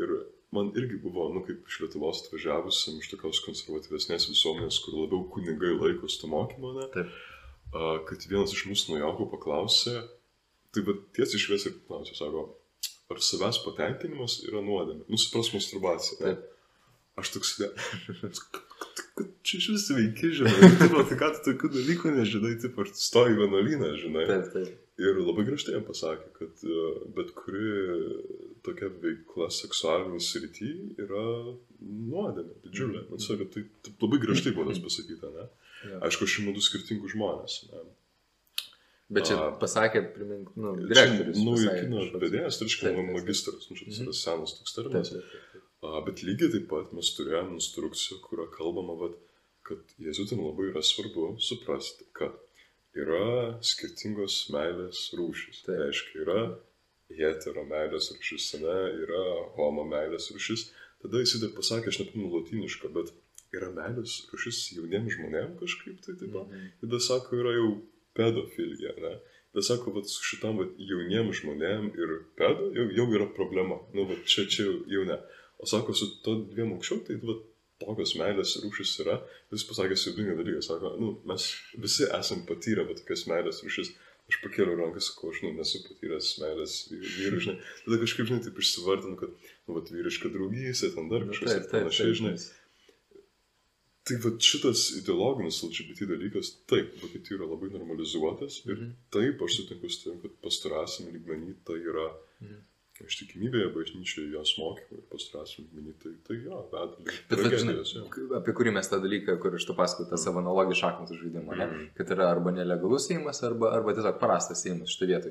[0.00, 0.12] Ir
[0.54, 5.74] man irgi buvo, nu, kaip iš Lietuvos atvažiavusiam, iš tokios konservatyvesnės visuomenės, kur labiau kunigai
[5.74, 6.86] laikosi to mokymo, ne?
[6.94, 7.18] Taip.
[7.70, 9.98] A, kad vienas iš mūsų naujokų paklausė,
[10.74, 12.46] tai bet tiesiai šviesiai paklausė, sako,
[13.10, 15.06] ar savęs patenkinimas yra nuodėmė?
[15.10, 16.36] Nusipras masturbacija.
[17.20, 17.70] Aš toks, ne.
[19.44, 20.70] Čia iš vis veiki, žinai.
[20.80, 24.24] Taip, tai ką tu tokių dalykų nežinai, taip, ar tu stoji vienuolyną, žinai.
[24.30, 24.78] Taip, taip.
[25.00, 26.80] Ir labai griežtai jam pasakė, kad e,
[27.16, 27.70] bet kuri
[28.66, 31.24] tokia veikla seksualinė srity yra
[31.80, 33.06] nuodėmė, didžiulė.
[33.08, 35.46] Man sakė, tai, tai labai griežtai buvo tas pasakyta, ne?
[35.88, 36.02] Jo.
[36.04, 37.56] Aišku, aš imu du skirtingus žmonės.
[37.70, 37.84] Ne?
[39.10, 41.40] Bet čia pasakė, primink, nu, direktorius.
[41.42, 44.04] Pasakė kino vedėjas, reiškia magistras, nu, čia tas Mhm.
[44.06, 45.10] yra senas toks terminas.
[46.06, 49.16] Bet lygiai taip pat mes turėjome instrukciją, kurio kalbama, vat,
[49.66, 52.36] kad jėzuitam labai yra svarbu suprasti, kad
[52.94, 55.64] yra skirtingos meilės rūšis.
[55.66, 56.40] Tai reiškia, yra
[57.10, 59.24] hetero meilės rūšis, ne, yra
[59.56, 60.68] homo meilės rūšis.
[61.02, 63.10] Tada jis dar pasakė, aš nepamenu latinišką, bet
[63.56, 66.46] yra meilės rūšis jauniems žmonėms kažkaip tai taip pat.
[66.46, 66.68] Mhm.
[66.84, 67.70] Tada sako, yra jau
[68.16, 69.12] pedofilija, ne?
[69.52, 73.80] Tada sako, vat, su šitam vat, jauniem žmonėm ir pedo jau, jau yra problema.
[73.96, 75.16] Nu, vat, čia, čia jau- ne.
[75.58, 77.42] O sako, su to dviem aukščiau, tai vat,
[77.82, 79.18] tokios meilės rūšis yra.
[79.50, 81.48] Jis pasakė siubingą dalyką, sako, nu, mes
[81.82, 83.90] visi esam patyrę vat, tokias meilės rūšis.
[84.30, 87.56] Aš pakėliau ranką, sakau, aš nu, nesu patyręs meilės vy- vyrų, žinai.
[87.82, 89.32] Tada kažkaip, žinai, taip išsivardinu, kad,
[89.66, 92.34] nu, vat, vyriška draugystė, ten dar Nu, kažkas panašiai, žinai.
[94.08, 98.90] Tai va šitas ideologinis LGBT dalykas, taip, Vokietijoje yra labai normalizuotas ir Mhm.
[99.12, 102.06] taip aš sutinku su tavim, kad pastarąsim lygmenį tai yra
[102.40, 102.56] Mhm.
[103.00, 108.34] ištikimybėje bažnyčioje jos mokymai ir pastarąsim lygmenį tai, tai jo, link Bet, vat, žinai, jo.
[108.40, 111.66] apie kurį mes tą dalyką, kur aš tu pasakau, tą savo analogį šachmatų žaidimą, ne?
[111.66, 111.86] Mhm.
[111.96, 115.30] kad yra arba nelegalus įimas, arba, arba tiesiog prastas įimas šitą vietą.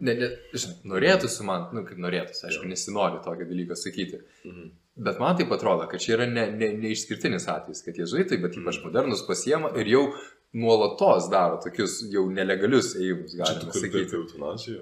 [0.00, 4.22] Ne, ne, žinai, norėtųsi man, nu kaip norėtųsi, aišku, nesinori tokį dalyką sakyti.
[4.44, 4.70] Mhm.
[4.96, 8.78] Bet man tai atrodo, kad čia yra ne, ne, neišskirtinis atvejis, kad jėzuitai, bet ypač
[8.80, 8.86] Mhm.
[8.88, 10.06] modernus pasiema ir jau
[10.56, 14.06] nuolatos daro tokius jau nelegalius ėjimus, Čia tu galima kalbėjai sakyti.
[14.06, 14.78] apie eutanaziją?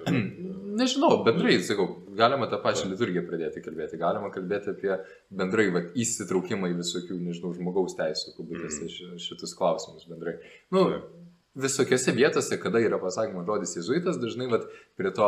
[0.79, 4.95] Nežinau, bendrai, sakau, galima tą pačią liturgiją pradėti kalbėti, galima kalbėti apie
[5.31, 10.37] bendrai vat, įsitraukimą į visokių, nežinau, žmogaus teisų, kabutėse, ši- šitus klausimus bendrai.
[10.71, 11.11] Nu, Taip.
[11.55, 14.67] Visokiose vietose, kada yra pasakymas žodis jėzuitas, dažnai vat,
[14.99, 15.27] prie to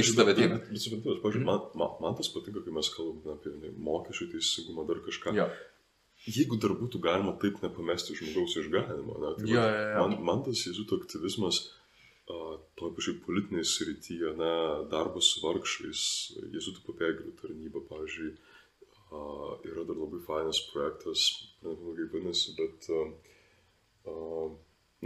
[0.00, 0.58] iš tave ateina.
[0.58, 1.44] Bet suprantu, Mhm.
[1.46, 5.34] man, man, man tas patinka, kai mes kalbame apie ne, mokesčių teisingumą, dar kažką.
[5.38, 5.48] Jo,
[6.26, 9.98] Jeigu dar būtų galima taip nepamesti žmogaus išganimo, ne, tai jo, jo, jo.
[10.00, 11.60] man, man tas jėzuito aktyvizmas
[12.26, 14.50] uh, toj pačiai politinėje srityje, ne,
[14.90, 16.02] darbas su vargšais,
[16.56, 18.32] jėzuitų pabėgėlių tarnyba, pavyzdžiui,
[19.12, 21.28] uh, yra dar labai fainas projektas,
[21.62, 23.12] nežinau kaip vadinasi, bet uh,
[24.10, 24.50] uh,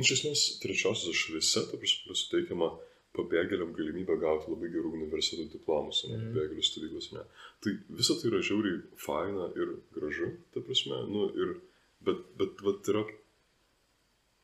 [0.05, 2.71] iš esmės trečiosios šalyse, ta prasme, suteikiama
[3.17, 6.29] pabėgėliam galimybę gauti labai gerų universitetų diplomus, ne, Mhm.
[6.35, 7.25] pabėgėlių stovyklos, ne.
[7.61, 11.57] Tai visa tai yra žiauriai faina ir gražu, ta prasme, nu ir,
[12.07, 13.03] bet, bet, bet yra,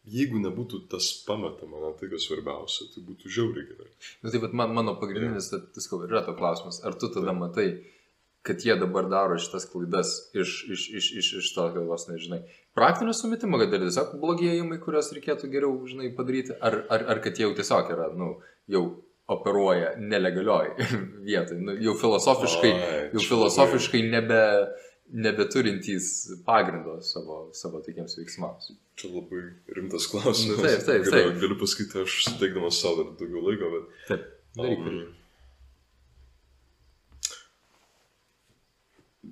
[0.07, 3.89] jeigu nebūtų tas pametama, na, tai kas svarbiausia, tai būtų žiauriai gerai.
[4.23, 5.65] Nu, tai vat man, mano pagrindinis, yeah.
[5.75, 7.69] tai sakau, yra to klausimas, ar tu tada matai,
[8.47, 12.43] kad jie dabar daro šitas klaidas iš, iš, iš, iš, iš to, kad vos nežinai,
[12.79, 17.39] praktinio sumetimo, kad yra tiesiog blogėjimai, kuriuos reikėtų geriau, žinai, padaryti, ar, ar, ar kad
[17.39, 18.37] jie jau tiesiog yra, nu,
[18.71, 18.85] jau
[19.27, 20.73] operuoja nelegalioj
[21.29, 24.43] vietoj, nu, jau filosofiškai, Ai, jau filosofiškai nebe,
[25.27, 26.13] nebeturintys
[26.47, 28.73] pagrindo savo, savo tokiems veiksmams.
[28.97, 29.43] Čia labai
[29.77, 30.55] rimtas klausimas.
[30.55, 31.43] Nu, taip, taip, Galiu, taip.
[31.43, 33.95] galiu pasakyti, aš suteikdamas savo dar daugiau laiko, bet...
[34.13, 34.27] Taip,
[34.59, 34.91] daryk.
[34.91, 35.26] Um,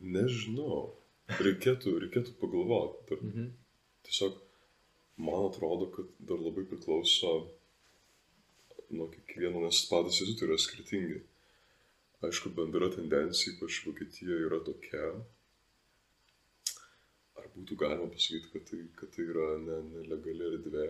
[0.05, 0.95] nežinau.
[1.41, 3.05] Reikėtų, reikėtų pagalvoti.
[3.11, 3.47] Dar, Mhm.
[4.05, 4.35] tiesiog
[5.19, 7.31] man atrodo, kad dar labai priklauso
[8.91, 11.23] nuo kiekvieno, nes patys jėzuitai yra skirtingi.
[12.25, 15.09] Aišku, bendra tendencija, ypač Vokietijoje, yra tokia.
[17.41, 20.87] Ar būtų galima pasakyti, kad tai, kad tai yra ne, nelegali erdvė?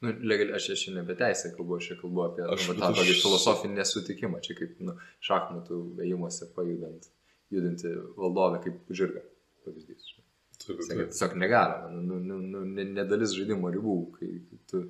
[0.00, 2.78] Nu, legali, aš čia ne apie teisę kalbu, aš čia kalbu apie nu, Aš- bet
[2.80, 4.94] tą aš- tokį filosofinį nesutikimą, čia kaip nu,
[5.28, 7.08] šachmatų ėjimuose pajudant,
[7.54, 9.24] judinti valdovę kaip žirgą.
[9.64, 10.14] Pavyzdys.
[10.58, 14.30] Sakė, tiesiog negalima, nu, nu, nu, ne, nedalis žaidimo ribų, kai
[14.70, 14.80] tu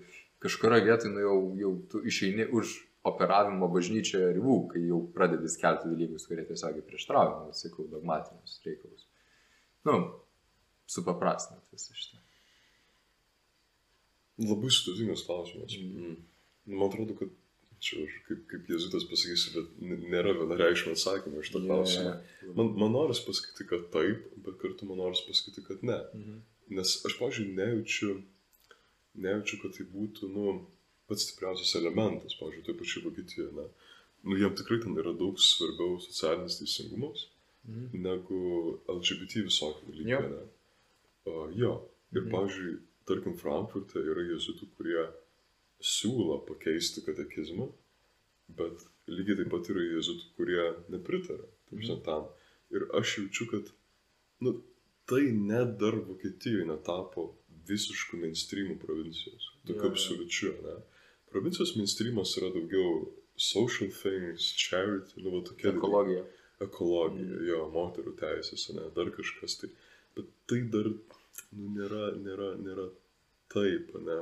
[0.43, 2.73] kažkurioje vietoje nu, jau, jau tu išeini už
[3.09, 9.05] operavimo bažnyčioje ribų, kai jau pradedi skelbti dalykus, kurie tiesiog prieštrauja, nu, sakau, dogmatinius reikalus.
[9.89, 9.99] Nu,
[10.89, 12.23] supaprastinant visą šitą.
[14.49, 15.75] Labai sudėtingas klausimas.
[15.83, 16.17] Mm.
[16.71, 17.33] Man atrodo, kad
[17.81, 19.69] čia aš kaip, kaip jezuitas pasakysiu, bet
[20.13, 22.15] nėra vienareikšmio atsakymo iš to klausimo.
[22.59, 25.99] Man, man noras pasakyti, kad taip, bet kartu man noras pasakyti, kad ne.
[26.15, 26.41] Mhm.
[26.79, 28.11] Nes aš, pažiūrėjau, nejaučiu,
[29.25, 30.57] nejaučiu, kad tai būtų, nu,
[31.09, 33.69] pats stipriausias elementas, pažiūrėjau, taip pačiu Vokietijoje, ne.
[34.29, 37.27] Nu, jiem tikrai ten yra daug svarbiau socialinis teisingumas
[37.69, 38.03] Mhm.
[38.03, 39.93] negu LGBT visokių Jo.
[39.93, 40.45] dalykų, ne.
[41.29, 41.73] Uh, jo,
[42.13, 42.31] ir, Mhm.
[42.35, 45.07] pažiūrėjau, tarkim, Frankfurte yra jezuitų, kurie
[45.85, 47.69] siūlo pakeisti katekizmą,
[48.59, 52.01] bet lygiai taip pat yra jezuitų, kurie nepritarė mm.
[52.07, 52.29] tam.
[52.75, 53.71] Ir aš jaučiu, kad
[54.45, 54.59] nu,
[55.09, 57.31] tai net dar Vokietijoje netapo
[57.69, 59.51] visiškų mainstreamų provincijos.
[59.63, 60.77] Jo, Tokiu absoliučiu, ne?
[61.33, 63.07] Provincijos mainstreamas yra daugiau
[63.39, 65.79] social things, charity, nu, va tokie dalykai.
[65.79, 66.25] Ekologija.
[66.65, 69.71] ekologija, jo, moterų teisės, ne, dar kažkas tai.
[70.17, 72.89] Bet tai dar nu, nėra, nėra, nėra
[73.53, 74.19] taip, ne.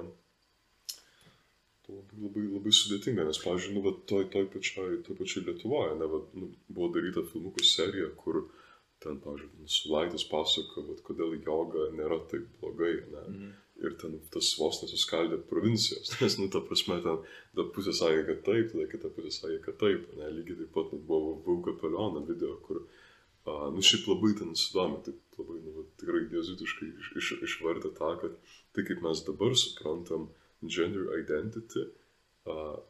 [1.86, 6.18] Labai, labai, labai sudėtinga, nes, pavyzdžiui, nu, toj, toj pačioj, toj pačioj Lietuvoje, ne, va,
[6.34, 8.40] nu, buvo daryta filmukų serija, kur
[9.04, 13.22] ten, pavyzdžiui, Sulaitis pasako, va, kodėl joga nėra taip blogai, ne.
[13.28, 13.52] Mhm.
[13.86, 17.20] Ir ten tas vos nesuskaldė provincijos, nes, nu, ta prasme, ten,
[17.58, 20.94] ta pusė sakė, kad taip, tada kita pusė sakė, kad taip, ne, lygiai taip pat
[20.96, 22.80] nu, buvo Vauka Peliono video, kur,
[23.44, 28.10] a, nu, šiaip labai ten sudomi, taip labai, nu, tikrai jėzutiškai iš, iš, išvardė tą,
[28.24, 28.34] kad
[28.72, 30.26] tai, kaip mes dabar suprantam
[30.62, 31.84] gender identity,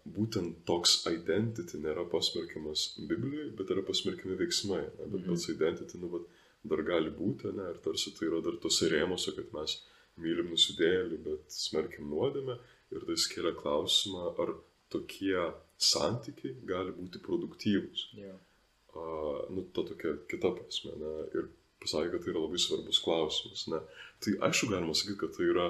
[0.04, 5.28] būtent toks identity nėra pasmerkiamas Biblijoje, bet yra pasmerkiami veiksmai, ne, bet Mhm.
[5.30, 6.20] pats identity, nu, va,
[6.64, 9.82] dar gali būti, ne, ir tarsi tai yra dar tose rėmose, kad mes
[10.18, 12.58] mylim nusidėlį, bet smerkiam nuodėmę
[12.92, 14.54] ir tai skiria klausimą, ar
[14.90, 18.02] tokie santykiai gali būti produktyvūs.
[18.16, 18.36] Jo.
[18.96, 21.48] Uh, nu, ta tokia kita prasme, ne, ir
[21.82, 23.80] pasakė, kad tai yra labai svarbus klausimas, ne.
[24.20, 25.66] Tai aišku, galima sakyti, kad tai yra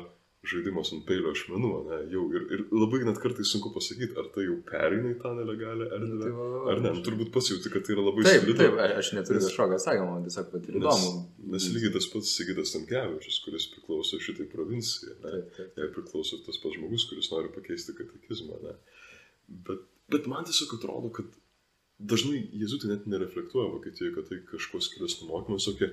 [0.50, 4.44] žaidimas ant peilio ašmenų, ne, jau ir, ir labai net kartais sunku pasakyti, ar tai
[4.46, 7.72] jau pereina į tą nelegalią Tai erdvę, va, va, ar ne, nu, turbūt pats jauti,
[7.74, 8.56] kad tai yra labai Taip, slidu.
[8.60, 11.12] taip, aš neturiu Nes- kažkokio atsakymo, tiesiog pat ir Nes, įdomu.
[11.56, 15.76] nes lygiai tas pats Sigitas Tankievičius, kuris priklauso šitai provincijai, ne, Taip, taip.
[15.82, 18.60] jai priklauso tas pats žmogus, kuris nori pakeisti katekizmą.
[18.66, 18.76] Ne?
[19.68, 21.30] Bet, bet man tiesiog atrodo, kad
[21.98, 25.88] dažnai jezuitai net nereflektuoja Vokietijoje, kad tai kažkuo skiriasi nuo mokymas, tokia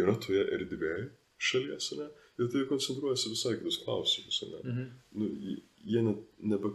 [0.00, 1.10] yra toje erdvėje
[1.50, 2.08] šalies, ne?
[2.38, 4.42] ir tai koncentruojasi visai kitus klausimus.
[4.50, 4.64] Ne?
[4.64, 4.90] Mhm.
[5.20, 5.30] Nu,
[5.84, 6.70] jie net nebe,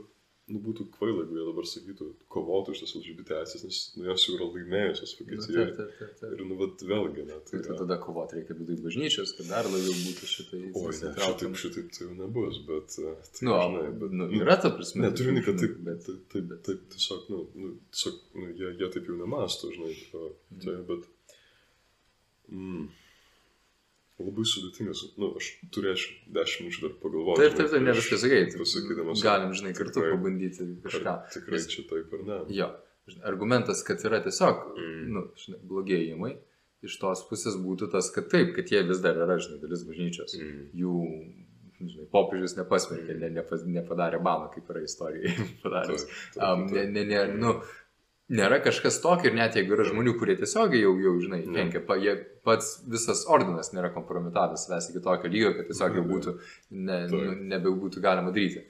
[0.50, 4.24] nu, būtų kvaila, jeigu jie dabar sakytų, kovotų už tas LGBT teisės, nes nu, jos
[4.26, 5.88] jau yra laimėjusios Nu, Vokietijoje.
[6.30, 9.98] Ir, nu, vat, vėlgi, ne, Tai tai tada kovoti reikia viduje bažnyčios, kad dar labiau
[10.06, 12.98] būtų šitai Oi, ne, šitaip, šitaip tai jau nebus, bet...
[12.98, 15.04] e, Tai, Nu, žinai, bet, nu, yra ta prasme.
[15.06, 19.12] Neturiu žinai, taip, bet, taip, taip, taip, tiesiog, nu, nu, tiesiog, nu, jie, jie taip
[19.12, 20.34] jau nemasto, žinai, o,
[20.66, 21.06] tai, bet...
[22.50, 22.90] Mm,
[24.20, 27.42] labai sudėtingas, nu, aš turėčiau dešimt minučių dar pagalvoti.
[27.42, 28.52] taip, taip, taip, ne viskas gerai.
[28.60, 31.16] Pasakydamas, Galim, žinai, kartu tikrai- pabandyti kažką.
[31.38, 32.40] Tikrai čia taip ar ne.
[32.60, 32.70] Jo,
[33.08, 35.04] žinai, argumentas, kad yra tiesiog, Mm.
[35.16, 36.34] nu, žinai, blogėjimai,
[36.84, 40.36] iš tos pusės būtų tas, kad taip, kad jie vis dar yra, žinai, dalis bažnyčios.
[40.40, 40.70] Mm.
[40.76, 40.96] Jų,
[41.80, 45.32] žinai, popiežius nepasmerkė, ne, nepas, nepadarė bano, kaip yra istorija
[45.64, 46.06] padaręs.
[46.38, 47.62] Um, ne, ne, ne, nu,
[48.30, 51.98] nėra kažkas tokio ir net jeigu yra žmonių, kurie tiesiogiai jau, jau žinai, kenkia, pa,
[52.02, 52.14] jie,
[52.46, 56.36] pats visas ordinas nėra kompromitavęs savęs iki tokio lygio, kad tiesiog jau būtų,
[56.78, 57.24] ne, nu,
[57.56, 58.66] nebebūtų galima daryti.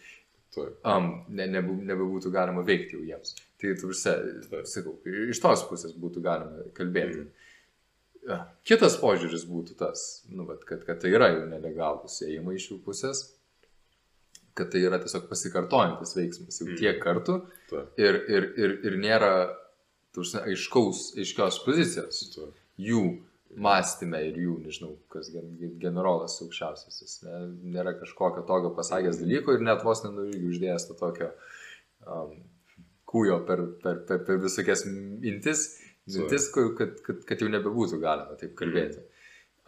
[0.59, 3.35] Um, ne, nebe, nebebūtų galima veikti jau jiems.
[3.61, 4.15] Tai tu visą,
[4.49, 4.65] Taip.
[4.67, 4.95] sakau,
[5.29, 7.21] iš tos pusės būtų galima kalbėti.
[7.21, 8.45] Mm.
[8.67, 12.79] Kitas požiūris būtų tas, nu, bet, kad, kad tai yra jau nelegalus ėjimai iš jų
[12.85, 13.23] pusės,
[14.59, 16.77] kad tai yra tiesiog pasikartojantis veiksmas jau Mm.
[16.81, 17.39] tiek kartų
[17.71, 17.97] Taip.
[17.97, 19.33] ir, ir, ir, ir nėra
[20.13, 22.61] tu žinai, aiškaus, aiškios pozicijos Taip.
[22.77, 23.03] jų
[23.57, 25.49] mąstymė ir jų, nežinau, kas gen,
[25.81, 27.15] generolas aukščiausiasis.
[27.25, 27.39] Ne,
[27.77, 31.31] nėra kažkokio tokio pasakęs dalyko ir net vos nenurigi uždėjęs to tokio
[32.05, 32.35] um,
[33.09, 35.65] kūjo per, per, per, per visokias mintis,
[36.13, 39.01] mintis kad, kad, kad jau nebebūtų galima taip kalbėti.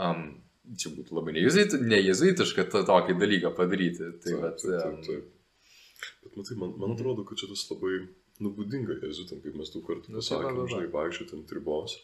[0.01, 0.27] Um,
[0.77, 4.11] čia būtų labai nejezuit- nejezuitiška to, tokį dalyką padaryti.
[4.23, 5.29] Tai, Taip, bet, taip, taip, taip.
[6.23, 8.07] Bet matai, man, man atrodo, kad čia tas labai
[8.41, 10.71] nubudinga jezuitam, kaip mes daug kartų Nu, tai va, pasakėm, va, va.
[10.73, 11.97] žinai, vaikščioti ant ribos.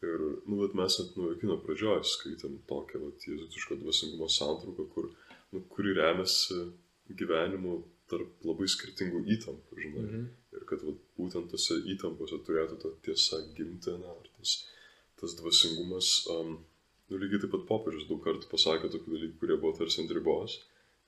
[0.00, 5.10] Ir, nu, bet mes net nuo kino pradžioj skaitėm tokią, va, jezutiško dvasingumo santrauką, kur,
[5.52, 6.60] nu, kuri remiasi
[7.20, 7.74] gyvenimu
[8.10, 10.04] tarp labai skirtingų įtampų, žinai.
[10.06, 10.28] mhm.
[10.56, 14.54] Ir kad va, būtent tose įtampose turėtų ta tiesa gimti, na, ar tas,
[15.20, 16.56] tas dvasingumas um,
[17.10, 20.52] Nu, lygiai taip pat popiežius daug kartų pasakė tokių dalykų, kurie buvo tarsi ant ribos,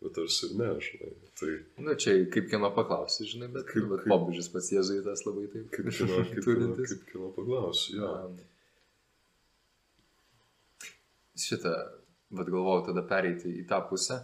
[0.02, 1.10] bet tarsi ir ne, žinai.
[1.38, 1.50] Tai
[1.86, 5.68] Nu, čia kaip kino paklausi, žinai, bet Kaip- bet kaip- popiežius pats jėzuitas labai taip.
[5.76, 8.10] kaip kino, kaip kino, kaip kino paklausiu, jo.
[8.26, 8.40] Um,
[11.42, 11.70] Šitą,
[12.36, 14.18] vad galvojau tada pereiti į tą pusę.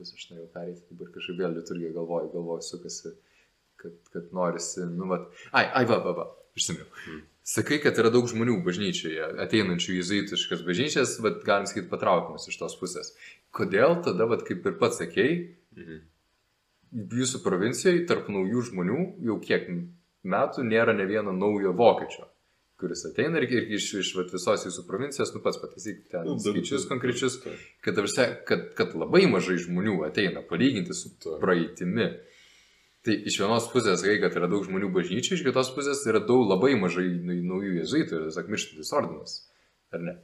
[0.00, 3.10] Pusę aš norėjau pereiti, dabar kažkaip vėl liturgija galvoju, galvoju, sukasi,
[3.80, 5.26] kad, kad norisi, nu, vat.
[5.52, 6.24] Ai, ai, va, va, va,
[6.56, 6.86] išsimiau.
[7.12, 7.20] Mm.
[7.42, 12.58] Sakai, kad yra daug žmonių bažnyčioje, ateinančių į jėzuitiškas bažnyčias, bet galim sakyti patraukiamas iš
[12.60, 13.14] tos pusės.
[13.56, 16.00] Kodėl tada, vat, kaip ir pats sakei, Mhm.
[17.14, 19.68] jūsų provincijoje tarp naujų žmonių jau kiek
[20.26, 22.26] metų nėra ne vieno naujo vokiečio,
[22.80, 26.38] kuris ateina ir, ir iš, iš vat, visos jūsų provincijos, nu pats pataisyk ten Nu,
[26.38, 27.38] skaičius konkrečius,
[27.80, 27.94] kad,
[28.46, 32.08] kad, kad labai mažai žmonių ateina palyginti su praeitimi.
[32.10, 32.29] Tai
[33.08, 36.74] iš vienos pusės sakai, kad yra daug žmonių bažnyčiai, iš kitos pusės yra daug labai
[36.76, 39.36] mažai nau- naujų jėzuitų ir tiesiog mirštantis ordinas.
[39.92, 40.14] Ar ne?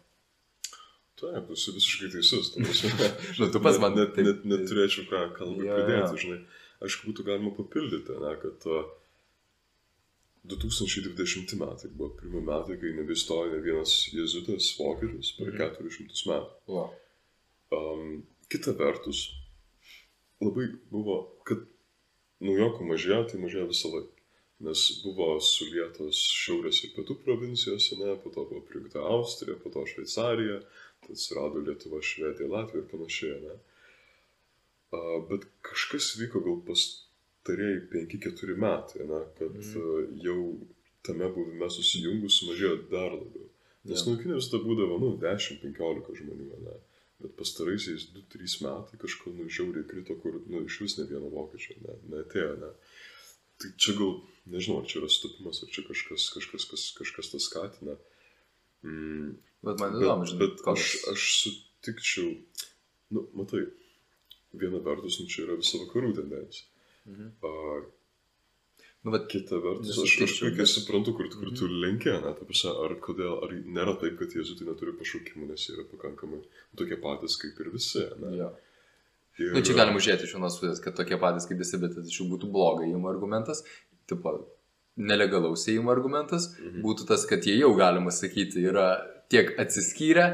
[1.16, 2.50] Taip, esi visiškai teisus.
[3.40, 6.20] Nu, tu pats man net, taip- net, net neturėčiau ką kalbą Jo, pridėti, jo.
[6.26, 6.40] žinai.
[6.84, 8.84] Aišku, būtų galima papildyti, ne, kad uh,
[10.46, 15.56] 2020 metai buvo pirmie metai, kai nebestojo ne vienas jezuitas vokietis per Mhm.
[15.56, 16.52] 400 metų.
[16.68, 16.84] O.
[17.72, 18.22] Um,
[18.52, 19.24] kita vertus,
[20.40, 21.16] labai buvo,
[21.48, 21.64] kad
[22.44, 24.12] naujokų mažėjo, tai mažėjo visą laiką.
[24.66, 29.82] Nes buvo sulietos šiaurės ir pietų provincijose, ne, po to buvo prijungta Austrija, po to
[29.90, 30.62] Šveicarija,
[31.04, 33.56] tad atsirado Lietuva, Švedija, Latvija ir panašiai, ne.
[34.96, 40.16] A, bet kažkas vyko gal pastarėjai 5-4 metai, ne, kad mhm.
[40.24, 40.40] jau
[41.06, 43.50] tame buvime susijungus sumažėjo dar labiau.
[43.86, 44.14] Nes Jo.
[44.14, 46.80] nuokinė visada būdavo, nu, 10-15 žmonių, ne.
[47.22, 51.78] Bet pastaraisiais 2-3 metai kažkur nu žiauriai krito, kur, nu, iš vis ne vieno vokiečio,
[51.84, 52.72] ne, neatėjo, ne.
[53.56, 54.18] Tai čia gal,
[54.52, 57.96] nežinau, ar čia yra sutapimas, ar čia kažkas, kažkas, kas, kažkas tas skatina.
[58.84, 59.32] Mm,
[59.66, 62.28] Bet man įdomu, žinai, bet aš, aš sutikčiau,
[63.16, 63.64] nu, matai,
[64.54, 66.68] viena vertus, nu, čia yra visa vakarų tendencija.
[67.08, 67.32] Mhm.
[67.46, 67.80] A,
[69.06, 72.72] Nu, bet kita vertus, aš, aš puikiai suprantu, kur, kur tu lenkia, ne, ta prasme,
[72.82, 76.40] ar kodėl, ar nėra taip, kad jėzuitai neturi pašaukimų, nes jie yra pakankamai
[76.80, 78.32] tokie patys kaip ir visi, ne.
[78.40, 78.48] jo.
[79.38, 82.26] Ir, Nu, čia galima žiūrėti iš vienos pusės, kad tokie patys kaip visi, bet tačiau
[82.32, 83.62] būtų blogai įėjimo argumentas,
[84.10, 84.32] tipo,
[84.96, 86.82] nelegalaus įėjimo argumentas, Mhm.
[86.82, 88.88] būtų tas, kad jie jau, galima sakyti, yra
[89.30, 90.26] tiek atsiskyrę,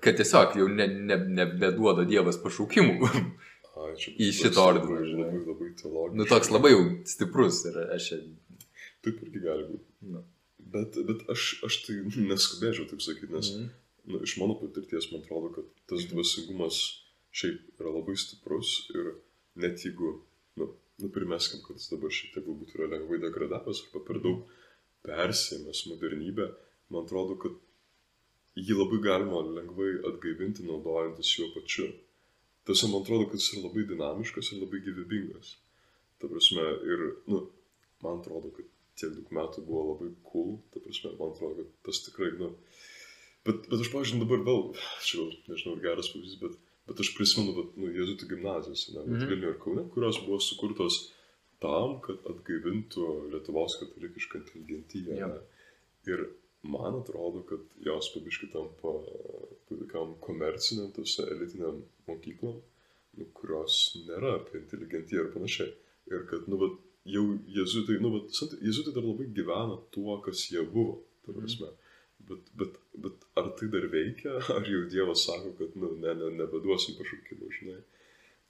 [0.00, 2.96] kad tiesiog jau ne, ne, nebeduoda Dievas pašaukimų.
[3.80, 5.28] Ai, čia į šitą ordiną, žinai.
[5.46, 6.16] labai, teologiškas.
[6.20, 6.82] nu, toks labai jau
[7.14, 8.20] stiprus ir aš čia,
[9.00, 9.86] Taip irgi gali būti.
[10.12, 10.20] nu.
[10.70, 11.94] Bet, bet aš, aš tai
[12.30, 13.70] neskubėčiau taip sakyti, nes Mhm.
[14.12, 16.76] nu, iš mano patirties man atrodo, kad tas dvasingumas
[17.32, 19.14] šiaip yra labai stiprus ir
[19.56, 20.20] net jeigu,
[20.60, 20.68] nu,
[21.00, 24.44] nu primeskim, kad jis dabar šiek tiek galbūt yra lengvai degradavęs arba per daug
[25.06, 26.50] persėmęs modernybę,
[26.92, 27.56] man atrodo, kad
[28.60, 31.88] jį labai galima lengvai atgaivinti naudojantis juo pačiu.
[32.68, 35.54] Tiesa, man atrodo, kad jis yra labai dinamiškas ir labai gyvybingas.
[36.20, 37.38] Ta prasme, ir, nu,
[38.04, 38.66] man atrodo, kad
[39.00, 42.50] tiek daug metų buvo labai cool, ta prasme, man atrodo, kad tas tikrai, nu,
[43.48, 44.60] bet, bet aš, pažiūrėjau, dabar vėl,
[45.06, 46.58] čia gal, nežinau, geras pavyzdys, bet,
[46.90, 49.16] bet aš prisimenu, bet, nu, jėzuitų gimnazijas, ne, Mhm.
[49.16, 49.30] mhm.
[49.32, 51.00] Vilniuje ir Kaune, kurios buvo sukurtos
[51.64, 55.16] tam, kad atgaivintų Lietuvos katalikišką inteligentiją.
[55.16, 55.40] Ne.
[56.08, 56.26] Ir
[56.62, 58.92] man atrodo, kad jos pabiškai tampa
[59.68, 62.58] tokiam komerciniam, tose elitiniam mokyklom,
[63.18, 65.70] nu, kurios nėra apie inteligentiją ir panašiai.
[66.10, 66.76] Ir kad, nu, vat,
[67.08, 67.24] jau
[67.56, 71.38] jezuitai, nu, sant- jezuitai dar labai gyvena tuo, kas jie buvo, ta Mhm.
[71.40, 71.70] prasme.
[72.28, 76.28] Bet, bet, bet ar tai dar veikia, ar jau Dievas sako, kad, nu, ne, ne,
[76.42, 77.80] nebeduosim pašaukimų, žinai.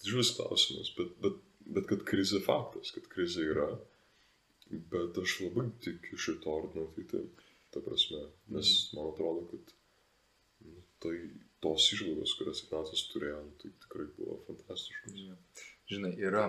[0.00, 1.38] Tai žiūrės klausimas, bet, bet,
[1.76, 3.68] bet kad krizė faktas, kad krizė yra,
[4.90, 7.28] bet aš labai tikiu šito ordino ateitim,
[7.74, 8.24] ta prasme,
[8.55, 9.74] nes man atrodo, kad
[10.66, 11.16] nu, tai
[11.64, 15.20] tos išvalgos, kurias Ignacas turėjo, nu, tai tikrai buvo fantastiškos.
[15.90, 16.44] žinai, yra,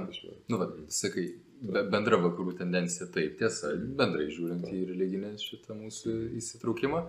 [0.47, 1.23] nu, va, sakai,
[1.65, 7.01] be, bendra vakarų tendencija, taip, tiesa, bendrai žiūrint į religinę šitą mūsų įsitraukimą.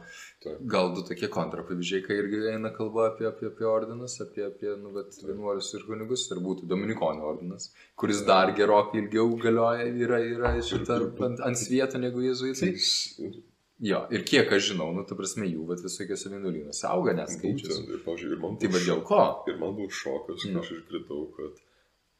[0.44, 0.62] Taip.
[0.74, 4.94] Gal du tokie kontrapavyzdžiai, kai irgi eina kalba apie, apie, apie ordinus, apie, apie nu,
[4.96, 7.68] vat, vienuolius ir kunigus, ir būtų Dominikonų ordinas,
[8.00, 12.72] kuris dar gerokai ilgiau galioja, yra, yra šitą ant, ant svieto negu jezuitai.
[13.80, 17.80] Jo, ir kiek aš žinau, nu, ta prasme, jų, vat, visokiose vienuolynuose auga net skaičius.
[17.80, 19.22] būtent, ir, pavyzdžiui, ir man Tai buvo dėl ko?
[19.50, 20.60] Ir man buvo šokas, kai Nu.
[20.62, 21.56] aš išgirdau, kad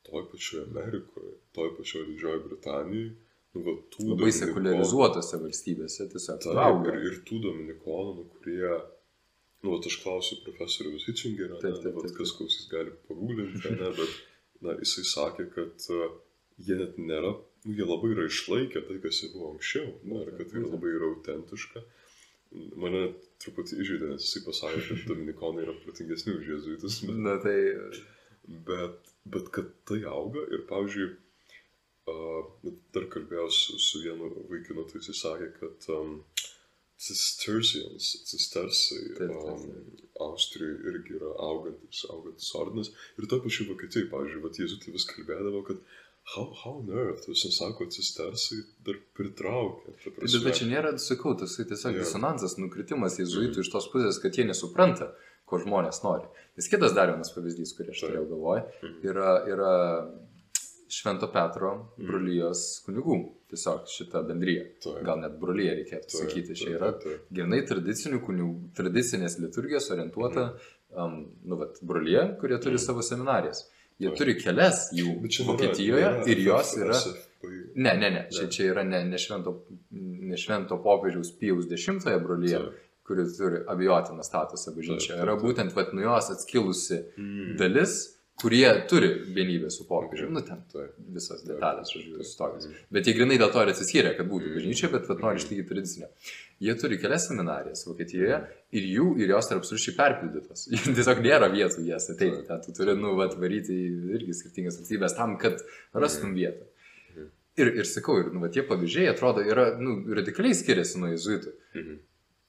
[0.09, 3.13] toj pačioje Amerikoje, toj pačioje Didžiojoje Britanijoje,
[3.55, 8.73] nu, va, tų Labai sekuliarizuotose valstybėse tiesiog Taip, ir, ir tų dominikonų, nu, kurie,
[9.63, 13.93] nu, vat aš klausiu profesoriaus Hitchingerio, Taip, taip, vat taip, kas klausys gali pagūlinti, ne,
[14.01, 14.19] bet,
[14.67, 16.11] na, jisai sakė, kad uh,
[16.59, 17.33] jie net nėra,
[17.65, 21.11] jie labai yra išlaikę tai, kas jie buvo anksčiau, na, ir kad tai labai yra
[21.13, 21.85] autentiška.
[22.77, 23.03] mane
[23.41, 27.01] truputį išžaidė, nes jisai pasakė, kad dominikonai yra protingesni už jezuitus.
[27.09, 27.59] Bet, Na tai,
[28.69, 31.09] bet, bet kad tai auga ir, pavyzdžiui,
[32.13, 36.19] uh, dar kalbėjau su, vienu vaikinu, tai jisai sakė, kad um,
[37.03, 39.63] Cistercians, cistersai, um,
[40.23, 42.93] Austrijoje irgi yra augantis, augantis ordinas.
[43.19, 45.81] Ir to pačiu Vokietijoje, pavyzdžiui, vat jezuitai vis kalbėdavo, kad
[46.35, 49.93] how, how on earth, visi sako, cistersai dar pritraukia.
[50.21, 52.05] bet, bet čia nėra, sakau, tas tai tiesiog Jo.
[52.07, 55.11] disonansas, nukritimas jėzuitų iš tos pusės, kad jie nesupranta,
[55.45, 56.29] ko žmonės nori.
[56.57, 58.11] Nes kitas dar vienas pavyzdys, kurį aš Taip.
[58.11, 59.01] turėjau galvoje, Mhm.
[59.11, 59.73] yra, yra
[60.93, 63.15] Švento Petro brolyjos kunigų.
[63.53, 64.65] Tiesiog šita bendryje.
[64.85, 65.03] Taip.
[65.05, 66.55] Gal net brolyje reikėtų Taip, sakyti.
[66.55, 66.91] Čia yra
[67.33, 67.63] grinai
[68.77, 70.53] tradicinės liturgijos orientuota
[70.97, 72.85] um, nu, vat, brolyje, kurie turi Mhm.
[72.85, 73.65] savo seminarijas.
[74.03, 75.17] Jie turi kelias jų
[75.49, 76.99] Vokietijoje ir jos yra...
[77.75, 78.23] Ne, ne, ne.
[78.31, 79.57] Čia, čia yra ne, ne, švento,
[79.93, 82.61] ne švento popiežiaus Pijaus X brolyje,
[83.07, 85.19] kuris turi abejotiną statusą bažnyčioje.
[85.25, 87.57] Yra būtent vat, nuo jos atskilusi Mm.
[87.59, 87.97] dalis,
[88.41, 90.33] kurie turi vienybę su popiežiumi.
[90.35, 90.63] Nu, ten
[91.15, 92.17] visas detalės, žodžiu.
[92.19, 92.79] Mhm.
[92.95, 96.11] Bet jie grinai dėl to ir atsiskyrė, kad būtų bažnyčia, bet vat, nori išlaikyti tradicinę.
[96.63, 98.41] Jie turi kelias seminarijas Vokietijoje
[98.79, 100.67] ir jų ir jos yra absoliučiai perpildytos.
[100.99, 102.45] Tiesiog nėra vietų jas ateiti.
[102.49, 105.63] Ten tu turi, nu, vat, varyti į irgi skirtingas valstybės tam, kad
[105.95, 106.69] rastum vietą.
[107.61, 111.53] Ir, ir sakau, ir, nu, va, tie pavyzdžiai atrodo yra, nu, radikaliai skiriasi nuo jezuitų.
[111.77, 112.01] Mhm.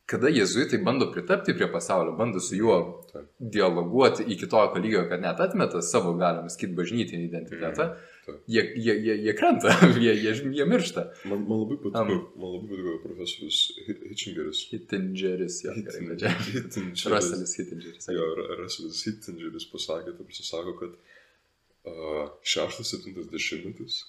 [0.06, 3.28] Kada jezuitai bando pritapti prie pasaulio, bando su juo Taip.
[3.40, 8.10] dialoguoti iki tokio lygio, kad net atmeta savo, galima sakyti, bažnytinį identitetą, Mhm.
[8.26, 8.42] Taip.
[8.48, 9.70] jie, jie, jie, jie krenta,
[10.04, 11.06] jie, jie, jie miršta.
[11.26, 12.12] Man, man labai patiko, Am.
[12.36, 14.60] man labai patiko profesorius Hi- Hitchingeris.
[14.74, 15.72] Hittingeris, jo.
[15.80, 17.06] Hittingeris.
[17.14, 18.08] Russelis Hittingeris.
[18.18, 20.92] Jo, Ra- Russelis Hittingeris pasakė, taip pasisako, kad
[21.88, 24.02] uh, šeštas, septintas dešimtmetis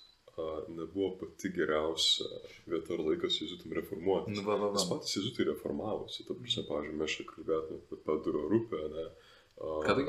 [0.69, 2.27] nebuvo pati geriausia
[2.67, 4.39] vieta ar laikas jezuitam reformuotis.
[4.39, 4.97] Nu, va, va, Nes va.
[4.97, 9.07] patys jezuitai reformavosi, ta prasme, pavyzdžiui, mes čia kalbėtume apie Pedro Rupę, ne?
[9.55, 10.07] Ką tai?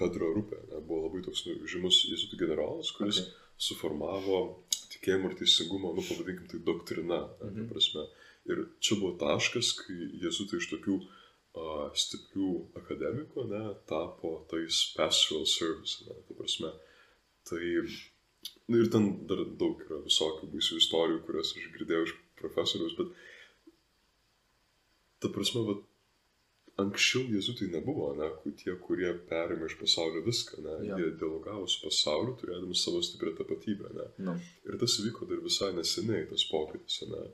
[0.00, 3.36] Pedro Rupė ne, buvo labai toks nu, žymus jezuitų generolas, kuris Okay.
[3.68, 4.40] suformavo
[4.92, 7.22] tikėjimo ir teisingumo, nu, pavadinkim tai doktrina.
[7.42, 7.70] Ne, mhm.
[7.70, 8.04] prasme.
[8.48, 15.46] Ir čia buvo taškas, kai jezuitai iš tokių uh, stiprių akademikų ne, tapo tais pastoral
[15.50, 16.06] service.
[16.06, 16.72] Ne, ta prasme.
[17.48, 17.64] Tai
[18.68, 23.14] nu, ir ten dar daug yra visokių baisių istorijų, kurias aš girdėjau iš profesorius, bet
[25.22, 25.86] ta prasme, vat,
[26.78, 28.28] anksčiau jezuitai nebuvo, ne,
[28.60, 30.98] tie, kurie perėmė iš pasaulio viską, ne, ja.
[31.00, 34.06] jie dialogavo su pasauliu, turėdami savo stiprią tapatybę, ne.
[34.28, 34.36] Nu,
[34.68, 37.24] Ir tas įvyko dar visai neseniai, tas pokytis, ne.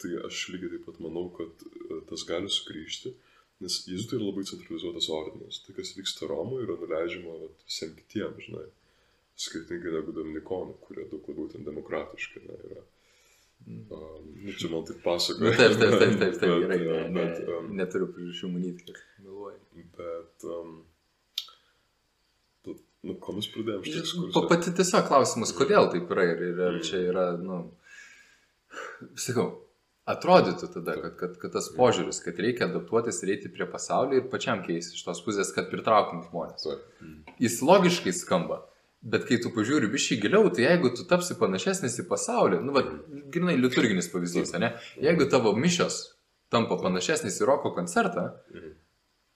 [0.00, 3.12] Tai aš lygiai taip pat manau, kad e, tas gali sugrįžti,
[3.62, 5.60] nes jezuitai yra labai centralizuotas ordinas.
[5.66, 8.66] Tai, kas vyksta Romoje, yra nuleidžiama vat, visiems kitiems, žinai.
[9.40, 12.82] Skirtingai negu dominikonai, kurie daug labiau ten demokratiški ne, yra.
[13.64, 15.54] Um, nu, čia man taip nu, pasakoja.
[15.56, 16.78] taip, taip, taip, taip, taip, Bet, gerai.
[16.78, 19.84] e, Ne, ne, bet, um, neturiu priežasčių manyti, kad meluoju.
[19.98, 20.74] Bet, um,
[23.04, 24.44] nu, ko mes pradėjome šitą Pa, diskursą?
[24.52, 27.58] pati tiesiog klausimas, kodėl taip yra ir, ir ar čia yra, nu,
[29.20, 29.48] sakau,
[30.08, 34.28] atrodytų tada, kad, kad, kad tas požiūris, kad reikia adaptuotis ir eiti prie pasaulio ir
[34.32, 36.68] pačiam keisti iš tos pusės, kad pritrauktum žmonės.
[37.40, 38.62] Jis logiškai skamba,
[39.04, 42.82] bet kai tu pažiūri bišį giliau, tai jeigu tu tapsi panašesnis į pasaulį, nu, va,
[43.34, 44.72] grinai liturginis pavyzdys, ne?
[45.04, 45.98] Jeigu tavo mišios
[46.50, 48.72] tampa panašesnis į roko koncertą, Mhm.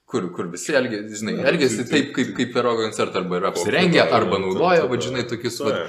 [0.09, 3.37] kur, kur visi elgia, žinai, Na, elgiasi tai- taip, kaip, kaip per roko koncertą, arba
[3.39, 5.85] yra apsirengę, arba naudoja, va, žinai, tokius va,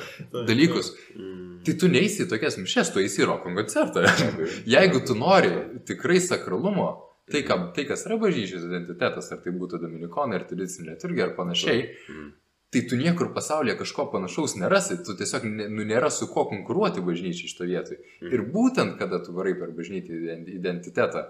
[0.47, 0.93] dalykus.
[1.16, 1.65] Mm.
[1.65, 4.05] Tai tu neįsi tokias mišes, tu eisi į roko koncertą.
[4.74, 5.51] Jeigu tu nori
[5.89, 6.89] tikrai sakralumo,
[7.31, 11.35] tai, kam, tai kas yra bažnyčios identitetas, ar tai būtų dominikonai, ar tradicinė liturgija, ar
[11.36, 12.32] panašiai, Mm.
[12.70, 17.51] Tai tu niekur pasaulyje kažko panašaus nerasi, tu tiesiog nu, nėra su kuo konkuruoti bažnyčiai
[17.51, 17.98] šito vietoj.
[18.22, 18.32] Mhm.
[18.34, 21.24] Ir būtent, kada tu varai per bažnytį ident- identitetą,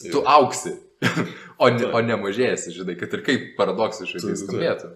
[0.00, 0.24] tu Jo.
[0.26, 0.72] auksi,
[1.62, 4.90] o ne, o ne mažėjasi, žinai, kad ir kaip paradoksiškai tai skambėtų.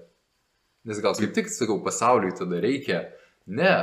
[0.88, 3.04] Nes gal kaip tik, sakau, pasauliui tada reikia
[3.46, 3.74] ne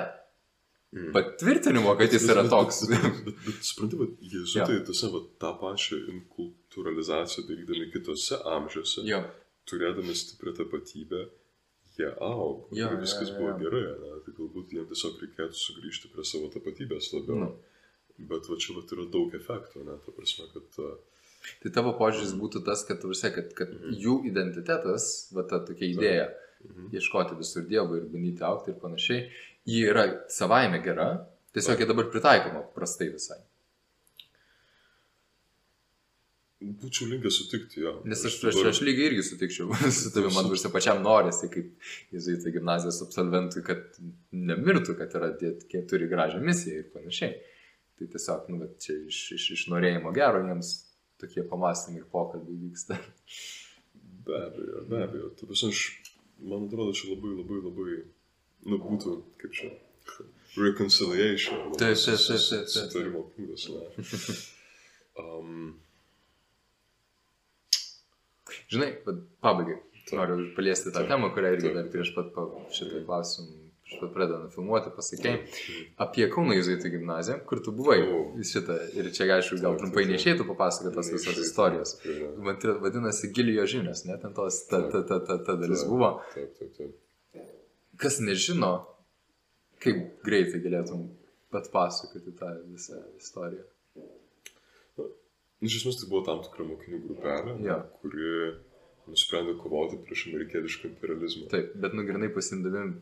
[0.95, 1.11] Mm.
[1.11, 2.77] patvirtinimo, kad jis yra Bet- toks.
[2.87, 9.03] Bet, bet, bet, bet supranti, kad jezuitai tose, va, tą pačią inkulturalizaciją darydami kitose amžiuose,
[9.03, 9.19] Jo,
[9.67, 11.25] turėdami stiprią tapatybę,
[11.99, 12.67] jie augo.
[12.75, 13.57] Jo, ir viskas jo, jo, buvo jo.
[13.63, 13.83] gerai.
[14.01, 14.19] Ne?
[14.25, 17.41] Tai galbūt jiems tiesiog reikėtų sugrįžti prie savo tapatybės labiau.
[17.43, 17.49] Nu.
[18.31, 19.97] Bet va čia va yra daug efektų, ne?
[20.05, 20.79] Ta prasme, kad...
[21.61, 23.97] Tai tavo požiūris būtų tas, kad, tarsi, kad, kad Mhm.
[24.01, 26.29] jų identitetas, va ta tokia idėja,
[26.65, 26.87] mhm.
[26.95, 29.27] ieškoti visur Dievo ir bandyti aukti ir panašiai,
[29.69, 31.09] ji yra savaime gera,
[31.53, 33.37] tiesiog jie dabar pritaikoma prastai visai.
[36.63, 37.91] Būčiau linkęs sutikti, jo.
[38.07, 41.89] Nes aš, aš, dabar- aš lygiai irgi sutikčiau su tavimi, man visą pačiam norisi, kaip
[42.15, 43.99] jezuitai gimnazijos absolventui, kad
[44.31, 45.51] nemirtų, kad yra tie,
[45.89, 47.35] turi gražią misiją ir panašiai.
[47.99, 50.71] Tai tiesiog, nu, bet čia iš, iš, iš norėjimo gero jiems
[51.21, 52.97] tokie pamastymai ir pokalbiai vyksta.
[54.25, 55.29] Be abejo, be abejo.
[55.39, 55.83] Tu vis aš,
[56.39, 57.99] man atrodo, čia labai, labai, labai,
[58.71, 59.71] nu, būtų, kaip čia,
[60.59, 61.71] reconciliation.
[61.79, 62.67] Taip, taip, taip, taip.
[62.79, 64.43] Sutarimo būdas, ne.
[65.15, 65.77] Um,
[68.73, 68.89] Žinai,
[69.45, 69.77] pabaigai.
[70.13, 71.09] Noriu paliesti tą Taip.
[71.09, 71.77] temą, kurią irgi Taip.
[71.79, 72.43] dar prieš pat pa,
[72.77, 73.47] šitą klausimą,
[73.85, 75.39] prieš pat pradedant filmuoti, pasakėjai.
[76.05, 77.97] Apie Kauno Jėzuitų gimnaziją, kur tu buvai.
[78.45, 78.77] Šitą.
[78.99, 81.95] Ir čia, aišku, gal trumpai neišėtų papasakoti visas Neišeitų, istorijos.
[82.85, 86.11] vadinasi Gilijo žinios, net ten tos, ta, ta, ta, ta, ta dalis buvo.
[86.35, 87.43] Taip, taip, taip.
[87.97, 88.73] Kas nežino,
[89.81, 91.07] kaip greitai galėtum
[91.53, 93.65] pat pasakoti tą visą istoriją.
[95.65, 97.79] Iš esmės tai buvo tam tikra mokinių grupelė, Jo.
[98.01, 98.29] kuri
[99.09, 101.49] nusprendė kovoti prieš amerikietišką imperializmą.
[101.53, 102.95] Taip, bet nugrinai pasimdavim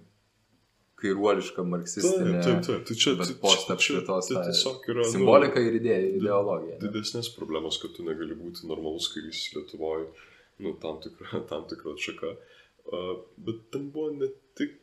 [1.04, 2.84] kairuolišką marksistinę Taip, taip, taip.
[2.88, 5.02] Tai čia, tai- čia, čia, apšvietos tai tą tiesiog yra...
[5.04, 6.76] nu, simboliką ir idėją, ideologiją.
[6.78, 6.82] ne?
[6.86, 10.06] Didesnės problemos, kad tu negali būti normalus kairys Lietuvoje,
[10.64, 12.34] nu, tam tikra, tam tikra atšaka.
[12.84, 14.28] Uh, bet ten buvo ne
[14.60, 14.83] tik,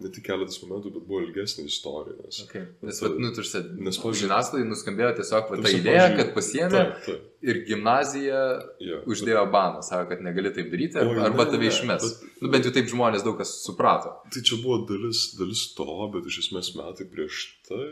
[0.00, 2.16] ne tik keletas momentų, bet buvo ilgesnė istorija.
[2.24, 2.66] Nes, Okay.
[2.82, 7.00] Nes, vat, nu, tursi, nes, pavyzdžiui- žiniasklaidai nuskambėjo tiesiog va, ta idėja, kad pasiemė Taip,
[7.06, 7.22] taip.
[7.42, 8.40] ir gimnazija
[8.80, 12.02] Ja, uždėjo baną, sako, kad negali taip daryti, Oi, arba, arba ne, tave ne, išmes.
[12.08, 14.12] bet- Nu, bent jau taip žmonės daug kas suprato.
[14.32, 17.84] Tai čia buvo dalis, dalis to, bet iš esmės metai prieš tai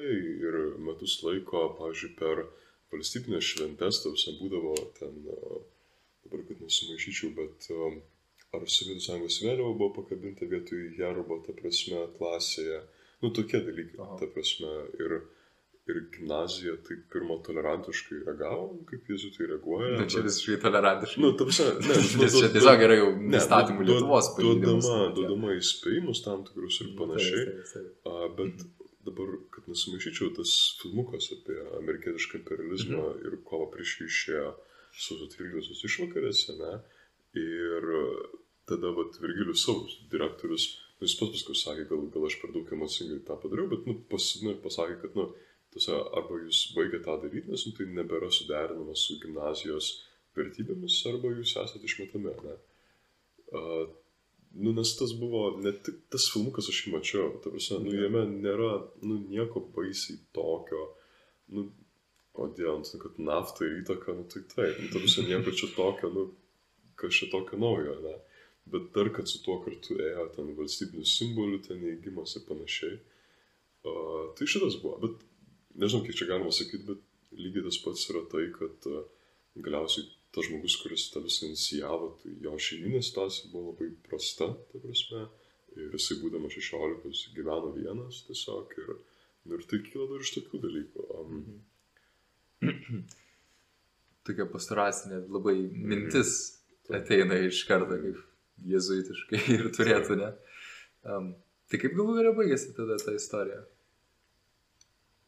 [0.48, 2.46] ir metus laiko, pavyzdžiui, per
[2.92, 5.58] valstybinės šventės, tavsi būdavo ten, a,
[6.24, 7.90] dabar kad nesumaišyčiau, bet a,
[8.56, 12.78] ar Sovietų sąjungos vėliava buvo pakabinta vietoj herobo, ta prasme, klasėje.
[13.22, 14.16] Nu, tokie dalykai, Aha.
[14.20, 14.70] ta prasme.
[15.02, 15.14] Ir,
[15.88, 19.94] ir gimnazija taip pirmą tolerantiškai reagavo, kaip jezuitai reaguoja.
[19.98, 21.22] Nu, čia bet- visiškai tolerantiškai.
[21.24, 24.28] Nu, ta prasme, ne, nu, du- čia tiesiog yra jau Ne, įstatymų duod- Lietuvos.
[24.38, 27.44] Duodama, Tai- duodama įspėjimus tam tikrus ir panašiai.
[27.48, 28.12] Taip, taip, taip.
[28.12, 28.66] A, bet
[29.08, 30.52] dabar, kad nesumaišyčiau, tas
[30.82, 33.24] filmukas apie amerikietišką imperializmą Mhm.
[33.28, 34.48] ir kovą prieš jį išėjo
[34.92, 36.72] sausio 13 išvakarėse, ne?
[37.36, 37.88] Ir
[38.68, 42.72] tada, vat, Virgilius Saus, direktorius, nu, jis pats paskui sakė, gal, gal aš per daug
[42.76, 45.28] emocingai tą padariau, bet, nu, pas, nu, pasakė, kad, nu,
[45.74, 49.92] tose, arba jūs baigėte tą daryti, nes, nu, tai nebėra suderinama su gimnazijos
[50.38, 52.58] vertybėmis, arba jūs esate išmetami, ne?
[53.56, 53.64] A,
[54.54, 58.22] Nu, nes tas buvo, ne tik tas filmukas aš jį mačiau, ta prasme, nu, jame
[58.30, 58.70] nėra,
[59.04, 60.86] nu, nieko baisiai tokio,
[61.54, 61.66] nu,
[62.36, 66.10] kodėl, nu, kad nafta ir įtaka, nu, tai taip, nu, ta prasme, nieko čia tokio,
[66.14, 66.24] nu,
[67.06, 68.16] čia tokio naujo, ne,
[68.72, 74.24] bet dar, kad su tuo kartu ėjo ten valstybinių simbolių, ten neįgymas ir panašiai, uh,
[74.36, 75.22] tai šitas buvo, bet
[75.78, 77.04] nežinau, kiek čia galima sakyti, bet
[77.38, 79.04] lygiai tas pats yra tai, kad uh,
[79.62, 84.82] galiausiai tas žmogus, kuris tą visą inicijavo, tai jo šeiminė situacija buvo labai prasta, ta
[84.82, 85.28] prasme.
[85.78, 88.92] Ir jisai būdamas 16 gyveno vienas tiesiog ir,
[89.46, 91.04] nu, ir tai kyla dar iš tokių dalykų.
[91.14, 91.42] Um,
[94.26, 96.57] Tokia pastoracinė labai mintis
[96.94, 98.22] ateina iš karto, kaip
[98.72, 100.30] jezuitiškai ir turėtų, ne?
[101.08, 101.32] Um,
[101.70, 103.64] tai kaip galų galia baigėsi tada ta istorija?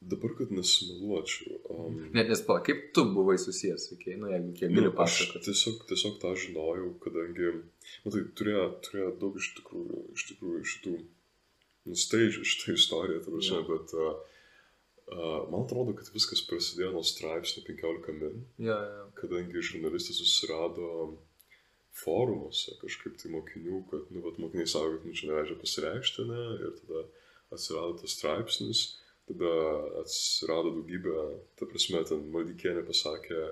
[0.01, 1.59] dabar, kad nesumeluočiau.
[1.69, 4.15] Um, Net nes, pala, kaip tu buvai susijęs, okay?
[4.17, 5.43] nu, jeigu kiek Nu, aš pasakoti.
[5.51, 7.51] tiesiog, tiesiog tą žinojau, kadangi,
[8.07, 10.95] matai, turėjo, turėjo daug iš tikrųjų, iš tikrųjų šitų
[11.93, 13.67] nusteidžių šitą istoriją, ta prasme, Jo.
[13.69, 14.09] bet uh,
[15.13, 19.05] uh, man atrodo, kad viskas prasidėjo nuo straipsnio 15 min, Ja, ja.
[19.21, 20.89] kadangi žurnalistai susirado
[22.01, 26.45] forumuose kažkaip tai mokinių, kad, nu, vat, mokiniai savo, kad, nu, čia neleidžia pasireikšti, ne,
[26.61, 27.05] ir tada
[27.55, 28.85] atsirado tas straipsnis,
[29.31, 29.51] tada
[30.03, 31.17] atsirado daugybė,
[31.59, 33.43] ta prasme, ten Maldikienė pasakė,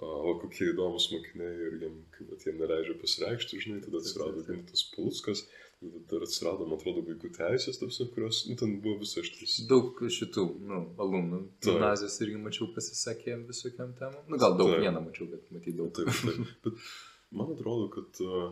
[0.00, 4.44] o, kokie įdomus mokiniai ir jiem, kaip, vat, jiem neleidžia pasireikšti, žinai, tada atsirado.
[4.46, 5.44] Gintas Pulskas,
[5.80, 9.60] dar atsirado, man atrodo, vaikų teisės, ta prasme, kurios, nu, ten buvo visas šitas.
[9.68, 11.44] Daug šitų, nu, alumnų.
[11.64, 14.20] Gimnazijos irgi mačiau pasisakė visokiam temam.
[14.28, 14.84] Nu, gal daug Taip.
[14.84, 15.92] vieną mačiau, bet matyt daug.
[15.96, 16.52] Taip, taip.
[16.66, 16.84] Bet
[17.36, 18.50] man atrodo, kad uh,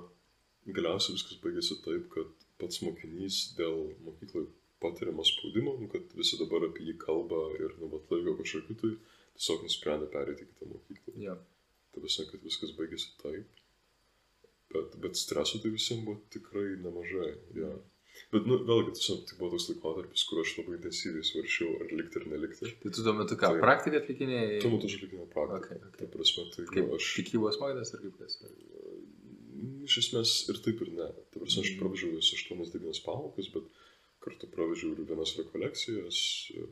[0.76, 4.46] galiausiai viskas baigėsi taip, kad pats mokinys dėl mokyklai
[4.82, 8.92] patiriamo spaudimo, nu, kad visi dabar apie jį kalba ir nu, vat, laiko kažkokiu, tai
[9.38, 11.14] tiesiog nusprendė perėti į kitą mokyklą.
[11.22, 11.36] Ja.
[11.94, 13.62] Tai visą, kad viskas baigėsi taip.
[14.72, 17.30] Bet, bet streso tai visiems buvo tikrai nemažai.
[17.56, 17.72] Ja.
[18.28, 22.20] Bet, nu, vėlgi, tiesiog tai buvo toks laikotarpis, kur aš labai intensyviai svaršiau, ar likti
[22.20, 22.72] ar nelikti.
[22.82, 23.62] Tai tu tuo metu ką, Taip.
[23.64, 24.58] praktiką atlikinėjai?
[24.60, 25.60] Tuo metu aš atlikinėjau praktiką.
[25.62, 25.96] Okay, okay.
[26.02, 27.06] Ta prasme, tai Kaip nu, aš...
[27.22, 28.36] tikybos mokytas ar kaip kas?
[29.88, 31.06] Iš esmės ir taip ir ne.
[31.32, 31.78] Ta prasme, aš Mhm.
[31.80, 33.64] pravedžiau vis 8-9 pamokas, bet
[34.20, 36.18] kartu pravedžiau ir vienas rekolekcijas,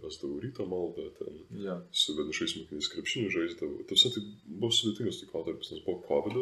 [0.05, 1.79] vesdavau ryto maldą, ten Ja.
[1.91, 3.81] su vienišais mokiniais krepšinių žaisdavau.
[3.81, 6.37] Ta prasme, tai buvo sudėtingas laikotarpis, nes buvo COVID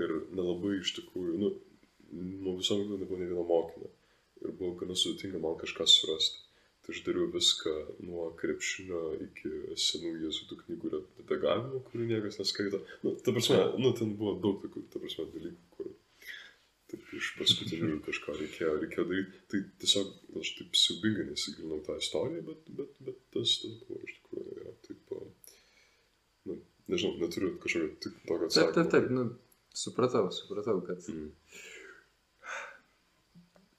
[0.00, 1.52] ir nelabai iš tikrųjų, nu,
[2.16, 3.90] nuo viso metų nebuvo ne vieno mokinio.
[4.44, 6.44] Ir buvo gana sudėtinga man kažką surasti.
[6.86, 7.72] Tai aš dariau viską
[8.06, 9.50] nuo krepšinio iki
[9.82, 12.78] senų jėzuitų knygų redagavimo, kurių niekas neskaito.
[13.02, 15.90] Nu, ta prasme, nu, ten buvo daug tokių, ta prasme, dalykų, kur
[16.88, 19.42] taip iš paskutinių kažką reikėjo, reikėjo daryti.
[19.52, 24.14] Tai tiesiog aš taip siubingai nesigilinau tą istoriją, bet, bet, bet tas, tas buvo iš
[24.22, 25.12] tikrųjų, ja, taip,
[26.48, 26.56] nu,
[26.94, 28.76] nežinau, neturiu kažkokio tik tokio Taip, atsakymo.
[28.78, 29.26] taip, taip, nu,
[29.84, 31.34] supratau, supratau, kad Mm.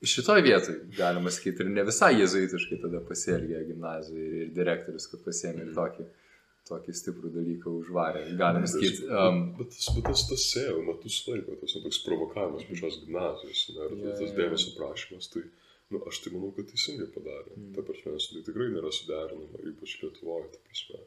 [0.08, 5.24] Šitoj vietoj, galima sakyti, ir ne visai jezuitiškai tada pasielgė gimnazijai ir, ir direktorius, kad
[5.26, 6.06] pasiemė ir tokį,
[6.70, 8.22] tokį stiprų dalyką užvarė.
[8.40, 12.68] Galima sakyti, um, Bet tas, bet tas, tas sėjo metus laiko, tas nu, toks provokavimas
[12.70, 15.44] pačios gimnazijos, ne, ir Jo, tas, tas dėmesio prašymas, tai,
[15.92, 17.56] nu, aš tai manau, kad teisingai padarė.
[17.58, 17.70] Mm.
[17.76, 21.06] Ta prasme, tai tikrai nėra suderinama, ypač Lietuvoje, ta prasme.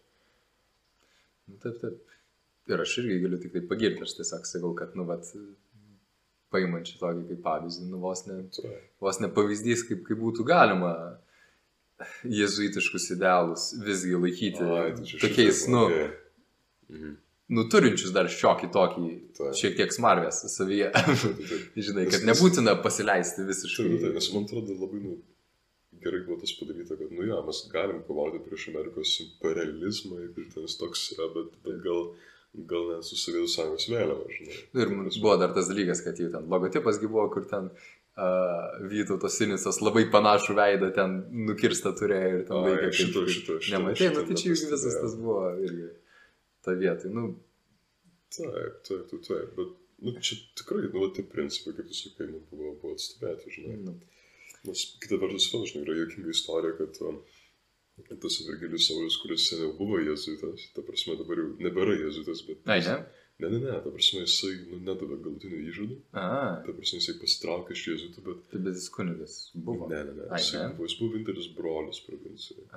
[1.48, 2.19] nu, taip, taip.
[2.70, 5.32] Ir aš irgi galiu tik tai pagirti, aš tiesiog sakau, kad, nu, vat,
[6.53, 8.73] paimant šitokį kaip pavyzdį, nu, vos ne, Tai,
[9.03, 10.93] vos ne pavyzdys, kaip, kaip būtų galima
[12.27, 16.09] jezuitiškus idealus visgi laikyti ai, tai tokiais, nu, okei.
[16.93, 17.12] Mhm.
[17.57, 19.53] nu, turinčius dar šiokį tokį, Taip.
[19.61, 20.91] šiek tiek smarvės savyje.
[20.97, 21.77] Taip, taip.
[21.89, 23.87] Žinai, kad nebūtina pasileisti Taip, visiškai.
[24.03, 25.15] taip, nes man atrodo labai, nu,
[26.03, 30.24] gerai buvo tas padaryta, kad, nu, ja, mes galim kovoti prieš Amerikos imperializmą,
[30.55, 32.09] ten jis toks yra, bet, bet gal,
[32.53, 34.57] gal net su Sovietų sąjungos vėliava, žinai.
[34.74, 38.89] Nu, Ir buvo dar tas dalykas, kad jau ten logotipas gi buvo, kur ten uh,
[38.93, 41.15] Vytautos Sinicas labai panašų veidą ten
[41.49, 42.91] nukirsta turėjo ir ten Ai, laikė.
[42.99, 43.77] šito, šito, šito.
[43.79, 45.03] Nematai, nu tai čia visas nepastebėjau.
[45.07, 45.89] tas buvo irgi
[46.66, 47.09] ta vieta.
[47.12, 47.31] Nu,
[48.33, 49.73] Taip, taip, taip, taip, bet,
[50.07, 53.74] nu, čia tikrai, nu, tie principai, kaip tu sakai, nu, buvo, buvo atstovėti, žinai.
[53.89, 53.97] nu,
[54.65, 57.16] Nes kita vertus, vėl, žinai, yra jokinga istorija, kad um,
[58.11, 62.62] tas Virgilijus Saulis, kuris seniau buvo jezuitas, ta prasme dabar jau nebėra jezuitas, bet...
[62.70, 62.97] ai, ne?
[63.43, 66.27] Ne, ne, ne, ta prasme jisai nu, nedavė galutinių įžadų, A,
[66.62, 68.43] ta prasme jisai pasitraukė iš jezuitų, bet...
[68.53, 69.89] tai bet jis kunigas buvo.
[69.91, 70.74] Ne, ne, ne, Ai, jisai ne?
[70.77, 72.69] buvo, jis buvo vienintelis brolis provincijoje.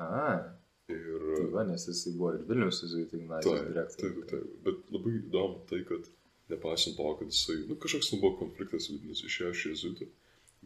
[0.96, 1.22] Ir...
[1.36, 4.28] tai va, nes jisai buvo ir Vilnius Jezuitų gimnazijos Taip, taip, direktorius.
[4.30, 6.10] taip, bet labai įdomu tai, kad
[6.54, 10.08] nepaisant to, kad jisai, nu, kažkoks nu, buvo konfliktas vidinis išėjo iš jezuitų,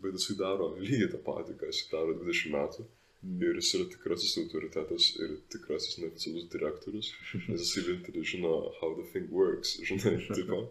[0.03, 2.87] bet jisai daro lygiai tą patį, ką jisai daro 20 metų.
[3.21, 3.41] Mm.
[3.43, 7.11] Ir jis yra tikrasis autoritetas ir tikrasis neoficialus direktorius,
[7.49, 10.61] nes jisai vienintelis žino, how the thing works, žinai, tipo.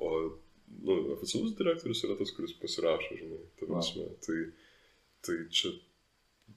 [0.00, 0.12] O,
[0.88, 4.08] nu, oficialus direktorius yra tas, kuris pasirašo, žinai, ta Wow.
[4.24, 4.38] Tai,
[5.24, 5.70] tai čia,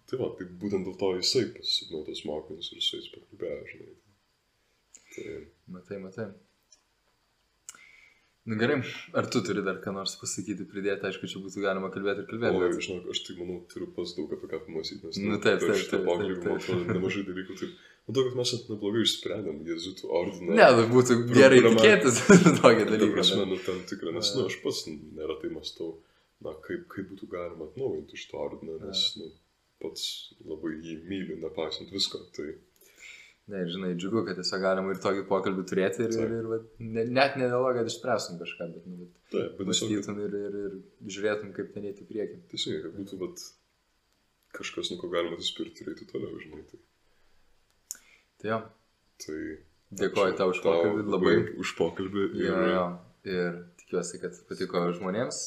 [0.10, 3.94] tai va, tai būtent dėl to jisai pasisipino tos mokymus ir su jais pakalbėjo, žinai.
[5.16, 5.36] Tai,
[5.76, 6.32] Matai, matai.
[8.46, 8.78] Nu gerai,
[9.18, 12.60] ar tu turi dar ką nors pasakyti, pridėti, aišku, čia būtų galima kalbėti ir kalbėti.
[12.60, 15.58] Oi, bet- žinok, aš tai manau, turiu pas daug apie ką pamastyti, nes Nu, taip,
[15.64, 16.68] per taip, šitą taip, pokalbį, taip, man taip.
[16.70, 17.72] atrodo, nemažai dalykų taip.
[18.06, 20.52] Matau, kad mes net neblogai išsprendėm Jėzuitų ordiną.
[20.60, 22.20] Ne, nu būtų gerai tikėtis
[22.62, 23.10] dalyką.
[23.18, 25.90] prasme, bet- nu, tam tikrą, nes, nu, aš pats neretai mastau,
[26.46, 29.32] na, kaip, kaip būtų galima atnaujinti šitą ordiną, nes, nu,
[29.82, 30.06] pats
[30.46, 32.22] labai jį myliu, nepaisant visko.
[32.38, 32.54] Tai,
[33.46, 37.04] Ne, žinai, džiugu, kad tiesiog galima ir tokį pokalbį turėti ir, ir, ir, vat, ne,
[37.14, 40.56] net ne dėl to, kad išspręstum kažką, bet, nu, bet taip, bet mąstytum ir, ir,
[40.64, 42.40] ir žiūrėtum, kaip ten eiti į priekį.
[42.50, 43.44] teisingai, kad būtų, bet,
[44.58, 46.64] kažkas, nu, ko galima atsispirti ir eiti toliau, žinai.
[46.72, 46.82] Tai,
[48.42, 48.58] Tai jo,
[49.24, 49.38] tai
[50.02, 51.36] dėkoju tau už pokalbį, labai.
[51.62, 52.26] Už pokalbį.
[52.36, 52.84] Ir, Jo, jo.
[53.30, 55.40] Ir tikiuosi, kad patiko žmonėms.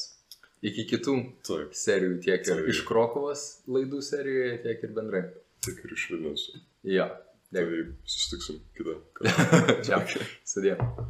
[0.67, 1.13] Iki kitų
[1.47, 2.71] Taip, serijų, tiek ir Taip.
[2.73, 5.21] iš Krokovos laidų serijoje, tiek ir bendrai.
[5.63, 6.47] tik ir iš Vilnius.
[6.83, 7.85] Jo, Tai dėkui.
[8.05, 9.79] susitiksim kitą kartą.
[9.87, 10.27] Čia.
[10.49, 11.09] Sudėjau.